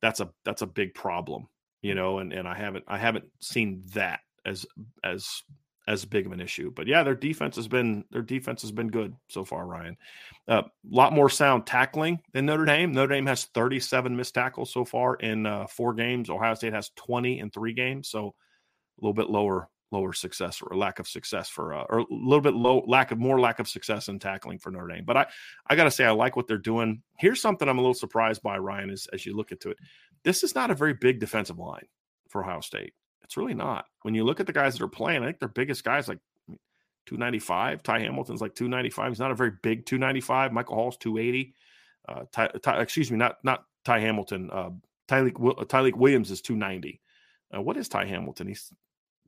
that's 0.00 0.20
a 0.20 0.30
that's 0.44 0.62
a 0.62 0.66
big 0.66 0.94
problem, 0.94 1.48
you 1.82 1.94
know, 1.94 2.18
and, 2.18 2.32
and 2.32 2.48
I 2.48 2.54
haven't 2.54 2.84
I 2.88 2.98
haven't 2.98 3.26
seen 3.40 3.82
that 3.94 4.20
as 4.46 4.64
as 5.04 5.42
as 5.88 6.04
big 6.04 6.26
of 6.26 6.32
an 6.32 6.40
issue. 6.40 6.70
But 6.70 6.86
yeah, 6.86 7.02
their 7.02 7.14
defense 7.14 7.56
has 7.56 7.66
been 7.66 8.04
their 8.10 8.22
defense 8.22 8.60
has 8.60 8.70
been 8.70 8.88
good 8.88 9.16
so 9.28 9.42
far, 9.42 9.66
Ryan. 9.66 9.96
A 10.46 10.52
uh, 10.52 10.62
lot 10.88 11.14
more 11.14 11.30
sound 11.30 11.66
tackling 11.66 12.20
than 12.32 12.44
Notre 12.44 12.66
Dame. 12.66 12.92
Notre 12.92 13.14
Dame 13.14 13.26
has 13.26 13.46
37 13.46 14.14
missed 14.14 14.34
tackles 14.34 14.70
so 14.70 14.84
far 14.84 15.14
in 15.16 15.46
uh, 15.46 15.66
four 15.66 15.94
games. 15.94 16.28
Ohio 16.28 16.54
State 16.54 16.74
has 16.74 16.90
20 16.96 17.40
in 17.40 17.50
three 17.50 17.72
games, 17.72 18.10
so 18.10 18.26
a 18.28 19.00
little 19.00 19.14
bit 19.14 19.30
lower 19.30 19.70
lower 19.90 20.12
success 20.12 20.60
or 20.60 20.76
lack 20.76 20.98
of 20.98 21.08
success 21.08 21.48
for 21.48 21.72
uh, 21.72 21.84
or 21.88 22.00
a 22.00 22.06
little 22.10 22.42
bit 22.42 22.52
low 22.52 22.84
lack 22.86 23.10
of 23.10 23.18
more 23.18 23.40
lack 23.40 23.58
of 23.58 23.66
success 23.66 24.08
in 24.08 24.18
tackling 24.18 24.58
for 24.58 24.70
Notre 24.70 24.88
Dame. 24.88 25.04
But 25.06 25.16
I 25.16 25.26
I 25.68 25.74
got 25.74 25.84
to 25.84 25.90
say 25.90 26.04
I 26.04 26.10
like 26.10 26.36
what 26.36 26.46
they're 26.46 26.58
doing. 26.58 27.02
Here's 27.16 27.40
something 27.40 27.66
I'm 27.66 27.78
a 27.78 27.80
little 27.80 27.94
surprised 27.94 28.42
by 28.42 28.58
Ryan 28.58 28.90
as 28.90 29.06
as 29.14 29.24
you 29.24 29.34
look 29.34 29.52
into 29.52 29.70
it. 29.70 29.78
This 30.22 30.44
is 30.44 30.54
not 30.54 30.70
a 30.70 30.74
very 30.74 30.92
big 30.92 31.18
defensive 31.18 31.58
line 31.58 31.86
for 32.28 32.44
Ohio 32.44 32.60
State. 32.60 32.92
It's 33.28 33.36
really 33.36 33.52
not. 33.52 33.84
When 34.02 34.14
you 34.14 34.24
look 34.24 34.40
at 34.40 34.46
the 34.46 34.54
guys 34.54 34.72
that 34.72 34.82
are 34.82 34.88
playing, 34.88 35.22
I 35.22 35.26
think 35.26 35.38
their 35.38 35.48
biggest 35.48 35.84
guys 35.84 36.08
like 36.08 36.18
295. 37.04 37.82
Ty 37.82 38.00
Hamilton's 38.00 38.40
like 38.40 38.54
295. 38.54 39.10
He's 39.10 39.18
not 39.18 39.30
a 39.30 39.34
very 39.34 39.52
big 39.62 39.84
295. 39.84 40.50
Michael 40.50 40.76
Hall's 40.76 40.96
280. 40.96 41.54
Uh, 42.08 42.24
Ty, 42.32 42.48
Ty, 42.62 42.80
excuse 42.80 43.10
me, 43.10 43.18
not 43.18 43.36
not 43.44 43.64
Ty 43.84 44.00
Hamilton. 44.00 44.50
Uh, 44.50 44.70
Tyleik, 45.08 45.34
Tyleik 45.34 45.94
Williams 45.94 46.30
is 46.30 46.40
290. 46.40 47.02
Uh, 47.54 47.60
what 47.60 47.76
is 47.76 47.86
Ty 47.86 48.06
Hamilton? 48.06 48.48
He's 48.48 48.72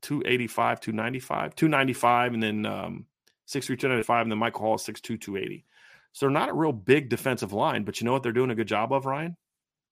285, 0.00 0.80
295, 0.80 1.54
295, 1.54 2.32
and 2.34 2.42
then 2.42 2.64
um, 2.64 3.06
6'3, 3.48 3.66
295, 3.78 4.22
and 4.22 4.32
then 4.32 4.38
Michael 4.38 4.62
Hall 4.62 4.76
is 4.76 4.82
6'2, 4.82 5.20
280. 5.20 5.66
So 6.12 6.24
they're 6.24 6.30
not 6.30 6.48
a 6.48 6.54
real 6.54 6.72
big 6.72 7.10
defensive 7.10 7.52
line, 7.52 7.84
but 7.84 8.00
you 8.00 8.06
know 8.06 8.12
what 8.12 8.22
they're 8.22 8.32
doing 8.32 8.50
a 8.50 8.54
good 8.54 8.66
job 8.66 8.94
of, 8.94 9.04
Ryan? 9.04 9.36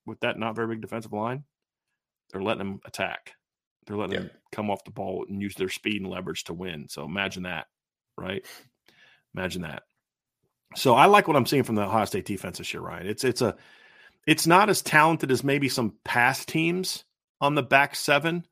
With 0.07 0.21
that 0.21 0.39
not 0.39 0.57
very 0.57 0.69
big 0.69 0.81
defensive 0.81 1.13
line? 1.13 1.45
They're 2.33 2.43
letting 2.43 2.59
them 2.59 2.81
attack. 2.87 3.35
They're 3.89 3.97
letting 3.97 4.15
yeah. 4.15 4.21
them 4.21 4.31
come 4.53 4.71
off 4.71 4.85
the 4.85 4.91
ball 4.91 5.25
and 5.29 5.41
use 5.41 5.55
their 5.55 5.71
speed 5.71 6.03
and 6.03 6.11
leverage 6.11 6.45
to 6.45 6.55
win. 6.55 6.89
So 6.89 7.05
imagine 7.05 7.45
that, 7.45 7.67
right? 8.19 8.45
Imagine 9.35 9.63
that. 9.63 9.83
So 10.77 10.95
I 10.95 11.07
like 11.07 11.27
what 11.27 11.37
I'm 11.37 11.47
seeing 11.47 11.63
from 11.63 11.75
the 11.75 11.87
Ohio 11.87 12.05
State 12.05 12.27
defense 12.27 12.59
this 12.59 12.73
year, 12.75 12.83
Ryan. 12.83 13.07
It's 13.07 13.25
it's 13.25 13.41
a 13.41 13.57
it's 14.27 14.47
not 14.47 14.69
as 14.69 14.83
talented 14.83 15.31
as 15.31 15.43
maybe 15.43 15.71
some 15.71 15.95
past 16.05 16.49
teams 16.49 17.05
on 17.41 17.55
the 17.55 17.63
back 17.63 17.97
seven. 17.97 18.47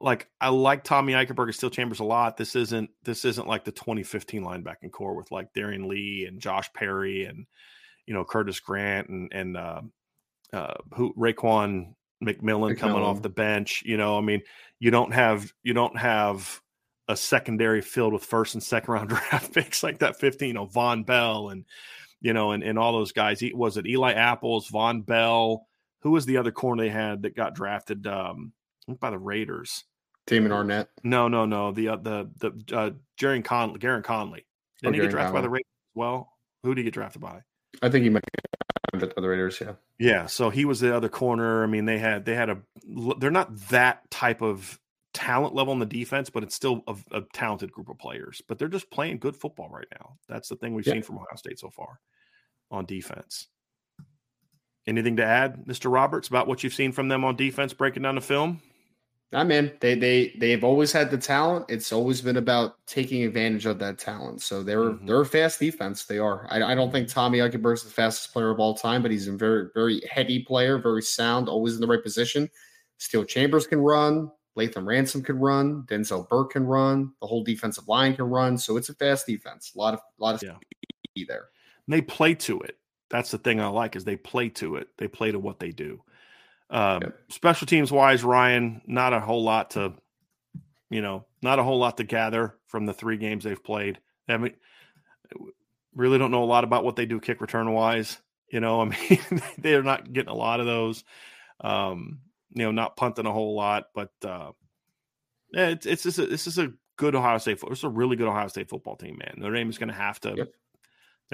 Like 0.00 0.28
I 0.40 0.48
like 0.48 0.82
Tommy 0.82 1.12
Eichenberg 1.12 1.44
and 1.44 1.54
Steele 1.54 1.68
Chambers 1.68 2.00
a 2.00 2.04
lot. 2.04 2.38
This 2.38 2.56
isn't 2.56 2.88
this 3.04 3.26
isn't 3.26 3.46
like 3.46 3.64
the 3.64 3.72
2015 3.72 4.42
linebacking 4.42 4.92
core 4.92 5.14
with 5.14 5.30
like 5.30 5.52
Darron 5.52 5.86
Lee 5.88 6.24
and 6.26 6.40
Josh 6.40 6.72
Perry 6.72 7.26
and 7.26 7.46
you 8.06 8.14
know 8.14 8.24
Curtis 8.24 8.60
Grant 8.60 9.10
and 9.10 9.30
and 9.32 9.56
uh, 9.58 9.82
uh, 10.54 10.74
who 10.94 11.12
Raekwon 11.12 11.94
McMillan, 12.26 12.78
coming 12.78 13.02
off 13.02 13.22
the 13.22 13.28
bench. 13.28 13.82
You 13.86 13.96
know, 13.96 14.18
I 14.18 14.20
mean, 14.20 14.42
you 14.78 14.90
don't 14.90 15.12
have 15.12 15.52
you 15.62 15.74
don't 15.74 15.96
have 15.98 16.60
a 17.08 17.16
secondary 17.16 17.82
filled 17.82 18.12
with 18.12 18.24
first 18.24 18.54
and 18.54 18.62
second 18.62 18.92
round 18.94 19.08
draft 19.10 19.52
picks 19.52 19.82
like 19.82 19.98
that 19.98 20.18
15, 20.18 20.48
you 20.48 20.54
know, 20.54 20.66
Vonn 20.66 21.04
Bell 21.04 21.50
and 21.50 21.64
you 22.20 22.32
know, 22.32 22.52
and, 22.52 22.62
and 22.62 22.78
all 22.78 22.92
those 22.92 23.12
guys. 23.12 23.42
Was 23.52 23.76
it 23.76 23.86
Eli 23.86 24.12
Apples, 24.12 24.70
Vonn 24.70 25.04
Bell? 25.04 25.66
Who 26.00 26.10
was 26.10 26.24
the 26.24 26.38
other 26.38 26.52
corner 26.52 26.82
they 26.82 26.88
had 26.88 27.22
that 27.22 27.36
got 27.36 27.54
drafted 27.54 28.06
um, 28.06 28.52
by 29.00 29.10
the 29.10 29.18
Raiders? 29.18 29.84
Damon 30.26 30.52
Arnette. 30.52 30.86
No, 31.02 31.28
no, 31.28 31.44
no. 31.44 31.72
The 31.72 31.88
uh, 31.88 31.96
the 31.96 32.30
the 32.38 32.76
uh, 32.76 32.90
Jerry 33.18 33.42
Conley, 33.42 33.78
Gareon 33.78 34.02
Conley. 34.02 34.46
Didn't 34.82 34.94
oh, 34.94 34.98
he 34.98 35.02
get 35.02 35.10
drafted 35.10 35.32
Conley. 35.32 35.38
by 35.38 35.42
the 35.42 35.50
Raiders 35.50 35.66
as 35.66 35.96
well? 35.96 36.32
Who 36.62 36.74
did 36.74 36.80
he 36.80 36.84
get 36.84 36.94
drafted 36.94 37.20
by? 37.20 37.40
I 37.82 37.90
think 37.90 38.04
he 38.04 38.10
might 38.10 38.24
by 39.00 39.20
the 39.20 39.28
Raiders. 39.28 39.60
Yeah. 39.60 39.72
Yeah. 39.98 40.26
So 40.26 40.50
he 40.50 40.64
was 40.64 40.80
the 40.80 40.94
other 40.94 41.08
corner. 41.08 41.62
I 41.62 41.66
mean, 41.66 41.84
they 41.84 41.98
had 41.98 42.24
they 42.24 42.34
had 42.34 42.50
a. 42.50 42.58
They're 43.18 43.30
not 43.30 43.56
that 43.68 44.10
type 44.10 44.42
of 44.42 44.78
talent 45.12 45.54
level 45.54 45.72
in 45.72 45.78
the 45.78 45.86
defense, 45.86 46.28
but 46.28 46.42
it's 46.42 46.54
still 46.54 46.82
a, 46.86 46.96
a 47.12 47.22
talented 47.32 47.72
group 47.72 47.88
of 47.88 47.98
players. 47.98 48.42
But 48.46 48.58
they're 48.58 48.68
just 48.68 48.90
playing 48.90 49.18
good 49.18 49.36
football 49.36 49.68
right 49.70 49.86
now. 49.92 50.16
That's 50.28 50.48
the 50.48 50.56
thing 50.56 50.74
we've 50.74 50.86
yeah. 50.86 50.94
seen 50.94 51.02
from 51.02 51.16
Ohio 51.16 51.36
State 51.36 51.58
so 51.58 51.70
far 51.70 52.00
on 52.70 52.84
defense. 52.84 53.48
Anything 54.86 55.16
to 55.16 55.24
add, 55.24 55.64
Mr. 55.64 55.90
Roberts, 55.90 56.28
about 56.28 56.46
what 56.46 56.62
you've 56.62 56.74
seen 56.74 56.92
from 56.92 57.08
them 57.08 57.24
on 57.24 57.36
defense, 57.36 57.72
breaking 57.72 58.02
down 58.02 58.16
the 58.16 58.20
film? 58.20 58.60
I'm 59.34 59.50
in. 59.50 59.72
They 59.80 59.94
they 59.94 60.34
they've 60.38 60.62
always 60.62 60.92
had 60.92 61.10
the 61.10 61.18
talent. 61.18 61.66
It's 61.68 61.92
always 61.92 62.20
been 62.20 62.36
about 62.36 62.76
taking 62.86 63.24
advantage 63.24 63.66
of 63.66 63.78
that 63.80 63.98
talent. 63.98 64.42
So 64.42 64.62
they're 64.62 64.90
mm-hmm. 64.90 65.06
they're 65.06 65.20
a 65.20 65.26
fast 65.26 65.58
defense. 65.58 66.04
They 66.04 66.18
are. 66.18 66.46
I, 66.50 66.62
I 66.62 66.74
don't 66.74 66.92
think 66.92 67.08
Tommy 67.08 67.38
Eichenberg 67.38 67.74
is 67.74 67.82
the 67.82 67.90
fastest 67.90 68.32
player 68.32 68.50
of 68.50 68.60
all 68.60 68.74
time, 68.74 69.02
but 69.02 69.10
he's 69.10 69.28
a 69.28 69.32
very 69.32 69.68
very 69.74 70.02
heady 70.10 70.42
player, 70.44 70.78
very 70.78 71.02
sound, 71.02 71.48
always 71.48 71.74
in 71.74 71.80
the 71.80 71.86
right 71.86 72.02
position. 72.02 72.48
Steele 72.98 73.24
Chambers 73.24 73.66
can 73.66 73.80
run. 73.80 74.30
Lathan 74.56 74.86
Ransom 74.86 75.22
can 75.22 75.38
run. 75.38 75.82
Denzel 75.82 76.28
Burke 76.28 76.52
can 76.52 76.64
run. 76.64 77.12
The 77.20 77.26
whole 77.26 77.42
defensive 77.42 77.88
line 77.88 78.14
can 78.14 78.26
run. 78.26 78.56
So 78.56 78.76
it's 78.76 78.88
a 78.88 78.94
fast 78.94 79.26
defense. 79.26 79.72
A 79.74 79.78
lot 79.78 79.94
of 79.94 80.00
a 80.00 80.22
lot 80.22 80.36
of 80.36 80.42
yeah. 80.42 81.24
there. 81.26 81.48
And 81.86 81.94
they 81.94 82.00
play 82.00 82.34
to 82.34 82.60
it. 82.60 82.78
That's 83.10 83.30
the 83.30 83.38
thing 83.38 83.60
I 83.60 83.66
like 83.66 83.96
is 83.96 84.04
they 84.04 84.16
play 84.16 84.48
to 84.50 84.76
it. 84.76 84.88
They 84.96 85.08
play 85.08 85.32
to 85.32 85.38
what 85.38 85.58
they 85.58 85.70
do. 85.70 86.02
Um, 86.70 87.02
yep. 87.02 87.18
Special 87.28 87.66
teams 87.66 87.92
wise, 87.92 88.24
Ryan, 88.24 88.82
not 88.86 89.12
a 89.12 89.20
whole 89.20 89.44
lot 89.44 89.70
to, 89.70 89.94
you 90.90 91.02
know, 91.02 91.24
not 91.42 91.58
a 91.58 91.62
whole 91.62 91.78
lot 91.78 91.98
to 91.98 92.04
gather 92.04 92.56
from 92.66 92.86
the 92.86 92.94
three 92.94 93.16
games 93.16 93.44
they've 93.44 93.62
played. 93.62 94.00
I 94.28 94.36
mean, 94.38 94.54
really 95.94 96.18
don't 96.18 96.30
know 96.30 96.42
a 96.42 96.46
lot 96.46 96.64
about 96.64 96.84
what 96.84 96.96
they 96.96 97.06
do 97.06 97.20
kick 97.20 97.40
return 97.40 97.72
wise. 97.72 98.18
You 98.50 98.60
know, 98.60 98.80
I 98.82 98.84
mean, 98.84 99.42
they're 99.58 99.82
not 99.82 100.12
getting 100.12 100.30
a 100.30 100.34
lot 100.34 100.60
of 100.60 100.66
those. 100.66 101.04
Um, 101.60 102.20
you 102.50 102.64
know, 102.64 102.72
not 102.72 102.96
punting 102.96 103.26
a 103.26 103.32
whole 103.32 103.54
lot, 103.54 103.86
but 103.94 104.12
uh, 104.24 104.52
yeah, 105.52 105.68
it's 105.68 105.86
it's 105.86 106.02
just 106.02 106.18
a, 106.18 106.26
this 106.26 106.46
is 106.46 106.58
a 106.58 106.72
good 106.96 107.14
Ohio 107.14 107.38
State. 107.38 107.58
It's 107.62 107.84
a 107.84 107.88
really 107.88 108.16
good 108.16 108.28
Ohio 108.28 108.48
State 108.48 108.68
football 108.68 108.96
team, 108.96 109.18
man. 109.18 109.34
Notre 109.36 109.56
Dame 109.56 109.70
is 109.70 109.78
going 109.78 109.88
to 109.88 109.94
have 109.94 110.20
to 110.20 110.34
yep. 110.36 110.52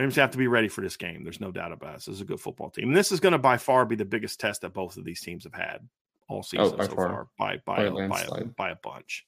Just 0.09 0.17
have 0.17 0.31
to 0.33 0.39
be 0.39 0.49
ready 0.49 0.69
for 0.69 0.81
this 0.81 0.97
game. 0.97 1.25
There's 1.25 1.41
no 1.41 1.51
doubt 1.51 1.73
about 1.73 1.91
it. 1.91 1.97
This 1.97 2.09
is 2.09 2.21
a 2.21 2.25
good 2.25 2.41
football 2.41 2.71
team. 2.71 2.89
And 2.89 2.97
this 2.97 3.13
is 3.13 3.21
going 3.21 3.33
to 3.33 3.39
by 3.39 3.57
far 3.57 3.85
be 3.85 3.97
the 3.97 4.05
biggest 4.05 4.41
test 4.41 4.63
that 4.63 4.73
both 4.73 4.97
of 4.97 5.05
these 5.05 5.21
teams 5.21 5.45
have 5.45 5.55
had 5.55 5.81
all 6.29 6.39
oh, 6.39 6.43
season 6.43 6.77
oh, 6.79 6.85
so 6.85 6.95
far. 6.95 7.09
far. 7.09 7.29
By 7.39 7.61
by, 7.65 7.91
by, 7.91 8.05
a, 8.05 8.09
by, 8.09 8.21
a, 8.23 8.45
by 8.45 8.71
a 8.71 8.77
bunch. 8.77 9.27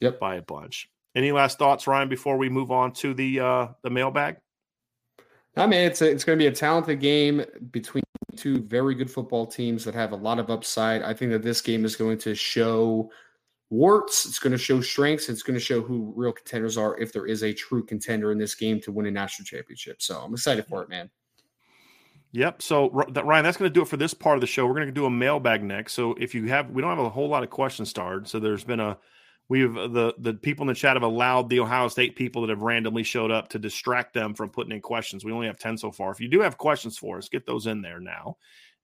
Yep. 0.00 0.20
By 0.20 0.36
a 0.36 0.42
bunch. 0.42 0.88
Any 1.14 1.32
last 1.32 1.58
thoughts, 1.58 1.86
Ryan, 1.86 2.08
before 2.08 2.36
we 2.36 2.48
move 2.48 2.70
on 2.70 2.92
to 2.94 3.14
the 3.14 3.40
uh 3.40 3.68
the 3.82 3.90
mailbag? 3.90 4.36
I 5.56 5.66
mean, 5.66 5.80
it's 5.80 6.02
a, 6.02 6.10
it's 6.10 6.22
going 6.22 6.38
to 6.38 6.42
be 6.42 6.48
a 6.48 6.52
talented 6.52 7.00
game 7.00 7.42
between 7.70 8.04
two 8.36 8.60
very 8.62 8.94
good 8.94 9.10
football 9.10 9.46
teams 9.46 9.84
that 9.84 9.94
have 9.94 10.12
a 10.12 10.16
lot 10.16 10.38
of 10.38 10.50
upside. 10.50 11.02
I 11.02 11.14
think 11.14 11.32
that 11.32 11.42
this 11.42 11.62
game 11.62 11.86
is 11.86 11.96
going 11.96 12.18
to 12.18 12.34
show 12.34 13.10
warts. 13.70 14.26
It's 14.26 14.38
going 14.38 14.52
to 14.52 14.58
show 14.58 14.80
strengths. 14.80 15.28
It's 15.28 15.42
going 15.42 15.58
to 15.58 15.64
show 15.64 15.82
who 15.82 16.12
real 16.16 16.32
contenders 16.32 16.76
are 16.76 16.98
if 16.98 17.12
there 17.12 17.26
is 17.26 17.42
a 17.42 17.52
true 17.52 17.84
contender 17.84 18.32
in 18.32 18.38
this 18.38 18.54
game 18.54 18.80
to 18.82 18.92
win 18.92 19.06
a 19.06 19.10
national 19.10 19.44
championship. 19.44 20.00
So 20.02 20.20
I'm 20.20 20.32
excited 20.32 20.66
for 20.66 20.82
it, 20.82 20.88
man. 20.88 21.10
Yep. 22.32 22.60
So 22.60 22.90
Ryan, 22.90 23.44
that's 23.44 23.56
going 23.56 23.70
to 23.70 23.74
do 23.74 23.82
it 23.82 23.88
for 23.88 23.96
this 23.96 24.12
part 24.12 24.36
of 24.36 24.40
the 24.40 24.46
show. 24.46 24.66
We're 24.66 24.74
going 24.74 24.86
to 24.88 24.92
do 24.92 25.06
a 25.06 25.10
mailbag 25.10 25.62
next. 25.62 25.94
So 25.94 26.14
if 26.14 26.34
you 26.34 26.46
have, 26.46 26.70
we 26.70 26.82
don't 26.82 26.94
have 26.94 27.04
a 27.04 27.08
whole 27.08 27.28
lot 27.28 27.42
of 27.42 27.50
questions 27.50 27.88
started. 27.88 28.28
So 28.28 28.38
there's 28.38 28.64
been 28.64 28.80
a, 28.80 28.98
we've 29.48 29.72
the 29.72 30.12
the 30.18 30.34
people 30.34 30.64
in 30.64 30.68
the 30.68 30.74
chat 30.74 30.96
have 30.96 31.02
allowed 31.02 31.48
the 31.48 31.60
Ohio 31.60 31.88
State 31.88 32.14
people 32.14 32.42
that 32.42 32.50
have 32.50 32.62
randomly 32.62 33.04
showed 33.04 33.30
up 33.30 33.48
to 33.50 33.58
distract 33.58 34.12
them 34.12 34.34
from 34.34 34.50
putting 34.50 34.72
in 34.72 34.82
questions. 34.82 35.24
We 35.24 35.32
only 35.32 35.46
have 35.46 35.58
ten 35.58 35.78
so 35.78 35.90
far. 35.90 36.10
If 36.10 36.20
you 36.20 36.28
do 36.28 36.40
have 36.40 36.58
questions 36.58 36.98
for 36.98 37.16
us, 37.16 37.28
get 37.28 37.46
those 37.46 37.66
in 37.66 37.80
there 37.80 38.00
now 38.00 38.36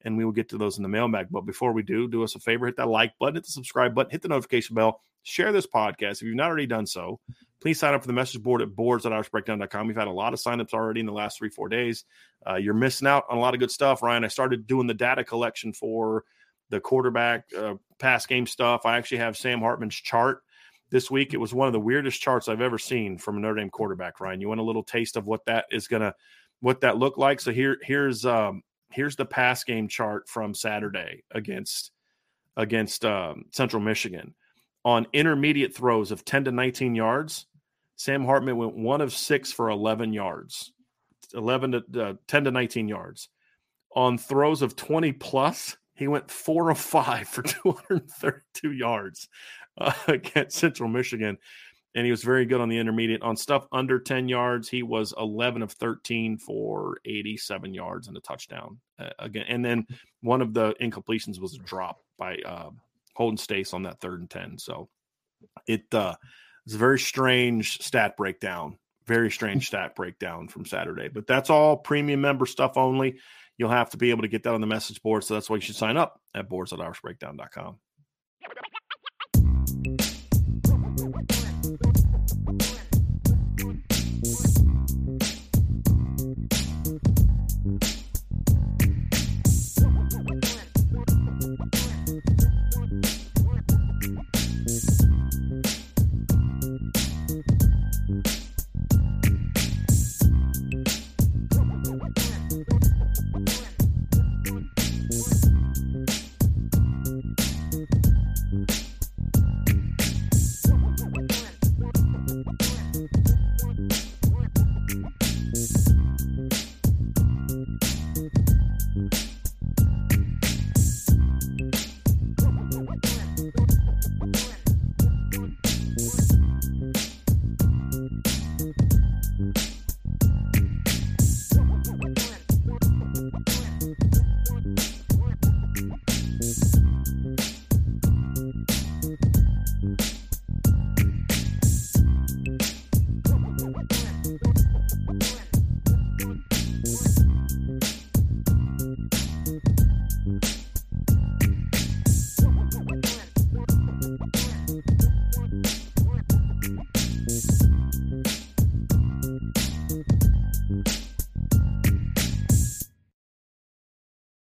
and 0.04 0.16
we 0.16 0.24
will 0.24 0.32
get 0.32 0.48
to 0.50 0.58
those 0.58 0.76
in 0.76 0.82
the 0.82 0.88
mailbag. 0.88 1.28
But 1.30 1.42
before 1.42 1.72
we 1.72 1.82
do, 1.82 2.08
do 2.08 2.22
us 2.22 2.34
a 2.34 2.40
favor, 2.40 2.66
hit 2.66 2.76
that 2.76 2.88
like 2.88 3.12
button, 3.18 3.36
hit 3.36 3.44
the 3.44 3.52
subscribe 3.52 3.94
button, 3.94 4.10
hit 4.10 4.22
the 4.22 4.28
notification 4.28 4.74
bell, 4.74 5.00
share 5.22 5.52
this 5.52 5.66
podcast. 5.66 6.16
If 6.16 6.22
you've 6.22 6.36
not 6.36 6.48
already 6.48 6.66
done 6.66 6.86
so, 6.86 7.20
please 7.60 7.78
sign 7.78 7.94
up 7.94 8.02
for 8.02 8.06
the 8.06 8.12
message 8.12 8.42
board 8.42 8.62
at 8.62 8.74
boards.irishbreakdown.com. 8.74 9.86
We've 9.86 9.96
had 9.96 10.08
a 10.08 10.12
lot 10.12 10.32
of 10.32 10.40
signups 10.40 10.74
already 10.74 11.00
in 11.00 11.06
the 11.06 11.12
last 11.12 11.38
three, 11.38 11.50
four 11.50 11.68
days. 11.68 12.04
Uh, 12.48 12.56
you're 12.56 12.74
missing 12.74 13.08
out 13.08 13.24
on 13.30 13.38
a 13.38 13.40
lot 13.40 13.54
of 13.54 13.60
good 13.60 13.70
stuff, 13.70 14.02
Ryan. 14.02 14.24
I 14.24 14.28
started 14.28 14.66
doing 14.66 14.86
the 14.86 14.94
data 14.94 15.24
collection 15.24 15.72
for 15.72 16.24
the 16.70 16.80
quarterback 16.80 17.44
uh, 17.56 17.74
pass 17.98 18.26
game 18.26 18.46
stuff. 18.46 18.84
I 18.84 18.96
actually 18.96 19.18
have 19.18 19.36
Sam 19.36 19.60
Hartman's 19.60 19.94
chart 19.94 20.42
this 20.90 21.10
week. 21.10 21.34
It 21.34 21.38
was 21.38 21.54
one 21.54 21.66
of 21.66 21.72
the 21.72 21.80
weirdest 21.80 22.20
charts 22.20 22.48
I've 22.48 22.60
ever 22.60 22.78
seen 22.78 23.18
from 23.18 23.36
a 23.36 23.40
Notre 23.40 23.56
Dame 23.56 23.70
quarterback, 23.70 24.20
Ryan. 24.20 24.40
You 24.40 24.48
want 24.48 24.60
a 24.60 24.64
little 24.64 24.82
taste 24.82 25.16
of 25.16 25.26
what 25.26 25.44
that 25.46 25.66
is 25.70 25.86
going 25.86 26.02
to 26.02 26.14
what 26.60 26.80
that 26.80 26.96
look 26.96 27.18
like? 27.18 27.40
So 27.40 27.52
here 27.52 27.78
here's 27.82 28.24
um, 28.24 28.62
here's 28.92 29.16
the 29.16 29.24
pass 29.24 29.64
game 29.64 29.88
chart 29.88 30.28
from 30.28 30.54
Saturday 30.54 31.24
against 31.30 31.90
against 32.56 33.04
um, 33.04 33.46
Central 33.50 33.82
Michigan. 33.82 34.34
On 34.84 35.06
intermediate 35.12 35.74
throws 35.74 36.10
of 36.10 36.24
10 36.24 36.44
to 36.44 36.52
19 36.52 36.94
yards, 36.94 37.46
Sam 37.96 38.24
Hartman 38.24 38.56
went 38.56 38.76
one 38.76 39.00
of 39.00 39.12
six 39.12 39.52
for 39.52 39.70
11 39.70 40.12
yards, 40.12 40.72
11 41.34 41.72
to 41.72 42.02
uh, 42.02 42.14
10 42.26 42.44
to 42.44 42.50
19 42.50 42.88
yards. 42.88 43.28
On 43.94 44.18
throws 44.18 44.62
of 44.62 44.74
20 44.74 45.12
plus, 45.12 45.76
he 45.94 46.08
went 46.08 46.30
four 46.30 46.70
of 46.70 46.78
five 46.78 47.28
for 47.28 47.42
232 47.42 48.72
yards 48.72 49.28
uh, 49.78 49.92
against 50.08 50.58
Central 50.58 50.88
Michigan. 50.88 51.38
And 51.94 52.06
he 52.06 52.10
was 52.10 52.22
very 52.22 52.46
good 52.46 52.60
on 52.60 52.70
the 52.70 52.78
intermediate. 52.78 53.22
On 53.22 53.36
stuff 53.36 53.66
under 53.70 53.98
10 53.98 54.28
yards, 54.28 54.68
he 54.68 54.82
was 54.82 55.12
11 55.18 55.62
of 55.62 55.72
13 55.72 56.38
for 56.38 56.96
87 57.04 57.74
yards 57.74 58.08
and 58.08 58.16
a 58.16 58.20
touchdown. 58.20 58.78
Uh, 58.98 59.10
again, 59.18 59.44
and 59.46 59.64
then 59.64 59.86
one 60.22 60.40
of 60.40 60.54
the 60.54 60.74
incompletions 60.80 61.38
was 61.38 61.54
a 61.54 61.58
drop 61.58 62.00
by 62.18 62.36
uh, 62.46 62.70
Holden 63.14 63.36
Staes 63.36 63.74
on 63.74 63.82
that 63.82 64.00
third 64.00 64.20
and 64.20 64.30
10. 64.30 64.58
So 64.58 64.88
it 65.66 65.92
uh, 65.92 66.14
it's 66.66 66.74
a 66.74 66.78
very 66.78 66.98
strange 66.98 67.82
stat 67.82 68.16
breakdown. 68.16 68.78
Very 69.06 69.30
strange 69.30 69.66
stat 69.68 69.94
breakdown 69.94 70.48
from 70.48 70.64
Saturday. 70.64 71.08
But 71.08 71.26
that's 71.26 71.50
all 71.50 71.76
premium 71.76 72.20
member 72.20 72.46
stuff 72.46 72.76
only. 72.76 73.18
You'll 73.58 73.70
have 73.70 73.90
to 73.90 73.96
be 73.96 74.10
able 74.10 74.22
to 74.22 74.28
get 74.28 74.44
that 74.44 74.54
on 74.54 74.60
the 74.60 74.66
message 74.66 75.02
board. 75.02 75.24
So 75.24 75.34
that's 75.34 75.50
why 75.50 75.56
you 75.56 75.62
should 75.62 75.76
sign 75.76 75.96
up 75.96 76.20
at 76.34 76.48
boards.irishbreakdown.com. 76.48 77.78